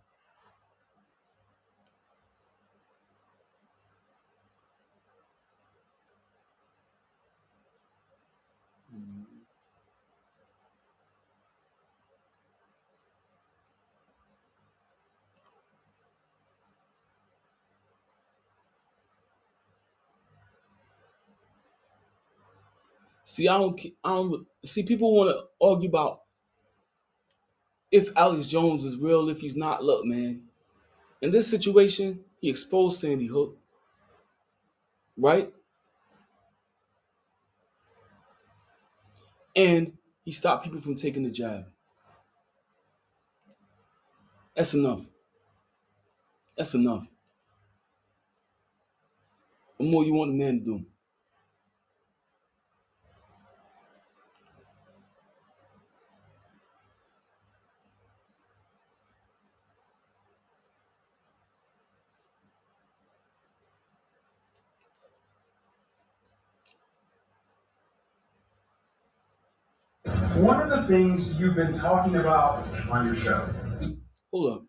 See, 23.28 23.50
I 23.50 23.58
don't, 23.58 23.78
I 24.06 24.10
don't 24.10 24.48
see 24.64 24.84
people 24.84 25.14
want 25.14 25.32
to 25.32 25.44
argue 25.60 25.90
about 25.90 26.22
if 27.92 28.16
Alex 28.16 28.46
Jones 28.48 28.86
is 28.86 28.96
real, 28.98 29.28
if 29.30 29.42
he's 29.42 29.58
not. 29.58 29.84
Look, 29.84 30.06
man, 30.06 30.44
in 31.22 31.32
this 31.32 31.50
situation, 31.50 32.24
he 32.42 32.50
exposed 32.50 33.00
Sandy 33.02 33.28
Hook, 33.28 33.58
right? 35.18 35.54
And 39.58 39.98
he 40.24 40.32
stopped 40.32 40.64
people 40.64 40.80
from 40.80 40.96
taking 40.96 41.24
the 41.24 41.32
jab. 41.32 41.66
That's 44.56 44.74
enough. 44.74 45.06
That's 46.58 46.74
enough. 46.76 47.08
What 49.78 49.90
more 49.90 50.04
you 50.06 50.14
want 50.14 50.32
the 50.32 50.38
man 50.38 50.60
to 50.60 50.66
do? 50.66 50.86
Things 70.88 71.38
you've 71.40 71.56
been 71.56 71.78
talking 71.78 72.16
about 72.16 72.66
on 72.90 73.06
your 73.06 73.16
show. 73.16 73.50
Hold 74.32 74.54
up. 74.54 74.64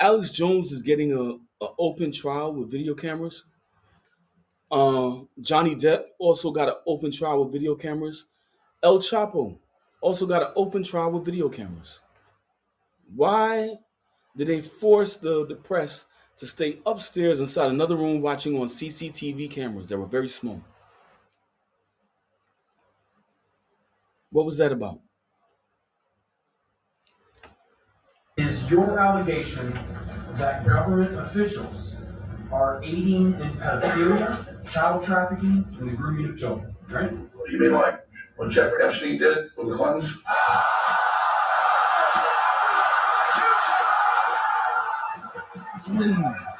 Alex 0.00 0.30
Jones 0.30 0.72
is 0.72 0.82
getting 0.82 1.12
a, 1.12 1.64
a 1.64 1.68
open 1.78 2.10
trial 2.10 2.54
with 2.54 2.70
video 2.70 2.94
cameras. 2.94 3.44
Uh, 4.70 5.20
Johnny 5.40 5.76
Depp 5.76 6.04
also 6.18 6.50
got 6.50 6.68
an 6.68 6.74
open 6.86 7.12
trial 7.12 7.44
with 7.44 7.52
video 7.52 7.74
cameras. 7.74 8.26
El 8.82 8.98
Chapo 8.98 9.58
also 10.00 10.26
got 10.26 10.42
an 10.42 10.48
open 10.56 10.82
trial 10.82 11.10
with 11.10 11.24
video 11.24 11.48
cameras. 11.48 12.00
Why 13.14 13.74
did 14.36 14.48
they 14.48 14.62
force 14.62 15.16
the, 15.16 15.46
the 15.46 15.54
press 15.54 16.06
to 16.38 16.46
stay 16.46 16.78
upstairs 16.86 17.40
inside 17.40 17.70
another 17.70 17.96
room 17.96 18.22
watching 18.22 18.56
on 18.56 18.66
CCTV 18.68 19.50
cameras 19.50 19.88
that 19.90 19.98
were 19.98 20.06
very 20.06 20.28
small? 20.28 20.60
What 24.34 24.46
was 24.46 24.58
that 24.58 24.72
about? 24.72 24.98
Is 28.36 28.68
your 28.68 28.98
allegation 28.98 29.72
that 30.38 30.66
government 30.66 31.16
officials 31.16 31.94
are 32.50 32.82
aiding 32.82 33.34
in 33.34 33.50
pedophilia, 33.52 34.68
child 34.72 35.04
trafficking, 35.04 35.64
and 35.78 35.88
the 35.88 35.92
grooming 35.96 36.30
of 36.30 36.36
children, 36.36 36.74
right? 36.90 37.12
You 37.48 37.60
mean 37.60 37.74
like 37.74 38.00
what 38.34 38.50
Jeffrey 38.50 38.82
Epstein 38.82 39.18
did 39.18 39.50
with 39.56 39.68
the 39.68 39.76
Clintons? 39.76 40.10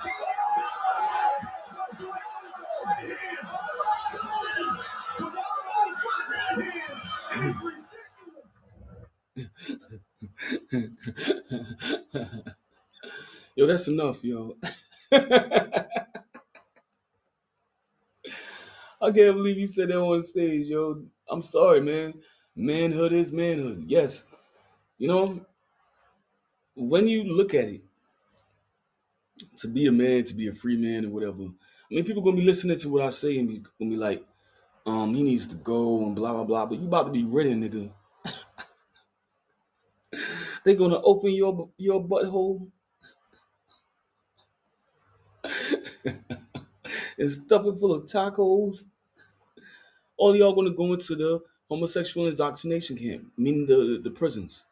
yo, 13.65 13.73
that's 13.73 13.89
enough, 13.89 14.23
yo. 14.23 14.57
I 15.13 15.87
can't 19.13 19.37
believe 19.37 19.59
you 19.59 19.67
said 19.67 19.89
that 19.89 19.99
on 19.99 20.23
stage, 20.23 20.67
yo. 20.67 21.03
I'm 21.29 21.43
sorry, 21.43 21.81
man. 21.81 22.15
Manhood 22.57 23.13
is 23.13 23.33
manhood. 23.33 23.85
Yes. 23.87 24.27
You 24.99 25.09
know, 25.09 25.41
when 26.75 27.09
you 27.09 27.25
look 27.25 27.55
at 27.55 27.65
it, 27.65 27.83
to 29.59 29.69
be 29.69 29.87
a 29.87 29.93
man, 29.93 30.25
to 30.25 30.35
be 30.35 30.49
a 30.49 30.53
free 30.53 30.77
man, 30.77 31.07
or 31.07 31.11
whatever, 31.11 31.43
I 31.43 31.95
mean, 31.95 32.05
people 32.05 32.23
gonna 32.23 32.37
be 32.37 32.43
listening 32.43 32.79
to 32.79 32.89
what 32.89 33.03
I 33.03 33.11
say 33.11 33.39
and 33.39 33.49
be 33.49 33.65
gonna 33.79 33.91
be 33.91 33.97
like, 33.97 34.25
um, 34.87 35.15
he 35.15 35.23
needs 35.23 35.47
to 35.49 35.57
go 35.57 36.05
and 36.05 36.15
blah 36.15 36.33
blah 36.33 36.45
blah. 36.45 36.67
But 36.67 36.79
you 36.79 36.87
about 36.87 37.05
to 37.05 37.13
be 37.13 37.25
written, 37.25 37.63
nigga. 37.63 37.91
they 40.65 40.77
gonna 40.77 41.01
open 41.03 41.33
your 41.33 41.71
your 41.79 42.03
butthole 42.03 42.71
and 47.19 47.31
stuff 47.31 47.67
it 47.67 47.79
full 47.79 47.93
of 47.95 48.05
tacos. 48.07 48.85
All 50.17 50.35
y'all 50.35 50.55
gonna 50.57 50.73
go 50.73 50.93
into 50.93 51.15
the 51.15 51.41
homosexual 51.69 52.27
indoctrination 52.27 52.97
camp, 52.97 53.31
meaning 53.37 53.65
the 53.67 54.01
the 54.03 54.11
prisons. 54.11 54.65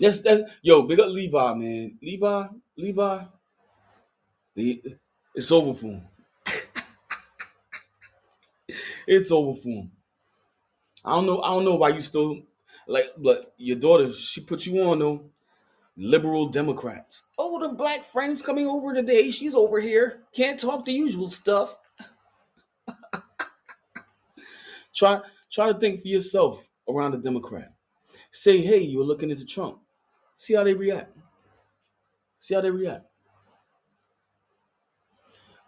That's 0.00 0.22
that's 0.22 0.42
yo, 0.62 0.86
big 0.86 1.00
up 1.00 1.08
Levi, 1.08 1.54
man. 1.54 1.98
Levi, 2.02 2.46
Levi, 2.76 3.24
the, 4.54 4.82
it's 5.34 5.50
over 5.52 5.74
for 5.74 5.86
him. 5.86 6.02
it's 9.06 9.30
over 9.30 9.58
for 9.60 9.68
him. 9.68 9.90
I 11.04 11.14
don't 11.14 11.26
know. 11.26 11.40
I 11.42 11.52
don't 11.52 11.64
know 11.64 11.76
why 11.76 11.90
you 11.90 12.00
still 12.00 12.42
like, 12.86 13.06
but 13.16 13.54
your 13.56 13.76
daughter, 13.78 14.12
she 14.12 14.40
put 14.40 14.66
you 14.66 14.80
on 14.82 14.98
though. 14.98 15.30
Liberal 15.96 16.46
Democrats. 16.48 17.24
Oh, 17.38 17.58
the 17.60 17.74
black 17.74 18.04
friend's 18.04 18.42
coming 18.42 18.66
over 18.66 18.92
today. 18.94 19.30
She's 19.30 19.54
over 19.54 19.80
here. 19.80 20.24
Can't 20.34 20.60
talk 20.60 20.84
the 20.84 20.92
usual 20.92 21.28
stuff. 21.28 21.76
try 24.94 25.20
try 25.50 25.72
to 25.72 25.78
think 25.78 26.00
for 26.00 26.08
yourself 26.08 26.68
around 26.88 27.14
a 27.14 27.18
Democrat. 27.18 27.72
Say, 28.30 28.60
hey, 28.60 28.80
you're 28.80 29.04
looking 29.04 29.30
into 29.30 29.46
Trump. 29.46 29.78
See 30.36 30.54
how 30.54 30.64
they 30.64 30.74
react. 30.74 31.16
See 32.38 32.54
how 32.54 32.60
they 32.60 32.70
react. 32.70 33.06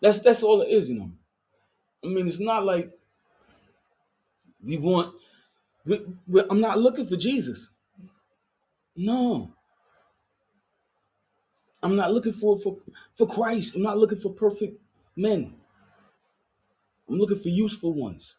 That's 0.00 0.20
that's 0.20 0.42
all 0.42 0.60
it 0.62 0.68
is, 0.68 0.88
you 0.88 0.98
know. 0.98 1.10
I 2.04 2.08
mean, 2.08 2.28
it's 2.28 2.40
not 2.40 2.64
like 2.64 2.92
we 4.64 4.76
want. 4.76 5.14
We, 5.84 6.00
we, 6.26 6.42
I'm 6.50 6.60
not 6.60 6.78
looking 6.78 7.06
for 7.06 7.16
Jesus. 7.16 7.70
No, 8.94 9.54
I'm 11.82 11.96
not 11.96 12.12
looking 12.12 12.32
for 12.32 12.58
for 12.58 12.78
for 13.16 13.26
Christ. 13.26 13.76
I'm 13.76 13.82
not 13.82 13.98
looking 13.98 14.18
for 14.18 14.32
perfect 14.32 14.80
men. 15.16 15.54
I'm 17.08 17.18
looking 17.18 17.38
for 17.38 17.48
useful 17.48 17.94
ones. 17.94 18.36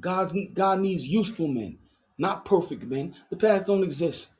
God's 0.00 0.34
God 0.54 0.80
needs 0.80 1.06
useful 1.06 1.48
men, 1.48 1.78
not 2.18 2.44
perfect 2.44 2.84
men. 2.84 3.14
The 3.30 3.36
past 3.36 3.66
don't 3.66 3.84
exist. 3.84 4.32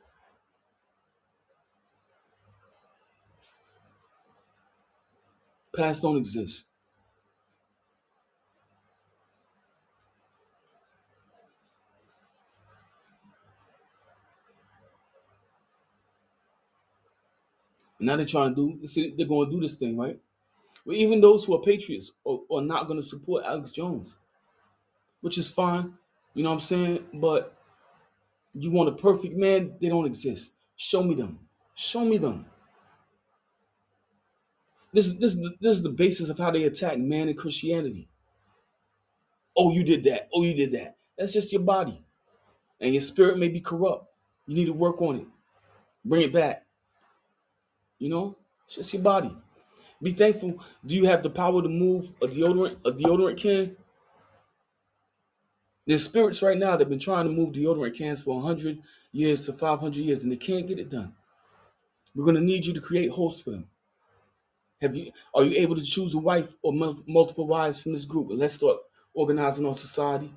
Past 5.77 6.03
don't 6.03 6.17
exist. 6.17 6.67
And 18.05 18.09
now 18.09 18.17
they're 18.17 18.27
trying 18.27 18.55
to 18.55 18.79
do. 18.79 18.87
See, 18.87 19.15
they're 19.17 19.27
going 19.27 19.49
to 19.49 19.57
do 19.57 19.63
this 19.63 19.77
thing, 19.77 19.97
right? 19.97 20.21
Well, 20.85 20.95
even 20.95 21.23
those 21.23 21.43
who 21.43 21.55
are 21.55 21.63
patriots 21.63 22.13
are, 22.27 22.39
are 22.53 22.61
not 22.61 22.87
going 22.87 23.01
to 23.01 23.07
support 23.07 23.45
Alex 23.47 23.71
Jones, 23.71 24.19
which 25.23 25.39
is 25.39 25.49
fine. 25.49 25.95
You 26.35 26.43
know 26.43 26.51
what 26.51 26.57
I'm 26.57 26.61
saying? 26.61 27.05
But 27.15 27.57
you 28.53 28.71
want 28.73 28.91
a 28.91 28.93
perfect 28.93 29.35
man? 29.35 29.77
They 29.81 29.89
don't 29.89 30.05
exist. 30.05 30.53
Show 30.77 31.03
me 31.03 31.15
them. 31.15 31.39
Show 31.77 32.05
me 32.05 32.19
them. 32.19 32.45
This, 34.93 35.17
this, 35.19 35.39
this 35.63 35.79
is 35.79 35.83
the 35.83 35.89
basis 35.89 36.29
of 36.29 36.37
how 36.37 36.51
they 36.51 36.65
attack 36.65 36.99
man 36.99 37.29
and 37.29 37.39
Christianity. 37.39 38.07
Oh, 39.57 39.73
you 39.73 39.83
did 39.83 40.05
that. 40.05 40.29
Oh, 40.35 40.43
you 40.43 40.53
did 40.53 40.73
that. 40.73 40.99
That's 41.17 41.33
just 41.33 41.53
your 41.53 41.63
body. 41.63 42.05
And 42.83 42.93
your 42.93 43.01
spirit 43.01 43.39
may 43.39 43.49
be 43.49 43.61
corrupt. 43.61 44.09
You 44.47 44.57
need 44.57 44.67
to 44.67 44.75
work 44.75 45.01
on 45.01 45.21
it. 45.21 45.27
Bring 46.05 46.21
it 46.21 46.35
back. 46.35 46.64
You 47.99 48.09
know, 48.09 48.37
it's 48.65 48.77
just 48.77 48.93
your 48.93 49.03
body. 49.03 49.35
Be 50.03 50.11
thankful. 50.11 50.61
Do 50.85 50.95
you 50.95 51.07
have 51.07 51.23
the 51.23 51.31
power 51.31 51.63
to 51.63 51.69
move 51.69 52.13
a 52.21 52.27
deodorant? 52.27 52.77
A 52.85 52.93
deodorant 52.93 53.39
can? 53.39 53.77
There's 55.87 56.05
spirits 56.05 56.43
right 56.43 56.59
now 56.59 56.73
that 56.73 56.81
have 56.81 56.89
been 56.89 56.99
trying 56.99 57.27
to 57.27 57.33
move 57.33 57.53
deodorant 57.53 57.97
cans 57.97 58.23
for 58.23 58.35
100 58.37 58.83
years 59.13 59.47
to 59.47 59.53
500 59.53 59.97
years, 59.97 60.23
and 60.23 60.33
they 60.33 60.37
can't 60.37 60.67
get 60.67 60.79
it 60.79 60.91
done. 60.91 61.15
We're 62.15 62.25
going 62.25 62.37
to 62.37 62.43
need 62.43 62.65
you 62.67 62.75
to 62.75 62.81
create 62.81 63.11
hosts 63.11 63.43
for 63.43 63.51
them. 63.51 63.69
Have 64.81 64.97
you? 64.97 65.13
Are 65.35 65.45
you 65.45 65.57
able 65.61 65.77
to 65.77 65.83
choose 65.83 66.15
a 66.15 66.19
wife 66.19 66.55
or 66.63 66.73
multiple 67.07 67.47
wives 67.47 67.83
from 67.83 67.93
this 67.93 68.05
group? 68.05 68.29
Let's 68.31 68.55
start 68.55 68.79
organizing 69.15 69.67
our 69.67 69.75
society. 69.75 70.31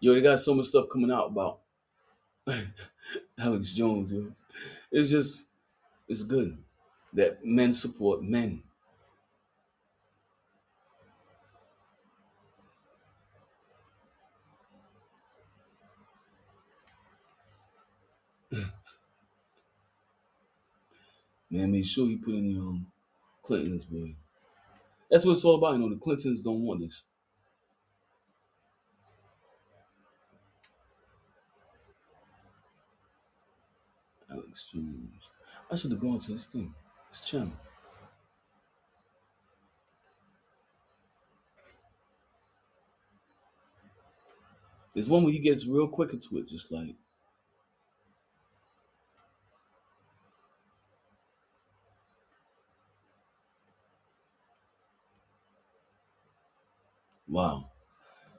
Yo, 0.00 0.14
they 0.14 0.20
got 0.22 0.40
so 0.40 0.54
much 0.54 0.66
stuff 0.66 0.86
coming 0.92 1.10
out 1.10 1.28
about 1.28 1.60
Alex 3.38 3.72
Jones, 3.74 4.12
yo. 4.12 4.32
It's 4.92 5.10
just, 5.10 5.48
it's 6.08 6.22
good 6.22 6.58
that 7.14 7.44
men 7.44 7.72
support 7.72 8.22
men. 8.22 8.62
Man 21.50 21.70
make 21.70 21.84
sure 21.86 22.06
you 22.08 22.18
put 22.18 22.34
in 22.34 22.52
the 22.52 22.58
um, 22.60 22.86
Clintons, 23.42 23.84
boy. 23.84 24.16
That's 25.14 25.24
what 25.24 25.36
it's 25.36 25.44
all 25.44 25.54
about. 25.54 25.74
You 25.74 25.78
know, 25.78 25.90
the 25.90 26.00
Clintons 26.00 26.42
don't 26.42 26.62
want 26.62 26.80
this. 26.80 27.04
Alex 34.28 34.66
Jones. 34.72 35.12
I 35.70 35.76
should 35.76 35.92
have 35.92 36.00
gone 36.00 36.18
to 36.18 36.32
this 36.32 36.46
thing. 36.46 36.74
This 37.12 37.20
channel. 37.20 37.52
There's 44.94 45.08
one 45.08 45.22
where 45.22 45.32
he 45.32 45.38
gets 45.38 45.64
real 45.64 45.86
quick 45.86 46.12
into 46.12 46.38
it, 46.38 46.48
just 46.48 46.72
like 46.72 46.96
wow. 57.34 57.68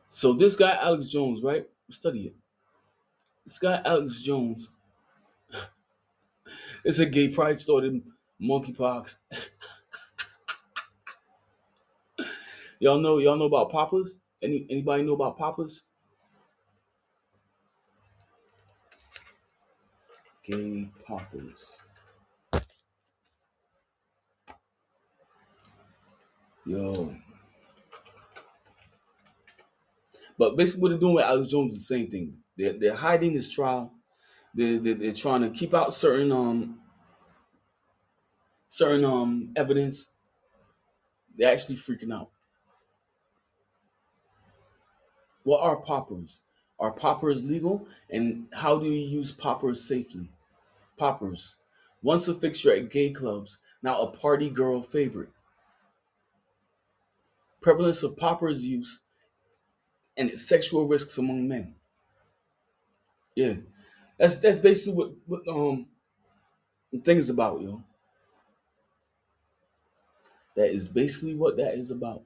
So 0.10 0.32
this 0.32 0.56
guy 0.56 0.78
Alex 0.82 1.08
Jones, 1.08 1.44
right? 1.44 1.68
Study 1.90 2.28
it. 2.28 2.36
This 3.46 3.60
guy 3.60 3.82
Alex 3.84 4.22
Jones 4.22 4.72
it's 6.86 7.00
a 7.00 7.06
gay 7.06 7.28
pride 7.28 7.60
started 7.60 8.02
monkeypox. 8.42 9.18
y'all 12.80 13.00
know 13.00 13.18
y'all 13.18 13.36
know 13.36 13.46
about 13.46 13.70
poppers? 13.70 14.20
Any 14.42 14.66
anybody 14.70 15.04
know 15.04 15.16
about 15.16 15.38
poppers? 15.38 15.84
Gay 20.46 20.90
poppers. 21.06 21.80
Yo. 26.66 27.14
But 30.38 30.58
basically 30.58 30.82
what 30.82 30.90
they're 30.90 31.00
doing 31.00 31.16
with 31.16 31.26
Alex 31.26 31.50
Jones 31.50 31.74
is 31.74 31.88
the 31.88 31.96
same 31.96 32.10
thing. 32.10 32.38
They're, 32.58 32.74
they're 32.74 32.96
hiding 32.96 33.34
his 33.34 33.50
trial. 33.50 33.92
They're, 34.54 34.80
they're, 34.80 34.94
they're 34.96 35.14
trying 35.14 35.42
to 35.42 35.50
keep 35.50 35.74
out 35.74 35.94
certain 35.94 36.32
um 36.32 36.80
certain 38.68 39.06
um 39.06 39.52
evidence. 39.56 40.10
They're 41.38 41.52
actually 41.52 41.76
freaking 41.76 42.14
out. 42.14 42.30
What 45.44 45.62
are 45.62 45.78
poppers? 45.78 46.42
Are 46.80 46.92
poppers 46.92 47.46
legal? 47.46 47.88
And 48.10 48.48
how 48.54 48.80
do 48.80 48.86
you 48.86 48.94
use 48.94 49.32
poppers 49.32 49.88
safely? 49.88 50.30
Poppers. 50.98 51.58
Once 52.02 52.28
a 52.28 52.34
fixture 52.34 52.74
at 52.74 52.90
gay 52.90 53.12
clubs, 53.12 53.60
now 53.82 54.02
a 54.02 54.12
party 54.12 54.50
girl 54.50 54.82
favorite. 54.82 55.30
Prevalence 57.62 58.04
of 58.04 58.18
poppers 58.18 58.66
use 58.66 59.02
and 60.18 60.30
its 60.30 60.48
sexual 60.48 60.88
risks 60.88 61.18
among 61.18 61.48
men. 61.48 61.76
Yeah. 63.36 63.56
That's 64.18 64.38
that's 64.38 64.60
basically 64.60 64.94
what, 64.94 65.12
what 65.26 65.48
um 65.48 65.88
the 66.92 67.00
thing 67.00 67.18
is 67.18 67.30
about, 67.30 67.62
yo. 67.62 67.84
That 70.56 70.72
is 70.72 70.88
basically 70.88 71.36
what 71.36 71.58
that 71.58 71.76
is 71.76 71.92
about. 71.92 72.24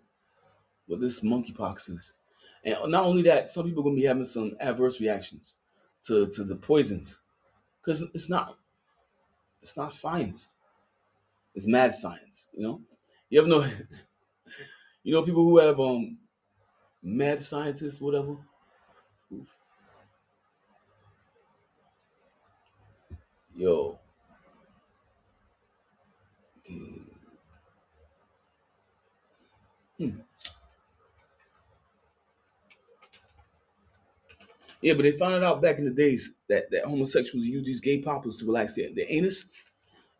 What 0.88 1.02
this 1.02 1.22
monkeypox 1.22 1.90
is. 1.90 2.14
And 2.64 2.92
not 2.92 3.06
only 3.06 3.24
that, 3.24 3.50
some 3.50 3.66
people 3.66 3.82
are 3.82 3.86
gonna 3.86 3.96
be 3.96 4.04
having 4.04 4.24
some 4.24 4.56
adverse 4.60 5.00
reactions 5.02 5.56
to, 6.04 6.28
to 6.28 6.44
the 6.44 6.56
poisons. 6.56 7.20
Because 7.82 8.04
it's 8.14 8.30
not 8.30 8.58
it's 9.62 9.76
not 9.76 9.94
science. 9.94 10.52
It's 11.56 11.68
mad 11.68 11.94
science, 11.94 12.50
you 12.54 12.64
know? 12.64 12.82
You 13.30 13.40
ever 13.40 13.50
know 13.50 13.62
you 15.04 15.14
know 15.14 15.24
people 15.24 15.44
who 15.44 15.58
have 15.58 15.80
um 15.80 16.18
mad 17.04 17.42
scientist, 17.42 18.02
whatever? 18.02 18.38
Oof. 19.34 19.56
Yo. 23.56 24.00
Hmm. 29.98 30.12
Yeah, 34.82 34.94
but 34.94 35.04
they 35.04 35.12
found 35.12 35.44
out 35.44 35.62
back 35.62 35.78
in 35.78 35.86
the 35.86 35.92
days 35.92 36.36
that, 36.48 36.72
that 36.72 36.86
homosexuals 36.86 37.46
use 37.46 37.66
these 37.66 37.82
gay 37.82 38.02
poppers 38.02 38.38
to 38.38 38.46
relax 38.46 38.76
their, 38.76 38.90
their 38.94 39.06
anus. 39.10 39.48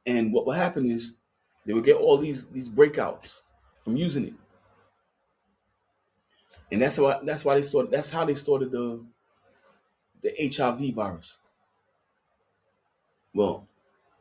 And 0.08 0.34
what 0.34 0.46
will 0.46 0.54
happen 0.54 0.90
is 0.90 1.18
They 1.66 1.74
would 1.74 1.86
get 1.86 1.98
all 1.98 2.18
these 2.18 2.48
these 2.50 2.70
breakouts 2.70 3.44
from 3.84 3.98
using 3.98 4.28
it, 4.28 4.34
and 6.72 6.82
that's 6.82 6.98
why 6.98 7.20
that's 7.24 7.44
why 7.46 7.56
they 7.56 7.62
started. 7.62 7.92
That's 7.92 8.10
how 8.10 8.26
they 8.26 8.36
started 8.36 8.72
the 8.72 9.04
the 10.22 10.54
HIV 10.56 10.94
virus. 10.94 11.40
Well, 13.34 13.68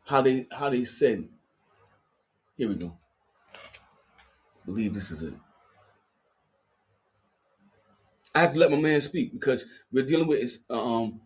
how 0.04 0.22
they 0.22 0.46
how 0.50 0.70
they 0.70 0.84
said. 0.84 1.28
Here 2.56 2.68
we 2.68 2.74
go. 2.74 2.92
believe 4.66 4.92
this 4.92 5.10
is 5.10 5.22
it. 5.22 5.34
I 8.34 8.40
have 8.40 8.52
to 8.52 8.58
let 8.58 8.70
my 8.70 8.76
man 8.78 9.00
speak 9.00 9.32
because 9.32 9.66
we're 9.92 10.06
dealing 10.06 10.26
with 10.26 10.40
is 10.40 10.64
um 10.70 11.20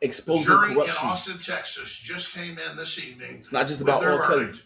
exposing 0.00 0.46
jury 0.46 0.74
corruption. 0.74 1.04
in 1.04 1.10
Austin, 1.10 1.38
Texas, 1.38 1.94
just 1.96 2.32
came 2.32 2.58
in 2.58 2.76
this 2.76 3.02
evening. 3.02 3.36
It's 3.36 3.52
not 3.52 3.66
just 3.66 3.80
about 3.80 4.04
R. 4.04 4.26
Kelly. 4.26 4.60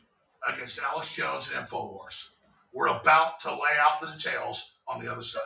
against 0.52 0.78
Alex 0.80 1.14
Jones 1.14 1.50
and 1.54 1.66
Infowars. 1.66 2.30
We're 2.72 2.88
about 2.88 3.40
to 3.40 3.50
lay 3.52 3.76
out 3.80 4.00
the 4.00 4.08
details 4.08 4.74
on 4.86 5.04
the 5.04 5.10
other 5.10 5.22
side. 5.22 5.42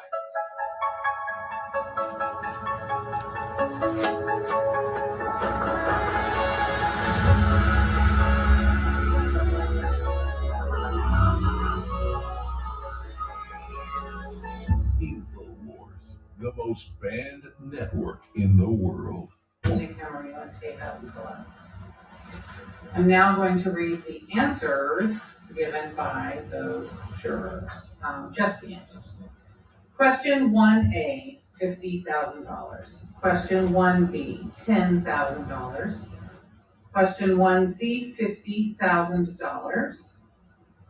The 16.45 16.53
most 16.57 16.91
banned 17.01 17.45
network 17.59 18.21
in 18.35 18.59
the 18.59 18.69
world. 18.69 19.31
I'm 22.95 23.09
now 23.09 23.35
going 23.35 23.59
to 23.63 23.71
read 23.71 24.05
the 24.05 24.23
answers 24.39 25.23
given 25.57 25.95
by 25.95 26.43
those 26.51 26.93
jurors, 27.23 27.97
um, 28.03 28.31
just 28.37 28.61
the 28.61 28.75
answers. 28.75 29.23
Question 29.97 30.53
one 30.53 30.93
A, 30.95 31.41
fifty 31.59 32.05
thousand 32.07 32.45
dollars. 32.45 33.07
Question 33.23 33.73
one 33.73 34.05
B, 34.05 34.47
ten 34.67 35.03
thousand 35.03 35.49
dollars. 35.49 36.09
Question 36.93 37.39
one 37.39 37.67
C, 37.67 38.13
fifty 38.19 38.77
thousand 38.79 39.39
dollars. 39.39 40.19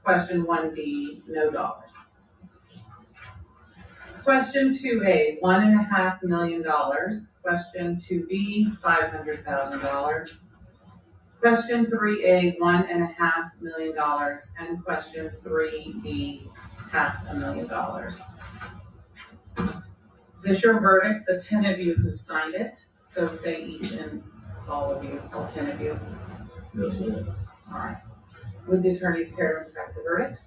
Question 0.02 0.46
one 0.46 0.74
D, 0.74 1.22
no 1.28 1.48
dollars. 1.48 1.96
Question 4.25 4.72
two 4.72 5.03
A, 5.05 5.37
one 5.41 5.62
and 5.64 5.79
a 5.79 5.83
half 5.83 6.22
million 6.22 6.62
dollars. 6.62 7.29
Question 7.43 8.01
two 8.01 8.27
B, 8.27 8.72
five 8.83 9.11
hundred 9.11 9.45
thousand 9.45 9.81
dollars. 9.81 10.41
Question 11.41 11.85
three 11.87 12.25
A, 12.25 12.57
one 12.59 12.87
and 12.89 13.03
a 13.03 13.07
half 13.07 13.53
million 13.61 13.95
dollars, 13.95 14.49
and 14.59 14.83
question 14.83 15.31
three 15.43 15.95
B, 16.03 16.49
half 16.91 17.18
a 17.29 17.35
million 17.35 17.66
dollars. 17.66 18.18
Is 19.59 20.43
this 20.43 20.62
your 20.62 20.81
verdict, 20.81 21.27
the 21.27 21.39
ten 21.39 21.66
of 21.66 21.79
you 21.79 21.95
who 21.95 22.14
signed 22.14 22.55
it? 22.55 22.79
So 23.03 23.27
say 23.27 23.62
each 23.62 23.93
and 23.93 24.22
all 24.66 24.91
of 24.91 25.05
you, 25.05 25.22
all 25.35 25.47
ten 25.47 25.70
of 25.70 25.79
you. 25.83 26.01
All 27.70 27.79
right. 27.79 27.99
Would 28.66 28.83
the 28.83 28.91
attorneys 28.91 29.33
care 29.33 29.53
to 29.53 29.61
inspect 29.61 29.95
the 29.95 30.03
verdict? 30.03 30.41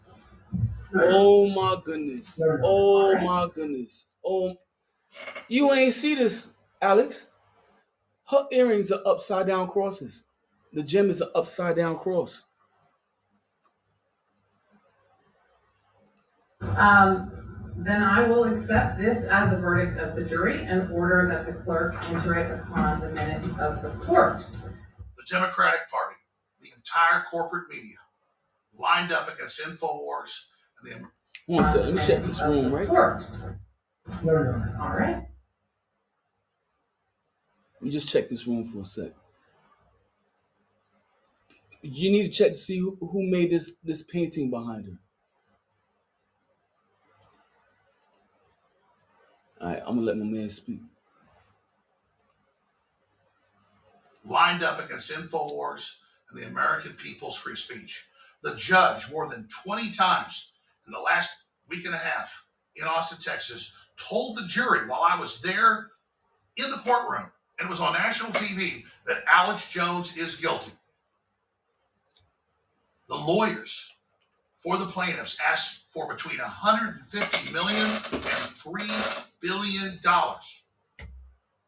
Oh 0.95 1.49
my 1.49 1.81
goodness. 1.83 2.41
Oh 2.63 3.15
my 3.19 3.47
goodness. 3.53 4.07
Oh, 4.25 4.55
you 5.47 5.71
ain't 5.73 5.93
see 5.93 6.15
this, 6.15 6.51
Alex. 6.81 7.27
Her 8.29 8.45
earrings 8.51 8.91
are 8.91 9.01
upside 9.05 9.47
down 9.47 9.67
crosses. 9.67 10.25
The 10.73 10.83
gem 10.83 11.09
is 11.09 11.21
an 11.21 11.29
upside 11.33 11.75
down 11.77 11.97
cross. 11.97 12.45
Um, 16.61 17.31
then 17.77 18.03
I 18.03 18.27
will 18.27 18.45
accept 18.45 18.97
this 18.97 19.23
as 19.25 19.53
a 19.53 19.57
verdict 19.57 19.99
of 19.99 20.15
the 20.15 20.25
jury 20.25 20.65
and 20.65 20.91
order 20.91 21.27
that 21.29 21.45
the 21.45 21.53
clerk 21.63 21.95
enter 22.09 22.35
it 22.35 22.59
upon 22.59 22.99
the 22.99 23.09
minutes 23.09 23.49
of 23.59 23.81
the 23.81 23.89
court. 24.05 24.39
The 24.39 25.23
Democratic 25.29 25.89
Party, 25.89 26.15
the 26.59 26.69
entire 26.75 27.23
corporate 27.29 27.69
media, 27.69 27.97
lined 28.77 29.11
up 29.11 29.33
against 29.33 29.61
Infowars 29.61 30.47
and 30.83 31.01
the 31.01 31.07
One 31.47 31.65
second, 31.65 31.85
let 31.85 31.93
me 31.93 32.07
check 32.07 32.23
this 32.23 32.41
room, 32.41 32.71
right? 32.71 32.87
Court. 32.87 33.23
All 34.25 34.89
right. 34.89 35.25
Let 37.75 37.81
me 37.81 37.89
just 37.89 38.09
check 38.09 38.29
this 38.29 38.47
room 38.47 38.65
for 38.65 38.81
a 38.81 38.85
sec. 38.85 39.11
You 41.81 42.11
need 42.11 42.23
to 42.23 42.29
check 42.29 42.51
to 42.51 42.57
see 42.57 42.79
who, 42.79 42.97
who 42.99 43.29
made 43.29 43.51
this 43.51 43.75
this 43.83 44.01
painting 44.01 44.49
behind 44.49 44.85
her. 44.85 44.99
All 49.61 49.73
right, 49.73 49.81
I'm 49.85 49.95
gonna 49.95 50.07
let 50.07 50.17
my 50.17 50.25
man 50.25 50.49
speak. 50.49 50.81
lined 54.29 54.63
up 54.63 54.83
against 54.83 55.11
Infowars 55.11 55.97
and 56.29 56.39
the 56.41 56.47
American 56.47 56.93
people's 56.93 57.37
free 57.37 57.55
speech. 57.55 58.05
The 58.43 58.55
judge, 58.55 59.09
more 59.11 59.27
than 59.27 59.47
20 59.63 59.91
times 59.91 60.51
in 60.87 60.93
the 60.93 60.99
last 60.99 61.43
week 61.69 61.85
and 61.85 61.93
a 61.93 61.99
half 61.99 62.43
in 62.75 62.85
Austin, 62.85 63.19
Texas, 63.19 63.75
told 63.97 64.37
the 64.37 64.47
jury 64.47 64.87
while 64.87 65.01
I 65.07 65.19
was 65.19 65.41
there 65.41 65.91
in 66.55 66.71
the 66.71 66.77
courtroom 66.77 67.29
and 67.59 67.67
it 67.67 67.69
was 67.69 67.81
on 67.81 67.93
national 67.93 68.31
TV 68.31 68.83
that 69.05 69.23
Alex 69.27 69.71
Jones 69.71 70.15
is 70.17 70.35
guilty. 70.35 70.71
The 73.09 73.15
lawyers 73.15 73.91
for 74.57 74.77
the 74.77 74.87
plaintiffs 74.87 75.37
asked 75.47 75.85
for 75.91 76.07
between 76.13 76.39
150 76.39 77.53
million 77.53 77.81
and 77.81 78.23
3 78.23 78.81
billion 79.41 79.99
dollars. 80.03 80.63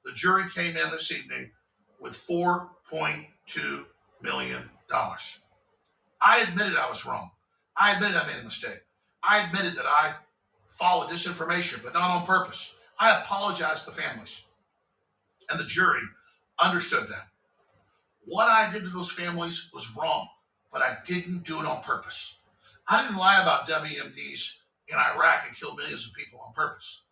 The 0.05 0.11
jury 0.11 0.49
came 0.49 0.78
in 0.78 0.89
this 0.91 1.11
evening 1.11 1.51
with 1.99 2.13
$4.2 2.13 3.86
million. 4.22 4.70
I 6.22 6.39
admitted 6.39 6.78
I 6.78 6.89
was 6.89 7.05
wrong. 7.05 7.32
I 7.78 7.93
admitted 7.93 8.17
I 8.17 8.28
made 8.28 8.39
a 8.41 8.43
mistake. 8.43 8.80
I 9.24 9.45
admitted 9.45 9.76
that 9.76 9.86
I 9.86 10.13
followed 10.70 11.09
disinformation, 11.09 11.84
but 11.84 11.93
not 11.93 12.11
on 12.11 12.26
purpose. 12.26 12.76
I 12.99 13.20
apologized 13.20 13.86
to 13.86 13.91
families. 13.91 14.43
And 15.49 15.59
the 15.59 15.65
jury 15.65 16.01
understood 16.59 17.07
that. 17.07 17.28
What 18.26 18.49
I 18.49 18.72
did 18.72 18.84
to 18.84 18.89
those 18.89 19.11
families 19.11 19.70
was 19.74 19.95
wrong, 19.95 20.28
but 20.72 20.82
I 20.82 20.97
didn't 21.05 21.43
do 21.43 21.59
it 21.59 21.65
on 21.65 21.82
purpose. 21.84 22.38
I 22.88 23.01
didn't 23.01 23.17
lie 23.17 23.41
about 23.41 23.67
WMDs 23.67 24.53
in 24.88 24.95
Iraq 24.97 25.45
and 25.47 25.55
kill 25.55 25.76
millions 25.76 26.07
of 26.07 26.13
people 26.13 26.39
on 26.39 26.53
purpose. 26.53 27.03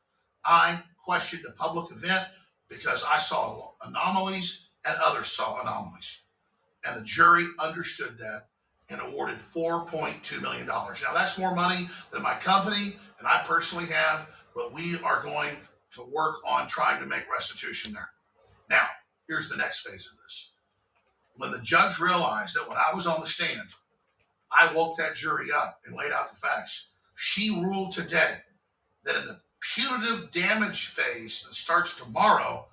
I 0.46 0.82
questioned 1.04 1.46
a 1.48 1.52
public 1.52 1.92
event 1.92 2.28
because 2.70 3.04
I 3.04 3.18
saw 3.18 3.72
anomalies 3.84 4.70
and 4.86 4.98
others 4.98 5.28
saw 5.28 5.62
anomalies. 5.62 6.24
And 6.86 6.98
the 6.98 7.04
jury 7.04 7.46
understood 7.60 8.18
that 8.18 8.48
and 8.90 9.02
awarded 9.02 9.38
$4.2 9.38 10.42
million. 10.42 10.66
Now, 10.66 10.96
that's 11.14 11.38
more 11.38 11.54
money 11.54 11.90
than 12.12 12.22
my 12.22 12.36
company 12.36 12.96
and 13.20 13.28
I 13.28 13.44
personally 13.46 13.88
have, 13.88 14.28
but 14.56 14.74
we 14.74 15.00
are 15.02 15.22
going 15.24 15.56
to 15.96 16.04
work 16.04 16.36
on 16.46 16.68
trying 16.68 17.02
to 17.02 17.08
make 17.08 17.32
restitution 17.32 17.94
there. 17.94 18.10
Now, 18.70 18.86
here's 19.28 19.50
the 19.50 19.58
next 19.58 19.86
phase 19.88 20.10
of 20.12 20.18
this. 20.24 20.54
When 21.36 21.52
the 21.52 21.62
judge 21.62 22.00
realized 22.00 22.56
that 22.56 22.68
when 22.68 22.78
I 22.78 22.96
was 22.96 23.08
on 23.08 23.22
the 23.22 23.28
stand, 23.28 23.70
I 24.52 24.74
woke 24.74 24.98
that 24.98 25.16
jury 25.16 25.48
up 25.54 25.82
and 25.86 25.96
laid 25.96 26.12
out 26.12 26.32
the 26.32 26.40
facts, 26.40 26.90
she 27.16 27.50
ruled 27.64 27.92
today 27.92 28.38
that 29.04 29.16
in 29.16 29.26
the 29.26 29.40
punitive 29.60 30.32
damage 30.32 30.88
phase 30.88 31.44
that 31.44 31.56
starts 31.56 31.96
tomorrow, 31.96 32.66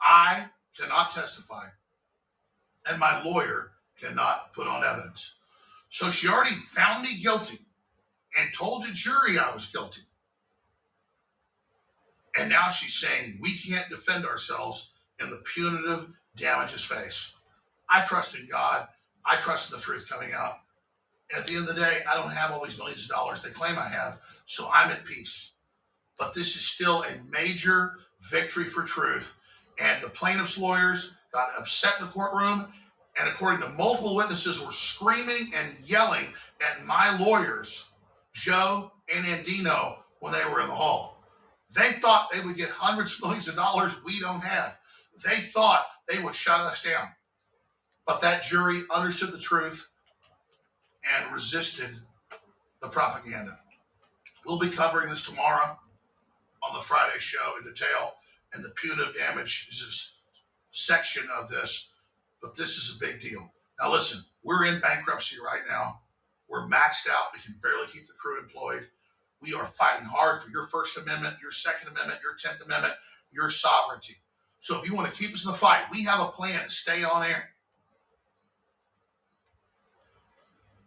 I 0.00 0.46
cannot 0.76 1.10
testify 1.10 1.66
and 2.88 2.98
my 2.98 3.22
lawyer 3.22 3.72
cannot 4.00 4.52
put 4.52 4.66
on 4.66 4.84
evidence. 4.84 5.34
So 5.90 6.10
she 6.10 6.28
already 6.28 6.56
found 6.56 7.02
me 7.04 7.18
guilty 7.20 7.58
and 8.38 8.52
told 8.54 8.84
the 8.84 8.92
jury 8.92 9.38
I 9.38 9.52
was 9.52 9.66
guilty. 9.66 10.02
And 12.38 12.48
now 12.50 12.68
she's 12.68 12.94
saying 12.94 13.38
we 13.40 13.58
can't 13.58 13.88
defend 13.90 14.26
ourselves 14.26 14.92
in 15.20 15.30
the 15.30 15.42
punitive 15.54 16.08
damages 16.36 16.84
phase. 16.84 17.34
I 17.90 18.02
trust 18.02 18.36
in 18.38 18.46
God. 18.48 18.88
I 19.24 19.36
trust 19.36 19.72
in 19.72 19.78
the 19.78 19.84
truth 19.84 20.08
coming 20.08 20.32
out. 20.32 20.58
At 21.36 21.46
the 21.46 21.56
end 21.56 21.68
of 21.68 21.74
the 21.74 21.80
day, 21.80 22.00
I 22.10 22.14
don't 22.14 22.30
have 22.30 22.52
all 22.52 22.64
these 22.64 22.78
millions 22.78 23.04
of 23.04 23.10
dollars 23.10 23.42
they 23.42 23.50
claim 23.50 23.78
I 23.78 23.88
have, 23.88 24.18
so 24.46 24.70
I'm 24.72 24.90
at 24.90 25.04
peace. 25.04 25.54
But 26.18 26.34
this 26.34 26.56
is 26.56 26.66
still 26.66 27.02
a 27.04 27.30
major 27.30 27.94
victory 28.30 28.64
for 28.64 28.82
truth. 28.84 29.36
And 29.78 30.02
the 30.02 30.08
plaintiff's 30.08 30.58
lawyers 30.58 31.14
got 31.32 31.50
upset 31.58 31.94
in 32.00 32.06
the 32.06 32.12
courtroom, 32.12 32.72
and 33.18 33.28
according 33.28 33.60
to 33.60 33.68
multiple 33.70 34.14
witnesses, 34.14 34.64
were 34.64 34.72
screaming 34.72 35.52
and 35.54 35.76
yelling 35.84 36.26
at 36.60 36.84
my 36.84 37.16
lawyers, 37.18 37.90
Joe 38.32 38.92
and 39.12 39.24
Andino, 39.26 39.96
when 40.20 40.32
they 40.32 40.44
were 40.44 40.60
in 40.60 40.68
the 40.68 40.74
hall. 40.74 41.24
They 41.74 41.92
thought 41.92 42.30
they 42.32 42.40
would 42.40 42.56
get 42.56 42.70
hundreds 42.70 43.14
of 43.14 43.22
millions 43.22 43.48
of 43.48 43.56
dollars 43.56 43.92
we 44.04 44.20
don't 44.20 44.40
have. 44.40 44.76
They 45.24 45.40
thought 45.40 45.86
they 46.08 46.22
would 46.22 46.34
shut 46.34 46.60
us 46.60 46.82
down. 46.82 47.08
But 48.06 48.20
that 48.22 48.42
jury 48.42 48.84
understood 48.90 49.32
the 49.32 49.38
truth 49.38 49.86
and 51.16 51.32
resisted 51.32 51.90
the 52.80 52.88
propaganda. 52.88 53.58
We'll 54.46 54.58
be 54.58 54.70
covering 54.70 55.10
this 55.10 55.24
tomorrow 55.24 55.78
on 56.62 56.74
the 56.74 56.82
Friday 56.82 57.18
show 57.18 57.56
in 57.58 57.64
detail 57.64 58.14
and 58.52 58.64
the 58.64 58.70
punitive 58.70 59.14
damages 59.14 60.18
section 60.70 61.28
of 61.36 61.50
this, 61.50 61.90
but 62.42 62.56
this 62.56 62.76
is 62.76 62.96
a 62.96 63.00
big 63.04 63.20
deal. 63.20 63.52
Now, 63.80 63.92
listen, 63.92 64.22
we're 64.42 64.64
in 64.66 64.80
bankruptcy 64.80 65.36
right 65.44 65.62
now. 65.68 66.00
We're 66.48 66.66
maxed 66.66 67.08
out. 67.10 67.32
We 67.34 67.40
can 67.40 67.56
barely 67.62 67.86
keep 67.92 68.06
the 68.06 68.14
crew 68.14 68.40
employed. 68.40 68.86
We 69.40 69.54
are 69.54 69.66
fighting 69.66 70.06
hard 70.06 70.42
for 70.42 70.50
your 70.50 70.64
First 70.64 70.98
Amendment, 70.98 71.36
your 71.40 71.52
Second 71.52 71.88
Amendment, 71.90 72.20
your 72.22 72.34
Tenth 72.34 72.64
Amendment, 72.64 72.94
your 73.30 73.50
sovereignty. 73.50 74.16
So 74.60 74.80
if 74.80 74.88
you 74.88 74.94
want 74.94 75.12
to 75.12 75.18
keep 75.18 75.32
us 75.32 75.44
in 75.44 75.52
the 75.52 75.58
fight, 75.58 75.84
we 75.92 76.02
have 76.04 76.20
a 76.20 76.32
plan 76.32 76.64
to 76.64 76.70
stay 76.70 77.04
on 77.04 77.24
air. 77.24 77.50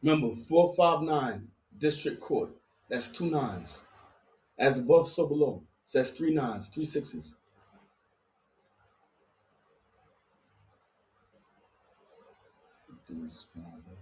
Remember, 0.04 0.34
459 0.34 1.48
District 1.78 2.20
Court. 2.20 2.50
That's 2.90 3.10
two 3.10 3.30
nines. 3.30 3.84
As 4.58 4.80
above, 4.80 5.08
so 5.08 5.28
below. 5.28 5.64
So 5.86 6.00
that's 6.00 6.12
three 6.12 6.34
nines, 6.34 6.68
three 6.70 6.86
sixes. 6.86 7.36
Father. 13.12 13.98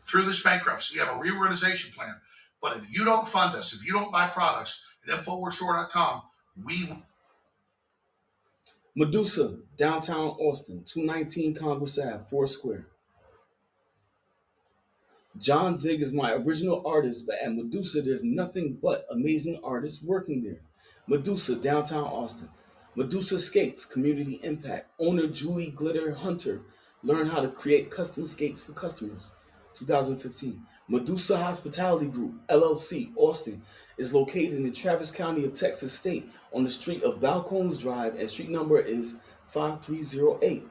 Through 0.00 0.22
this 0.22 0.42
bankruptcy, 0.42 0.98
we 0.98 1.04
have 1.04 1.16
a 1.16 1.18
reorganization 1.18 1.92
plan. 1.92 2.14
But 2.60 2.78
if 2.78 2.92
you 2.92 3.04
don't 3.04 3.28
fund 3.28 3.54
us, 3.56 3.72
if 3.72 3.84
you 3.84 3.92
don't 3.92 4.12
buy 4.12 4.28
products 4.28 4.84
at 5.06 5.18
InfoWarsStore.com, 5.20 6.22
we 6.64 6.88
Medusa, 8.94 9.58
downtown 9.76 10.30
Austin, 10.38 10.82
219 10.84 11.54
Congress 11.54 11.98
Ave, 11.98 12.24
Four 12.30 12.46
Square. 12.46 12.86
John 15.38 15.76
Zig 15.76 16.00
is 16.00 16.14
my 16.14 16.32
original 16.32 16.82
artist, 16.86 17.26
but 17.26 17.36
at 17.44 17.52
Medusa, 17.52 18.00
there's 18.00 18.24
nothing 18.24 18.78
but 18.82 19.04
amazing 19.10 19.60
artists 19.62 20.02
working 20.02 20.42
there. 20.42 20.60
Medusa, 21.08 21.54
downtown 21.54 22.04
Austin. 22.04 22.48
Medusa 22.96 23.38
Skates, 23.38 23.84
community 23.84 24.40
impact. 24.42 24.90
Owner 24.98 25.28
Julie 25.28 25.70
Glitter 25.70 26.12
Hunter. 26.12 26.62
Learn 27.02 27.28
how 27.28 27.40
to 27.40 27.48
create 27.48 27.90
custom 27.90 28.26
skates 28.26 28.62
for 28.62 28.72
customers. 28.72 29.30
2015. 29.74 30.60
Medusa 30.88 31.36
Hospitality 31.36 32.06
Group, 32.06 32.34
LLC, 32.48 33.12
Austin, 33.16 33.62
is 33.98 34.14
located 34.14 34.54
in 34.54 34.72
Travis 34.72 35.12
County 35.12 35.44
of 35.44 35.54
Texas 35.54 35.92
State 35.92 36.28
on 36.52 36.64
the 36.64 36.70
street 36.70 37.02
of 37.02 37.20
Balcones 37.20 37.80
Drive, 37.80 38.14
and 38.16 38.28
street 38.28 38.50
number 38.50 38.80
is 38.80 39.16
5308. 39.48 40.64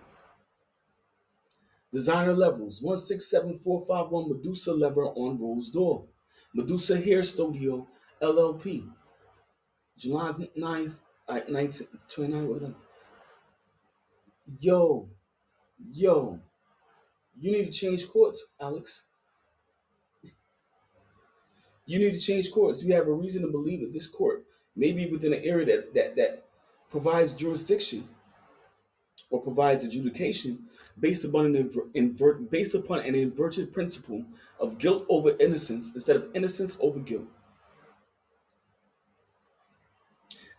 Designer 1.94 2.34
Levels, 2.34 2.82
167451 2.82 4.30
Medusa 4.30 4.74
Lever 4.74 5.06
on 5.06 5.40
Rose 5.40 5.70
Door. 5.70 6.08
Medusa 6.54 7.00
Hair 7.00 7.24
Studio, 7.24 7.88
LLP, 8.22 8.90
July 9.98 10.34
9th, 10.58 11.00
uh, 11.28 11.40
19, 11.50 11.88
29, 12.08 12.48
whatever. 12.48 12.76
Yo, 14.60 15.10
yo, 15.92 16.40
you 17.40 17.52
need 17.52 17.66
to 17.66 17.72
change 17.72 18.08
courts, 18.10 18.46
Alex. 18.62 19.06
You 21.86 22.00
need 22.00 22.14
to 22.14 22.20
change 22.20 22.52
courts. 22.52 22.80
Do 22.80 22.88
you 22.88 22.94
have 22.96 23.08
a 23.08 23.14
reason 23.14 23.44
to 23.44 23.52
believe 23.52 23.82
that 23.82 23.94
this 23.94 24.08
court 24.08 24.44
may 24.76 24.92
be 24.92 25.10
within 25.10 25.34
an 25.34 25.44
area 25.44 25.66
that 25.66 25.94
that, 25.94 26.16
that 26.16 26.46
provides 26.90 27.34
jurisdiction 27.34 28.08
or 29.30 29.42
provides 29.42 29.86
adjudication 29.86 30.66
based 31.00 31.26
upon 31.26 31.48
an 31.48 31.70
inver- 31.70 31.90
invert 31.94 32.50
based 32.52 32.76
upon 32.76 33.00
an 33.00 33.16
inverted 33.16 33.74
principle 33.74 34.24
of 34.60 34.78
guilt 34.78 35.06
over 35.10 35.36
innocence 35.40 35.94
instead 35.96 36.16
of 36.16 36.30
innocence 36.34 36.78
over 36.82 37.00
guilt. 37.00 37.28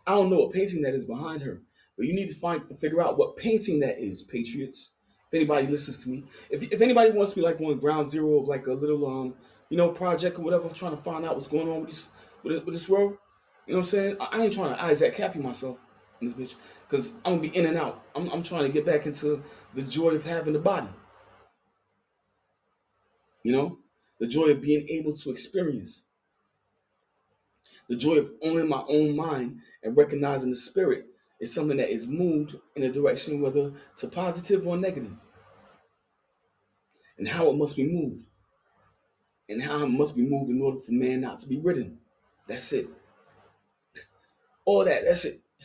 I 0.06 0.12
don't 0.14 0.30
know 0.30 0.38
what 0.38 0.52
painting 0.52 0.82
that 0.82 0.94
is 0.94 1.04
behind 1.04 1.42
her, 1.42 1.62
but 1.96 2.06
you 2.06 2.14
need 2.14 2.28
to 2.28 2.34
find 2.34 2.62
figure 2.78 3.02
out 3.02 3.18
what 3.18 3.36
painting 3.36 3.80
that 3.80 3.98
is, 3.98 4.22
patriots. 4.22 4.92
If 5.30 5.34
anybody 5.34 5.66
listens 5.66 5.98
to 6.04 6.08
me, 6.10 6.24
if, 6.50 6.62
if 6.72 6.80
anybody 6.80 7.10
wants 7.12 7.32
to 7.32 7.36
be 7.36 7.42
like 7.42 7.60
on 7.60 7.78
ground 7.78 8.06
zero 8.08 8.38
of 8.40 8.46
like 8.48 8.66
a 8.66 8.72
little 8.72 9.06
um 9.06 9.34
you 9.70 9.76
know 9.76 9.90
project 9.90 10.38
or 10.38 10.42
whatever, 10.42 10.68
trying 10.70 10.96
to 10.96 11.02
find 11.02 11.24
out 11.24 11.34
what's 11.34 11.48
going 11.48 11.68
on 11.68 11.80
with 11.80 11.90
this 11.90 12.10
with, 12.42 12.54
this- 12.54 12.64
with 12.64 12.74
this 12.74 12.88
world, 12.88 13.16
you 13.66 13.74
know 13.74 13.80
what 13.80 13.86
I'm 13.86 13.90
saying? 13.90 14.16
I, 14.20 14.24
I 14.32 14.42
ain't 14.44 14.54
trying 14.54 14.74
to 14.74 14.82
Isaac 14.84 15.14
Kappy 15.16 15.40
myself 15.40 15.78
in 16.20 16.28
this 16.28 16.36
bitch 16.36 16.56
because 16.88 17.14
I'm 17.24 17.38
gonna 17.38 17.42
be 17.42 17.56
in 17.56 17.66
and 17.66 17.76
out. 17.76 18.02
I'm 18.14 18.30
I'm 18.30 18.42
trying 18.42 18.64
to 18.64 18.70
get 18.72 18.86
back 18.86 19.06
into 19.06 19.42
the 19.74 19.82
joy 19.82 20.10
of 20.10 20.24
having 20.24 20.52
the 20.52 20.60
body. 20.60 20.88
You 23.44 23.52
know, 23.52 23.78
the 24.20 24.26
joy 24.28 24.48
of 24.50 24.62
being 24.62 24.86
able 24.88 25.14
to 25.16 25.30
experience 25.30 26.05
the 27.88 27.96
joy 27.96 28.16
of 28.16 28.30
owning 28.42 28.68
my 28.68 28.82
own 28.88 29.16
mind 29.16 29.60
and 29.82 29.96
recognizing 29.96 30.50
the 30.50 30.56
spirit 30.56 31.06
is 31.40 31.54
something 31.54 31.76
that 31.76 31.90
is 31.90 32.08
moved 32.08 32.56
in 32.74 32.82
a 32.82 32.92
direction 32.92 33.40
whether 33.40 33.72
to 33.96 34.08
positive 34.08 34.66
or 34.66 34.76
negative 34.76 35.12
and 37.18 37.28
how 37.28 37.48
it 37.48 37.56
must 37.56 37.76
be 37.76 37.84
moved 37.84 38.24
and 39.48 39.62
how 39.62 39.84
it 39.84 39.88
must 39.88 40.16
be 40.16 40.28
moved 40.28 40.50
in 40.50 40.60
order 40.60 40.78
for 40.78 40.92
man 40.92 41.20
not 41.20 41.38
to 41.38 41.48
be 41.48 41.58
ridden. 41.58 41.98
That's 42.48 42.72
it. 42.72 42.88
All 44.64 44.84
that 44.84 45.02
that's 45.06 45.24
it. 45.24 45.40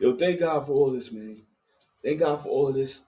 Yo 0.00 0.16
thank 0.16 0.40
god 0.40 0.66
for 0.66 0.72
all 0.72 0.90
this 0.90 1.12
man. 1.12 1.36
Thank 2.04 2.18
god 2.18 2.40
for 2.40 2.48
all 2.48 2.68
of 2.68 2.74
this 2.74 3.04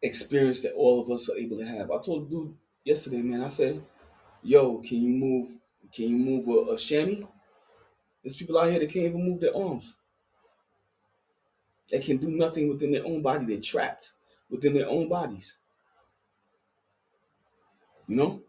experience 0.00 0.62
that 0.62 0.72
all 0.72 1.02
of 1.02 1.10
us 1.10 1.28
are 1.28 1.36
able 1.36 1.58
to 1.58 1.66
have. 1.66 1.90
I 1.90 2.00
told 2.00 2.30
dude 2.30 2.54
yesterday 2.84 3.22
man 3.22 3.42
i 3.42 3.46
said 3.46 3.80
yo, 4.42 4.78
can 4.78 5.00
you 5.00 5.18
move? 5.18 5.46
Can 5.92 6.08
you 6.08 6.16
move 6.16 6.48
a, 6.48 6.72
a 6.72 6.78
chamois? 6.78 7.28
There's 8.22 8.36
people 8.36 8.58
out 8.58 8.70
here 8.70 8.78
that 8.78 8.90
can't 8.90 9.06
even 9.06 9.24
move 9.24 9.40
their 9.40 9.56
arms. 9.56 9.98
They 11.90 11.98
can 11.98 12.16
do 12.16 12.28
nothing 12.28 12.68
within 12.68 12.92
their 12.92 13.04
own 13.04 13.22
body. 13.22 13.44
They're 13.44 13.60
trapped 13.60 14.12
within 14.48 14.74
their 14.74 14.88
own 14.88 15.08
bodies. 15.08 15.56
You 18.06 18.16
know? 18.16 18.42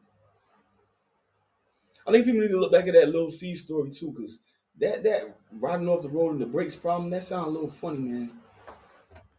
I 2.07 2.11
think 2.11 2.25
people 2.25 2.41
need 2.41 2.49
to 2.49 2.59
look 2.59 2.71
back 2.71 2.87
at 2.87 2.93
that 2.93 3.09
little 3.09 3.29
C 3.29 3.55
story 3.55 3.89
too, 3.89 4.11
because 4.11 4.41
that 4.79 5.03
that 5.03 5.37
riding 5.51 5.87
off 5.87 6.01
the 6.03 6.09
road 6.09 6.31
and 6.31 6.41
the 6.41 6.45
brakes 6.45 6.75
problem, 6.75 7.09
that 7.11 7.23
sounds 7.23 7.47
a 7.47 7.51
little 7.51 7.69
funny, 7.69 7.99
man. 7.99 8.31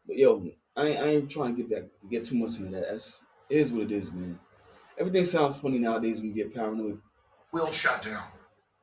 But 0.06 0.16
yo, 0.16 0.50
I 0.76 0.86
ain't, 0.86 1.00
I 1.00 1.06
ain't 1.08 1.30
trying 1.30 1.54
to 1.54 1.62
get 1.62 1.70
back 1.70 1.90
get 2.10 2.24
too 2.24 2.36
much 2.36 2.58
into 2.58 2.70
that. 2.72 2.88
That's 2.88 3.22
is 3.50 3.72
what 3.72 3.84
it 3.84 3.92
is, 3.92 4.12
man. 4.12 4.38
Everything 4.98 5.24
sounds 5.24 5.60
funny 5.60 5.78
nowadays 5.78 6.18
when 6.18 6.28
you 6.28 6.34
get 6.34 6.54
paranoid. 6.54 7.00
We'll 7.52 7.72
shut 7.72 8.02
down. 8.02 8.24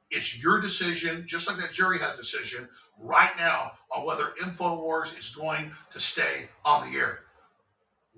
It's 0.09 0.41
your 0.41 0.59
decision, 0.59 1.25
just 1.25 1.47
like 1.47 1.57
that 1.57 1.71
jury 1.71 1.97
had 1.97 2.15
a 2.15 2.17
decision 2.17 2.67
right 2.99 3.31
now 3.37 3.71
on 3.91 4.05
whether 4.05 4.33
InfoWars 4.41 5.17
is 5.17 5.33
going 5.33 5.71
to 5.89 5.99
stay 5.99 6.49
on 6.65 6.91
the 6.91 6.97
air. 6.97 7.19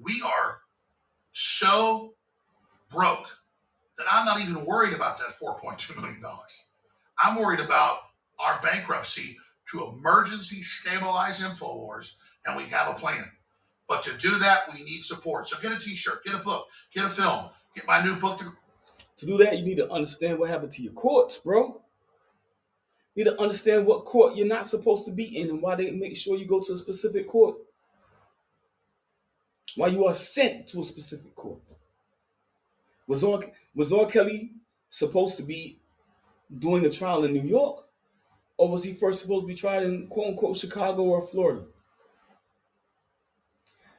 We 0.01 0.21
are 0.25 0.57
so 1.33 2.15
broke 2.91 3.27
that 3.97 4.07
I'm 4.11 4.25
not 4.25 4.41
even 4.41 4.65
worried 4.65 4.93
about 4.93 5.19
that 5.19 5.37
$4.2 5.39 5.95
million. 5.95 6.21
I'm 7.23 7.37
worried 7.37 7.59
about 7.59 7.99
our 8.39 8.59
bankruptcy 8.61 9.37
to 9.71 9.87
emergency 9.87 10.63
stabilize 10.63 11.41
InfoWars, 11.41 12.13
and 12.45 12.57
we 12.57 12.63
have 12.63 12.95
a 12.95 12.99
plan. 12.99 13.25
But 13.87 14.03
to 14.03 14.17
do 14.17 14.39
that, 14.39 14.63
we 14.73 14.83
need 14.83 15.03
support. 15.03 15.47
So 15.47 15.59
get 15.61 15.71
a 15.71 15.79
t 15.79 15.95
shirt, 15.95 16.23
get 16.25 16.33
a 16.33 16.39
book, 16.39 16.67
get 16.93 17.05
a 17.05 17.09
film, 17.09 17.49
get 17.75 17.87
my 17.87 18.03
new 18.03 18.15
book. 18.15 18.39
To- 18.39 18.53
To 19.17 19.25
do 19.25 19.37
that, 19.37 19.57
you 19.57 19.63
need 19.63 19.77
to 19.77 19.89
understand 19.91 20.39
what 20.39 20.49
happened 20.49 20.71
to 20.73 20.81
your 20.81 20.93
courts, 20.93 21.37
bro. 21.37 21.81
You 23.15 23.23
need 23.23 23.31
to 23.31 23.41
understand 23.41 23.85
what 23.85 24.05
court 24.05 24.35
you're 24.35 24.47
not 24.47 24.65
supposed 24.65 25.05
to 25.05 25.11
be 25.11 25.37
in 25.39 25.49
and 25.49 25.61
why 25.61 25.75
they 25.75 25.91
make 25.91 26.17
sure 26.17 26.35
you 26.37 26.45
go 26.45 26.59
to 26.61 26.73
a 26.73 26.77
specific 26.77 27.27
court. 27.27 27.57
Why 29.75 29.87
you 29.87 30.05
are 30.05 30.13
sent 30.13 30.67
to 30.69 30.79
a 30.79 30.83
specific 30.83 31.35
court. 31.35 31.61
Was 33.07 33.23
R. 33.23 33.39
Was 33.75 33.93
R. 33.93 34.05
Kelly 34.07 34.51
supposed 34.89 35.37
to 35.37 35.43
be 35.43 35.79
doing 36.59 36.85
a 36.85 36.89
trial 36.89 37.23
in 37.23 37.33
New 37.33 37.41
York? 37.43 37.85
Or 38.57 38.69
was 38.69 38.83
he 38.83 38.93
first 38.93 39.21
supposed 39.21 39.43
to 39.43 39.47
be 39.47 39.55
tried 39.55 39.83
in 39.83 40.07
quote 40.07 40.27
unquote 40.29 40.57
Chicago 40.57 41.03
or 41.03 41.21
Florida? 41.21 41.65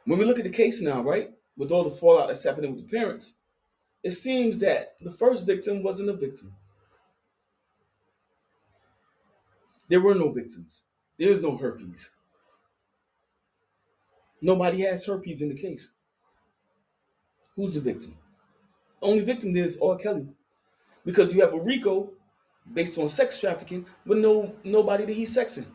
When 0.06 0.18
we 0.18 0.24
look 0.24 0.38
at 0.38 0.44
the 0.44 0.50
case 0.50 0.80
now, 0.80 1.02
right, 1.02 1.30
with 1.56 1.70
all 1.72 1.84
the 1.84 1.90
fallout 1.90 2.28
that's 2.28 2.44
happening 2.44 2.74
with 2.74 2.88
the 2.88 2.96
parents, 2.96 3.34
it 4.04 4.12
seems 4.12 4.58
that 4.58 4.98
the 5.00 5.10
first 5.10 5.46
victim 5.46 5.82
wasn't 5.82 6.10
a 6.10 6.12
victim. 6.12 6.54
There 9.88 10.00
were 10.00 10.14
no 10.14 10.30
victims. 10.30 10.84
There 11.18 11.30
is 11.30 11.40
no 11.42 11.56
herpes. 11.56 12.10
Nobody 14.42 14.82
has 14.82 15.06
herpes 15.06 15.40
in 15.40 15.48
the 15.48 15.60
case. 15.60 15.90
Who's 17.56 17.74
the 17.74 17.80
victim? 17.80 18.14
Only 19.00 19.22
victim 19.22 19.56
is 19.56 19.78
R. 19.80 19.96
Kelly. 19.96 20.28
Because 21.06 21.34
you 21.34 21.40
have 21.40 21.54
a 21.54 21.60
RICO 21.60 22.10
based 22.72 22.98
on 22.98 23.08
sex 23.08 23.40
trafficking 23.40 23.86
with 24.04 24.18
no 24.18 24.54
nobody 24.64 25.06
that 25.06 25.12
he's 25.12 25.34
sexing. 25.34 25.66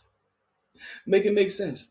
make 1.06 1.24
it 1.24 1.34
make 1.34 1.50
sense. 1.50 1.90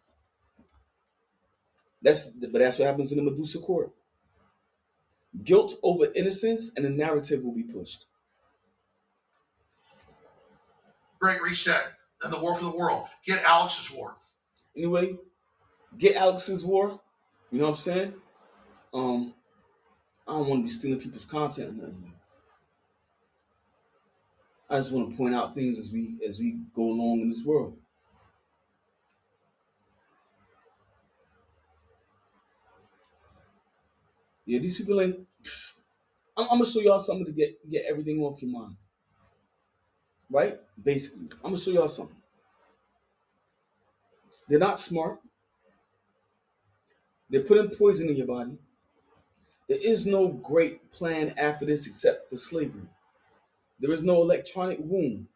That's 2.01 2.31
but 2.31 2.53
that's 2.53 2.79
what 2.79 2.85
happens 2.85 3.11
in 3.11 3.17
the 3.23 3.29
Medusa 3.29 3.59
court. 3.59 3.91
Guilt 5.43 5.75
over 5.83 6.07
innocence 6.15 6.71
and 6.75 6.85
the 6.85 6.89
narrative 6.89 7.43
will 7.43 7.53
be 7.53 7.63
pushed. 7.63 8.05
Great 11.19 11.41
Reset 11.41 11.83
and 12.23 12.33
the 12.33 12.39
War 12.39 12.55
for 12.55 12.65
the 12.65 12.77
World. 12.77 13.07
Get 13.25 13.43
Alex's 13.43 13.91
War. 13.91 14.15
Anyway, 14.75 15.17
get 15.97 16.15
Alex's 16.15 16.63
war. 16.63 16.99
You 17.51 17.59
know 17.59 17.65
what 17.65 17.71
I'm 17.71 17.75
saying? 17.77 18.13
Um, 18.93 19.33
I 20.27 20.33
don't 20.33 20.47
want 20.47 20.61
to 20.61 20.63
be 20.65 20.69
stealing 20.69 20.99
people's 20.99 21.25
content 21.25 21.69
or 21.69 21.85
nothing. 21.85 22.13
I 24.69 24.75
just 24.75 24.91
want 24.91 25.09
to 25.11 25.17
point 25.17 25.33
out 25.33 25.55
things 25.55 25.79
as 25.79 25.91
we 25.91 26.17
as 26.27 26.39
we 26.39 26.59
go 26.75 26.83
along 26.83 27.21
in 27.21 27.29
this 27.29 27.45
world. 27.45 27.77
Yeah, 34.47 34.59
these 34.59 34.77
people 34.77 35.01
ain't. 35.01 35.27
I'm, 36.37 36.45
I'm 36.45 36.59
gonna 36.59 36.65
show 36.65 36.79
y'all 36.79 36.99
something 36.99 37.25
to 37.25 37.33
get 37.33 37.69
get 37.69 37.83
everything 37.87 38.21
off 38.21 38.41
your 38.41 38.51
mind. 38.51 38.77
Right? 40.31 40.57
Basically, 40.81 41.27
I'm 41.43 41.51
gonna 41.51 41.57
show 41.57 41.71
y'all 41.71 41.89
something. 41.89 42.15
They're 44.47 44.57
not 44.57 44.79
smart. 44.79 45.19
They're 47.29 47.43
putting 47.43 47.69
poison 47.77 48.07
in 48.09 48.15
your 48.15 48.27
body. 48.27 48.57
There 49.67 49.77
is 49.77 50.07
no 50.07 50.29
great 50.29 50.91
plan 50.91 51.33
after 51.37 51.65
this 51.65 51.85
except 51.85 52.29
for 52.29 52.37
slavery. 52.37 52.87
There 53.81 53.91
is 53.91 54.01
no 54.01 54.21
electronic 54.21 54.77
womb. 54.79 55.27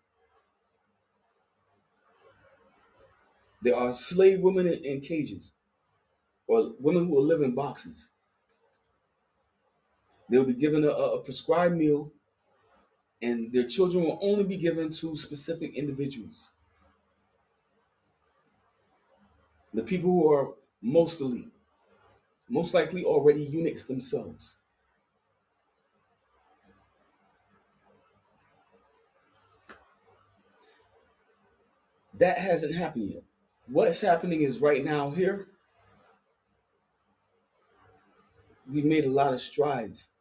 There 3.61 3.75
are 3.75 3.91
slave 3.91 4.39
women 4.41 4.67
in, 4.67 4.83
in 4.85 5.01
cages 5.01 5.51
or 6.47 6.71
women 6.79 7.07
who 7.07 7.15
will 7.15 7.25
live 7.25 7.41
in 7.41 7.53
boxes. 7.53 8.09
They'll 10.31 10.45
be 10.45 10.53
given 10.53 10.85
a, 10.85 10.87
a 10.87 11.19
prescribed 11.19 11.75
meal, 11.75 12.09
and 13.21 13.51
their 13.51 13.67
children 13.67 14.05
will 14.05 14.17
only 14.21 14.45
be 14.45 14.55
given 14.55 14.89
to 14.89 15.17
specific 15.17 15.75
individuals. 15.75 16.51
The 19.73 19.83
people 19.83 20.09
who 20.09 20.31
are 20.31 20.53
most 20.81 21.19
elite, 21.19 21.51
most 22.49 22.73
likely 22.73 23.03
already 23.03 23.43
eunuchs 23.43 23.83
themselves. 23.83 24.57
That 32.13 32.37
hasn't 32.37 32.73
happened 32.73 33.09
yet. 33.09 33.23
What's 33.67 33.99
happening 33.99 34.43
is 34.43 34.61
right 34.61 34.85
now 34.85 35.09
here, 35.09 35.47
we've 38.71 38.85
made 38.85 39.03
a 39.03 39.09
lot 39.09 39.33
of 39.33 39.41
strides. 39.41 40.11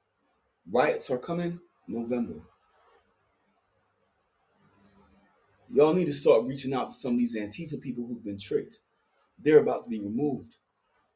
Riots 0.73 1.11
are 1.11 1.19
coming 1.19 1.59
November. 1.89 2.35
Y'all 5.73 5.95
need 5.95 6.07
to 6.07 6.15
start 6.15 6.45
reaching 6.45 6.73
out 6.73 6.89
to 6.89 6.95
some 6.95 7.15
of 7.15 7.19
these 7.19 7.37
Antifa 7.37 7.81
people 7.81 8.07
who've 8.07 8.25
been 8.25 8.39
tricked. 8.39 8.79
They're 9.39 9.59
about 9.59 9.85
to 9.85 9.91
be 9.91 9.99
removed. 9.99 10.55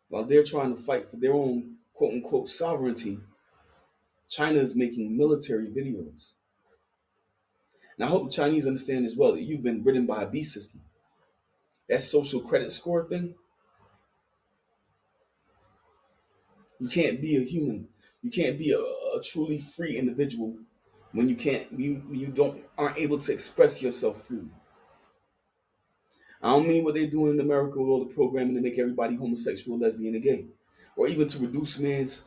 While 0.09 0.25
they're 0.25 0.43
trying 0.43 0.75
to 0.75 0.83
fight 0.83 1.09
for 1.09 1.17
their 1.17 1.35
own 1.35 1.77
quote 1.93 2.15
unquote 2.15 2.49
sovereignty, 2.49 3.21
China 4.29 4.59
is 4.59 4.75
making 4.75 5.17
military 5.17 5.69
videos. 5.69 6.35
And 7.97 8.05
I 8.05 8.09
hope 8.09 8.25
the 8.25 8.37
Chinese 8.37 8.67
understand 8.67 9.05
as 9.05 9.17
well 9.17 9.33
that 9.33 9.43
you've 9.43 9.63
been 9.63 9.85
ridden 9.85 10.07
by 10.07 10.23
a 10.23 10.27
beast 10.27 10.53
system. 10.53 10.81
That 11.89 12.03
social 12.03 12.41
credit 12.41 12.73
score 12.73 13.09
thing, 13.09 13.35
you 16.81 16.89
can't 16.89 17.21
be 17.21 17.37
a 17.37 17.45
human. 17.45 17.89
You 18.25 18.31
can't 18.31 18.59
be 18.59 18.72
a, 18.72 18.79
a 18.79 19.22
truly 19.22 19.59
free 19.59 19.99
individual 19.99 20.57
when 21.12 21.29
you 21.29 21.37
can't 21.37 21.70
you 21.79 22.03
you 22.11 22.29
don't 22.29 22.64
aren't 22.79 22.97
able 22.97 23.18
to 23.18 23.33
express 23.33 23.83
yourself 23.83 24.22
freely. 24.22 24.51
I 26.43 26.49
don't 26.49 26.66
mean 26.66 26.85
what 26.85 26.95
they're 26.95 27.07
doing 27.07 27.35
in 27.35 27.41
America 27.41 27.79
with 27.79 27.91
all 27.91 28.05
the 28.05 28.14
programming 28.14 28.55
to 28.55 28.62
make 28.62 28.79
everybody 28.79 29.14
homosexual, 29.14 29.79
lesbian, 29.79 30.14
and 30.14 30.25
gay, 30.25 30.47
or 30.97 31.07
even 31.07 31.29
to 31.29 31.39
reduce 31.39 31.79
man's 31.79 32.25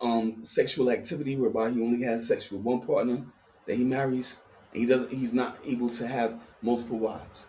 um, 0.00 0.44
sexual 0.44 0.90
activity 0.90 1.36
whereby 1.36 1.70
he 1.70 1.82
only 1.82 2.02
has 2.02 2.28
sex 2.28 2.50
with 2.52 2.62
one 2.62 2.80
partner 2.80 3.24
that 3.66 3.74
he 3.74 3.82
marries, 3.82 4.38
and 4.72 4.80
he 4.80 4.86
doesn't. 4.86 5.12
He's 5.12 5.34
not 5.34 5.58
able 5.64 5.90
to 5.90 6.06
have 6.06 6.40
multiple 6.62 7.00
wives. 7.00 7.48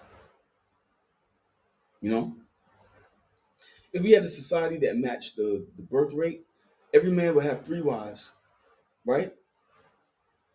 You 2.01 2.09
know, 2.09 2.35
if 3.93 4.01
we 4.01 4.11
had 4.11 4.23
a 4.23 4.27
society 4.27 4.77
that 4.79 4.97
matched 4.97 5.35
the, 5.35 5.67
the 5.77 5.83
birth 5.83 6.13
rate, 6.15 6.43
every 6.93 7.11
man 7.11 7.33
will 7.33 7.41
have 7.41 7.65
three 7.65 7.81
wives, 7.81 8.33
right? 9.05 9.33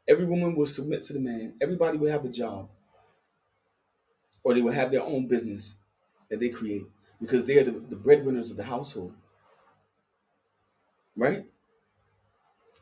Every 0.09 0.25
woman 0.25 0.57
will 0.57 0.67
submit 0.67 1.03
to 1.05 1.13
the 1.13 1.21
man. 1.21 1.55
Everybody 1.61 1.99
will 1.99 2.11
have 2.11 2.25
a 2.25 2.31
job 2.31 2.71
or 4.43 4.55
they 4.55 4.63
will 4.63 4.73
have 4.73 4.91
their 4.91 5.03
own 5.03 5.27
business 5.27 5.77
that 6.31 6.41
they 6.41 6.49
create 6.49 6.87
because 7.21 7.45
they 7.45 7.59
are 7.59 7.65
the, 7.65 7.73
the 7.73 7.97
breadwinners 7.97 8.51
of 8.51 8.57
the 8.57 8.65
household. 8.65 9.15
Right? 11.17 11.45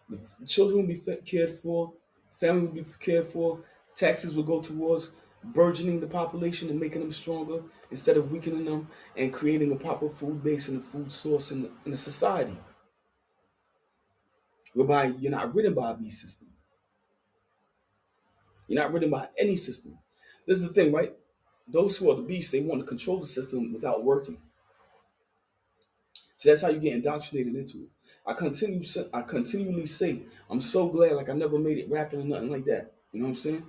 The 0.08 0.46
children 0.46 0.80
will 0.80 0.86
be 0.86 1.02
cared 1.24 1.50
for, 1.50 1.92
family 2.36 2.66
will 2.66 2.74
be 2.74 2.86
cared 3.00 3.26
for, 3.26 3.60
taxes 3.96 4.34
will 4.34 4.44
go 4.44 4.60
towards 4.60 5.12
burgeoning 5.42 6.00
the 6.00 6.06
population 6.06 6.68
and 6.70 6.78
making 6.78 7.00
them 7.00 7.10
stronger 7.10 7.62
instead 7.90 8.16
of 8.16 8.30
weakening 8.30 8.64
them 8.64 8.88
and 9.16 9.32
creating 9.32 9.72
a 9.72 9.76
proper 9.76 10.08
food 10.08 10.42
base 10.42 10.68
and 10.68 10.78
a 10.78 10.80
food 10.80 11.10
source 11.10 11.50
in, 11.50 11.70
in 11.84 11.96
society 11.96 12.56
whereby 14.76 15.06
you're 15.18 15.32
not 15.32 15.54
ridden 15.54 15.74
by 15.74 15.90
a 15.90 15.94
beast 15.94 16.20
system. 16.20 16.48
You're 18.68 18.82
not 18.82 18.92
ridden 18.92 19.10
by 19.10 19.26
any 19.38 19.56
system. 19.56 19.98
This 20.46 20.58
is 20.58 20.68
the 20.68 20.74
thing, 20.74 20.92
right? 20.92 21.12
those 21.68 21.96
who 21.96 22.10
are 22.10 22.16
the 22.16 22.22
beasts, 22.22 22.52
they 22.52 22.60
want 22.60 22.80
to 22.80 22.86
control 22.86 23.18
the 23.18 23.26
system 23.26 23.72
without 23.72 24.04
working. 24.04 24.38
So 26.36 26.50
that's 26.50 26.62
how 26.62 26.68
you 26.68 26.78
get 26.78 26.94
indoctrinated 26.94 27.54
into 27.54 27.78
it. 27.78 27.88
I 28.26 28.34
continue, 28.34 28.82
I 29.12 29.22
continually 29.22 29.86
say, 29.86 30.22
I'm 30.50 30.60
so 30.60 30.88
glad, 30.88 31.12
like 31.12 31.28
I 31.28 31.32
never 31.32 31.58
made 31.58 31.78
it 31.78 31.90
rapping 31.90 32.20
or 32.20 32.24
nothing 32.24 32.50
like 32.50 32.64
that. 32.66 32.92
You 33.12 33.20
know 33.20 33.26
what 33.26 33.30
I'm 33.30 33.36
saying? 33.36 33.66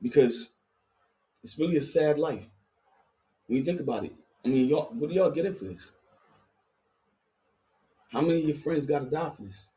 Because 0.00 0.52
it's 1.42 1.58
really 1.58 1.76
a 1.76 1.80
sad 1.80 2.18
life 2.18 2.46
when 3.46 3.58
you 3.58 3.64
think 3.64 3.80
about 3.80 4.04
it. 4.04 4.12
I 4.44 4.48
mean, 4.48 4.68
y'all, 4.68 4.90
what 4.92 5.10
do 5.10 5.16
y'all 5.16 5.30
get 5.30 5.42
getting 5.42 5.54
for 5.54 5.64
this? 5.64 5.92
How 8.12 8.20
many 8.20 8.40
of 8.40 8.48
your 8.48 8.56
friends 8.56 8.86
got 8.86 9.00
to 9.00 9.10
die 9.10 9.30
for 9.30 9.42
this? 9.42 9.69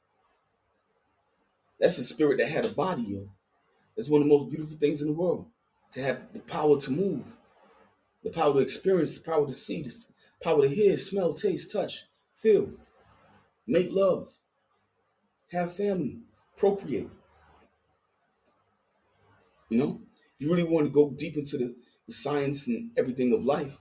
That's 1.84 1.97
a 1.97 2.05
spirit 2.05 2.38
that 2.38 2.47
had 2.47 2.63
a 2.63 2.69
body, 2.69 3.03
yo. 3.03 3.27
That's 3.93 4.07
one 4.07 4.21
of 4.21 4.27
the 4.29 4.34
most 4.34 4.49
beautiful 4.49 4.77
things 4.77 5.01
in 5.01 5.07
the 5.07 5.19
world 5.21 5.47
to 5.91 6.01
have 6.01 6.31
the 6.31 6.39
power 6.39 6.79
to 6.79 6.91
move, 6.91 7.25
the 8.23 8.29
power 8.29 8.53
to 8.53 8.59
experience, 8.59 9.19
the 9.19 9.29
power 9.29 9.45
to 9.45 9.53
see, 9.53 9.84
the 9.84 9.93
power 10.41 10.61
to 10.61 10.69
hear, 10.69 10.97
smell, 10.97 11.34
taste, 11.34 11.73
touch, 11.73 12.05
feel, 12.38 12.69
make 13.67 13.91
love, 13.91 14.29
have 15.51 15.75
family, 15.75 16.21
procreate. 16.55 17.09
You 19.67 19.77
know, 19.77 20.01
if 20.36 20.41
you 20.41 20.49
really 20.49 20.63
want 20.63 20.86
to 20.86 20.89
go 20.89 21.09
deep 21.09 21.36
into 21.36 21.57
the, 21.57 21.75
the 22.07 22.13
science 22.13 22.67
and 22.67 22.91
everything 22.97 23.34
of 23.34 23.43
life, 23.43 23.77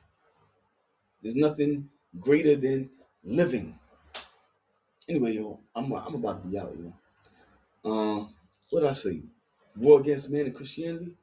there's 1.23 1.37
nothing 1.37 1.89
greater 2.19 2.57
than 2.57 2.91
living. 3.23 3.79
Anyway, 5.09 5.35
yo, 5.35 5.61
I'm, 5.77 5.93
I'm 5.93 6.17
about 6.17 6.43
to 6.43 6.49
be 6.49 6.59
out, 6.59 6.77
yo. 6.77 6.93
Uh, 7.85 8.25
what 8.71 8.81
did 8.81 8.91
I 8.91 8.93
say? 8.93 9.23
War 9.77 10.01
against 10.01 10.31
man 10.31 10.47
and 10.47 10.55
Christianity? 10.55 11.17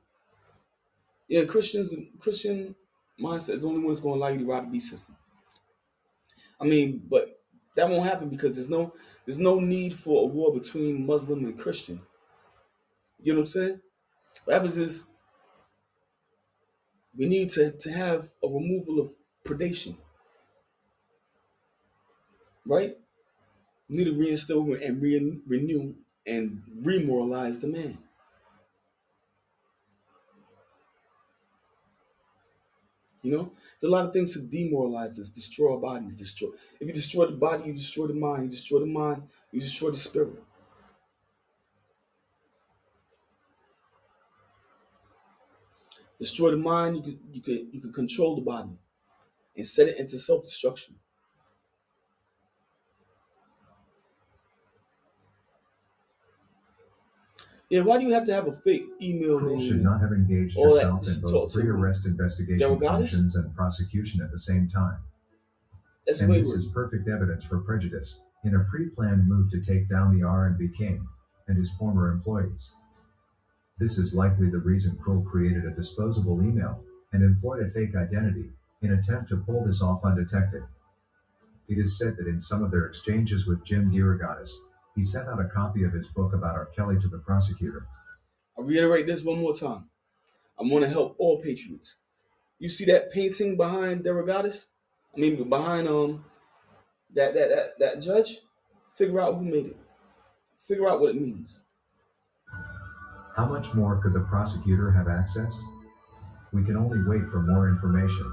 Yeah, 1.28 1.46
Christians 1.46 1.96
Christian 2.20 2.76
mindset 3.22 3.56
is 3.56 3.62
the 3.62 3.68
only 3.68 3.82
one 3.82 3.90
that's 3.90 4.02
going 4.02 4.16
to 4.16 4.20
allow 4.20 4.30
you 4.30 4.40
to 4.40 4.46
ride 4.46 4.66
the 4.66 4.72
beast 4.72 4.90
system. 4.90 5.16
I 6.60 6.66
mean, 6.66 7.04
but 7.10 7.42
that 7.76 7.88
won't 7.90 8.10
happen 8.10 8.30
because 8.30 8.56
there's 8.56 8.70
no 8.70 8.94
there's 9.26 9.38
no 9.38 9.60
need 9.60 9.94
for 9.94 10.24
a 10.24 10.26
war 10.26 10.54
between 10.54 11.06
Muslim 11.06 11.46
and 11.46 11.58
Christian. 11.58 12.02
You 13.22 13.34
know 13.34 13.40
what 13.40 13.44
I'm 13.44 13.48
saying? 13.48 13.82
What 14.46 14.54
happens 14.56 14.78
is 14.78 15.06
we 17.18 17.26
need 17.26 17.50
to, 17.52 17.72
to 17.72 17.92
have 17.92 18.30
a 18.44 18.48
removal 18.48 19.00
of 19.00 19.14
predation. 19.46 19.96
Right? 22.66 22.98
We 23.90 23.98
need 23.98 24.06
to 24.06 24.14
reinstill 24.14 24.86
and 24.86 25.02
re- 25.02 25.42
renew 25.48 25.96
and 26.30 26.62
remoralize 26.84 27.60
the 27.60 27.68
man. 27.68 27.98
You 33.22 33.32
know, 33.32 33.52
there's 33.80 33.90
a 33.90 33.94
lot 33.94 34.06
of 34.06 34.14
things 34.14 34.34
to 34.34 34.40
demoralize 34.40 35.20
us, 35.20 35.30
destroy 35.30 35.74
our 35.74 35.80
bodies, 35.80 36.18
destroy. 36.18 36.50
If 36.80 36.88
you 36.88 36.94
destroy 36.94 37.26
the 37.26 37.34
body, 37.34 37.66
you 37.66 37.74
destroy 37.74 38.08
the 38.08 38.14
mind. 38.14 38.44
You 38.44 38.50
destroy 38.50 38.80
the 38.80 38.86
mind, 38.86 39.24
you 39.52 39.60
destroy 39.60 39.92
the 39.92 39.98
spirit. 39.98 40.42
Destroy 46.18 46.52
the 46.52 46.58
mind, 46.58 46.96
you 46.98 47.02
can 47.02 47.20
you 47.34 47.42
could 47.42 47.68
you 47.74 47.82
could 47.82 47.94
control 47.94 48.36
the 48.36 48.42
body 48.42 48.78
and 49.56 49.68
set 49.68 49.88
it 49.88 50.00
into 50.00 50.18
self-destruction. 50.18 50.96
Yeah, 57.70 57.82
why 57.82 58.00
do 58.00 58.06
you 58.06 58.14
have 58.14 58.26
to 58.26 58.34
have 58.34 58.48
a 58.48 58.52
fake 58.52 58.86
email 59.00 59.40
Krull 59.40 59.58
name? 59.58 59.68
should 59.68 59.84
not 59.84 60.02
have 60.02 60.12
engaged 60.12 60.58
all 60.58 60.74
that 60.74 60.86
herself 60.86 61.02
in 61.02 61.06
just 61.06 61.22
talk 61.22 61.32
both 61.32 61.54
to 61.54 61.60
pre-arrest 61.60 62.06
investigation 62.06 62.80
functions 62.80 63.36
and 63.36 63.56
prosecution 63.56 64.22
at 64.22 64.32
the 64.32 64.40
same 64.40 64.68
time. 64.68 64.98
That's 66.08 66.22
and 66.22 66.34
this 66.34 66.48
is 66.50 66.68
perfect 66.74 67.08
evidence 67.08 67.44
for 67.44 67.60
prejudice 67.60 68.22
in 68.44 68.56
a 68.56 68.66
pre-planned 68.72 69.28
move 69.28 69.52
to 69.52 69.62
take 69.62 69.88
down 69.88 70.18
the 70.18 70.26
R&B 70.26 70.70
king 70.76 71.06
and 71.48 71.58
his 71.58 71.72
former 71.78 72.12
employees. 72.12 72.74
This 73.78 73.98
is 73.98 74.16
likely 74.16 74.50
the 74.50 74.58
reason 74.58 74.98
Krull 74.98 75.26
created 75.26 75.66
a 75.66 75.72
disposable 75.72 76.42
email 76.42 76.84
and 77.14 77.24
employed 77.24 77.62
a 77.62 77.70
fake 77.72 77.96
identity 77.96 78.50
in 78.82 78.94
attempt 78.94 79.30
to 79.30 79.38
pull 79.38 79.64
this 79.66 79.82
off 79.82 80.04
undetected. 80.04 80.64
It 81.68 81.78
is 81.78 81.98
said 82.00 82.18
that 82.18 82.28
in 82.28 82.42
some 82.42 82.64
of 82.64 82.72
their 82.72 82.86
exchanges 82.86 83.46
with 83.46 83.64
Jim 83.64 83.92
DeRogatis, 83.92 84.50
he 84.96 85.04
sent 85.04 85.28
out 85.28 85.40
a 85.40 85.46
copy 85.46 85.84
of 85.84 85.94
his 85.94 86.08
book 86.08 86.34
about 86.34 86.56
R. 86.56 86.66
Kelly 86.76 87.00
to 87.00 87.08
the 87.08 87.20
prosecutor. 87.20 87.86
I 88.58 88.62
reiterate 88.62 89.06
this 89.06 89.24
one 89.24 89.40
more 89.40 89.54
time. 89.54 89.90
I 90.60 90.64
want 90.64 90.84
to 90.84 90.90
help 90.90 91.16
all 91.20 91.42
patriots. 91.42 91.96
You 92.60 92.68
see 92.68 92.86
that 92.86 93.12
painting 93.12 93.56
behind 93.56 94.04
DeRogatis? 94.04 94.68
I 95.16 95.20
mean, 95.20 95.50
behind 95.50 95.88
um 95.88 96.26
that 97.16 97.34
that 97.34 97.50
that, 97.50 97.80
that 97.80 98.02
judge. 98.02 98.40
Figure 98.94 99.22
out 99.22 99.36
who 99.36 99.46
made 99.46 99.68
it. 99.68 99.78
Figure 100.58 100.90
out 100.90 101.00
what 101.00 101.12
it 101.12 101.16
means. 101.16 101.64
How 103.36 103.46
much 103.46 103.74
more 103.74 104.02
could 104.04 104.14
the 104.14 104.20
prosecutor 104.22 104.92
have 104.92 105.06
accessed? 105.08 105.58
We 106.52 106.66
can 106.66 106.76
only 106.76 107.00
wait 107.08 107.30
for 107.32 107.42
more 107.42 107.70
information. 107.70 108.30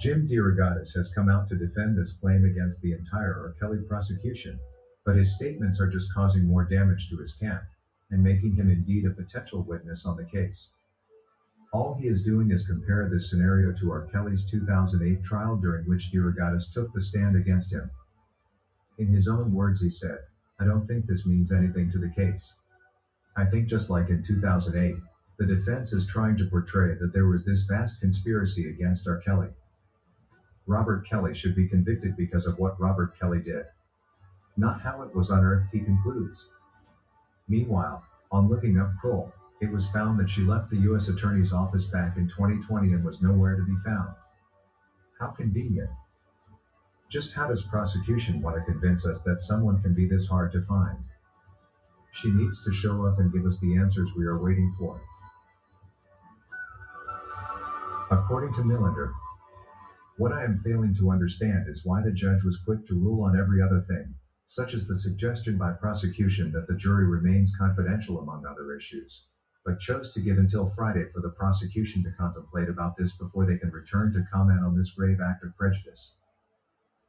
Jim 0.00 0.26
DeRogatis 0.26 0.94
has 0.94 1.12
come 1.14 1.28
out 1.28 1.46
to 1.46 1.56
defend 1.56 1.94
this 1.94 2.14
claim 2.14 2.46
against 2.46 2.80
the 2.80 2.92
entire 2.92 3.34
R. 3.34 3.54
Kelly 3.60 3.84
prosecution, 3.86 4.58
but 5.04 5.14
his 5.14 5.36
statements 5.36 5.78
are 5.78 5.90
just 5.90 6.14
causing 6.14 6.46
more 6.46 6.64
damage 6.64 7.10
to 7.10 7.18
his 7.18 7.34
camp 7.34 7.60
and 8.10 8.22
making 8.22 8.54
him 8.54 8.70
indeed 8.70 9.04
a 9.04 9.10
potential 9.10 9.62
witness 9.62 10.06
on 10.06 10.16
the 10.16 10.24
case. 10.24 10.72
All 11.74 11.92
he 11.92 12.08
is 12.08 12.24
doing 12.24 12.50
is 12.50 12.66
compare 12.66 13.10
this 13.10 13.28
scenario 13.28 13.72
to 13.72 13.90
R. 13.90 14.06
Kelly's 14.06 14.50
2008 14.50 15.22
trial 15.22 15.56
during 15.58 15.86
which 15.86 16.10
DeRogatis 16.10 16.72
took 16.72 16.90
the 16.94 17.00
stand 17.02 17.36
against 17.36 17.70
him. 17.70 17.90
In 18.96 19.08
his 19.08 19.28
own 19.28 19.52
words, 19.52 19.82
he 19.82 19.90
said, 19.90 20.20
I 20.58 20.64
don't 20.64 20.86
think 20.86 21.04
this 21.04 21.26
means 21.26 21.52
anything 21.52 21.90
to 21.90 21.98
the 21.98 22.08
case. 22.08 22.56
I 23.36 23.44
think 23.44 23.68
just 23.68 23.90
like 23.90 24.08
in 24.08 24.22
2008, 24.22 24.94
the 25.38 25.44
defense 25.44 25.92
is 25.92 26.06
trying 26.06 26.38
to 26.38 26.46
portray 26.46 26.94
that 26.94 27.12
there 27.12 27.26
was 27.26 27.44
this 27.44 27.64
vast 27.64 28.00
conspiracy 28.00 28.70
against 28.70 29.06
R. 29.06 29.18
Kelly. 29.18 29.50
Robert 30.70 31.04
Kelly 31.04 31.34
should 31.34 31.56
be 31.56 31.66
convicted 31.66 32.16
because 32.16 32.46
of 32.46 32.56
what 32.60 32.80
Robert 32.80 33.18
Kelly 33.18 33.40
did, 33.40 33.64
not 34.56 34.80
how 34.80 35.02
it 35.02 35.12
was 35.12 35.28
unearthed, 35.28 35.72
he 35.72 35.80
concludes. 35.80 36.48
Meanwhile, 37.48 38.04
on 38.30 38.48
looking 38.48 38.78
up 38.78 38.92
Krull, 39.02 39.32
it 39.60 39.72
was 39.72 39.90
found 39.90 40.20
that 40.20 40.30
she 40.30 40.42
left 40.42 40.70
the 40.70 40.76
U.S. 40.76 41.08
Attorney's 41.08 41.52
Office 41.52 41.86
back 41.86 42.16
in 42.16 42.28
2020 42.28 42.92
and 42.92 43.04
was 43.04 43.20
nowhere 43.20 43.56
to 43.56 43.64
be 43.64 43.74
found. 43.84 44.14
How 45.18 45.30
convenient. 45.30 45.90
Just 47.08 47.34
how 47.34 47.48
does 47.48 47.62
prosecution 47.64 48.40
want 48.40 48.54
to 48.54 48.72
convince 48.72 49.04
us 49.04 49.24
that 49.24 49.40
someone 49.40 49.82
can 49.82 49.92
be 49.92 50.06
this 50.06 50.28
hard 50.28 50.52
to 50.52 50.62
find? 50.66 50.98
She 52.12 52.30
needs 52.30 52.62
to 52.62 52.72
show 52.72 53.06
up 53.06 53.18
and 53.18 53.32
give 53.32 53.44
us 53.44 53.58
the 53.58 53.76
answers 53.76 54.10
we 54.16 54.24
are 54.24 54.38
waiting 54.38 54.72
for. 54.78 55.00
According 58.12 58.54
to 58.54 58.60
Millender, 58.60 59.12
what 60.20 60.32
I 60.32 60.44
am 60.44 60.60
failing 60.62 60.94
to 60.96 61.10
understand 61.10 61.64
is 61.66 61.86
why 61.86 62.02
the 62.02 62.12
judge 62.12 62.44
was 62.44 62.60
quick 62.66 62.86
to 62.86 62.94
rule 62.94 63.24
on 63.24 63.40
every 63.40 63.62
other 63.62 63.86
thing, 63.88 64.14
such 64.46 64.74
as 64.74 64.86
the 64.86 64.98
suggestion 64.98 65.56
by 65.56 65.72
prosecution 65.72 66.52
that 66.52 66.68
the 66.68 66.74
jury 66.74 67.06
remains 67.06 67.56
confidential 67.58 68.20
among 68.20 68.44
other 68.44 68.76
issues, 68.76 69.28
but 69.64 69.80
chose 69.80 70.12
to 70.12 70.20
give 70.20 70.36
until 70.36 70.74
Friday 70.76 71.06
for 71.14 71.22
the 71.22 71.30
prosecution 71.30 72.02
to 72.02 72.12
contemplate 72.18 72.68
about 72.68 72.98
this 72.98 73.16
before 73.16 73.46
they 73.46 73.56
can 73.56 73.70
return 73.70 74.12
to 74.12 74.26
comment 74.30 74.60
on 74.62 74.76
this 74.76 74.90
grave 74.90 75.20
act 75.26 75.42
of 75.42 75.56
prejudice. 75.56 76.16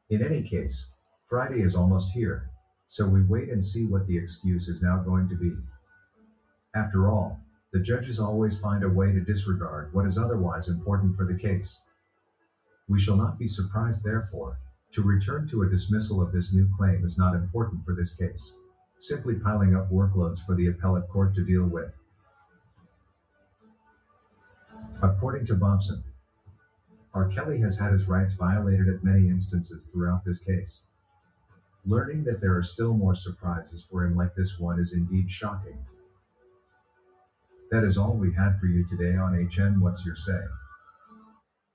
In 0.10 0.24
any 0.24 0.42
case, 0.42 0.96
Friday 1.28 1.64
is 1.64 1.76
almost 1.76 2.14
here, 2.14 2.50
so 2.88 3.06
we 3.10 3.24
wait 3.24 3.50
and 3.50 3.62
see 3.64 3.88
what 3.88 4.08
the 4.08 4.18
excuse 4.18 4.70
is 4.70 4.82
now 4.82 5.04
going 5.04 5.28
to 5.28 5.36
be. 5.36 5.52
After 6.76 7.10
all, 7.10 7.42
the 7.74 7.82
judges 7.82 8.22
always 8.22 8.58
find 8.58 8.86
a 8.86 8.90
way 8.90 9.12
to 9.12 9.20
disregard 9.20 9.94
what 9.94 10.06
is 10.06 10.18
otherwise 10.18 10.70
important 10.70 11.18
for 11.18 11.26
the 11.26 11.38
case. 11.38 11.78
We 12.92 13.00
shall 13.00 13.16
not 13.16 13.40
be 13.40 13.48
surprised, 13.48 14.04
therefore, 14.04 14.60
to 14.92 15.02
return 15.02 15.48
to 15.48 15.64
a 15.64 15.70
dismissal 15.70 16.22
of 16.22 16.34
this 16.34 16.52
new 16.52 16.70
claim 16.76 17.06
is 17.06 17.18
not 17.18 17.36
important 17.36 17.86
for 17.86 17.96
this 17.96 18.14
case, 18.14 18.54
simply 18.98 19.36
piling 19.36 19.74
up 19.74 19.90
workloads 19.90 20.46
for 20.46 20.56
the 20.56 20.68
appellate 20.68 21.08
court 21.08 21.34
to 21.36 21.46
deal 21.46 21.64
with. 21.64 21.96
According 25.02 25.46
to 25.46 25.56
Bobson, 25.56 26.04
R. 27.14 27.30
Kelly 27.30 27.62
has 27.62 27.80
had 27.80 27.94
his 27.94 28.10
rights 28.10 28.34
violated 28.34 28.90
at 28.90 29.06
many 29.06 29.30
instances 29.30 29.88
throughout 29.88 30.26
this 30.26 30.40
case. 30.40 30.82
Learning 31.86 32.26
that 32.26 32.42
there 32.42 32.58
are 32.58 32.64
still 32.64 32.94
more 32.94 33.16
surprises 33.16 33.88
for 33.90 34.04
him 34.04 34.18
like 34.18 34.36
this 34.36 34.60
one 34.60 34.82
is 34.82 34.92
indeed 34.92 35.32
shocking. 35.32 35.78
That 37.72 37.86
is 37.86 37.98
all 37.98 38.18
we 38.18 38.34
had 38.34 38.60
for 38.60 38.66
you 38.66 38.86
today 38.86 39.16
on 39.16 39.34
HN 39.34 39.80
What's 39.80 40.06
Your 40.06 40.18
Say? 40.18 40.42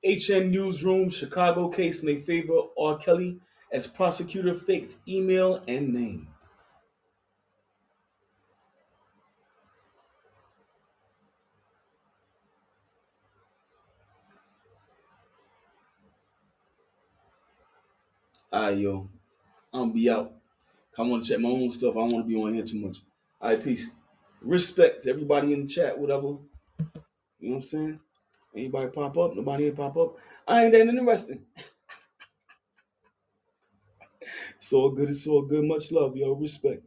HN 0.06 0.52
Newsroom 0.52 1.10
Chicago 1.10 1.68
case 1.68 2.04
may 2.04 2.20
favor 2.20 2.60
R. 2.80 2.96
Kelly 2.96 3.40
as 3.72 3.88
prosecutor 3.88 4.54
faked 4.54 4.96
email 5.08 5.64
and 5.66 5.92
name. 5.92 6.28
Alright, 18.52 18.78
yo. 18.78 19.10
I'm 19.74 19.80
gonna 19.80 19.92
be 19.92 20.08
out. 20.08 20.32
I 20.96 21.02
want 21.02 21.24
to 21.24 21.30
check 21.30 21.40
my 21.40 21.48
own 21.48 21.70
stuff. 21.72 21.96
I 21.96 22.00
don't 22.00 22.12
want 22.12 22.24
to 22.26 22.28
be 22.28 22.40
on 22.40 22.54
here 22.54 22.62
too 22.62 22.78
much. 22.78 22.98
All 23.40 23.50
right, 23.50 23.62
peace. 23.62 23.90
Respect 24.40 25.08
everybody 25.08 25.52
in 25.52 25.62
the 25.62 25.68
chat, 25.68 25.98
whatever. 25.98 26.28
You 26.28 27.50
know 27.50 27.50
what 27.50 27.54
I'm 27.56 27.62
saying? 27.62 28.00
Anybody 28.56 28.90
pop 28.90 29.18
up? 29.18 29.36
Nobody 29.36 29.66
ain't 29.66 29.76
pop 29.76 29.96
up. 29.96 30.16
I 30.48 30.64
ain't 30.64 30.72
that 30.72 30.88
interesting. 30.88 31.44
all 34.72 34.90
good. 34.90 35.10
It's 35.10 35.26
all 35.26 35.42
good. 35.42 35.64
Much 35.64 35.92
love, 35.92 36.16
yo. 36.16 36.32
Respect. 36.32 36.82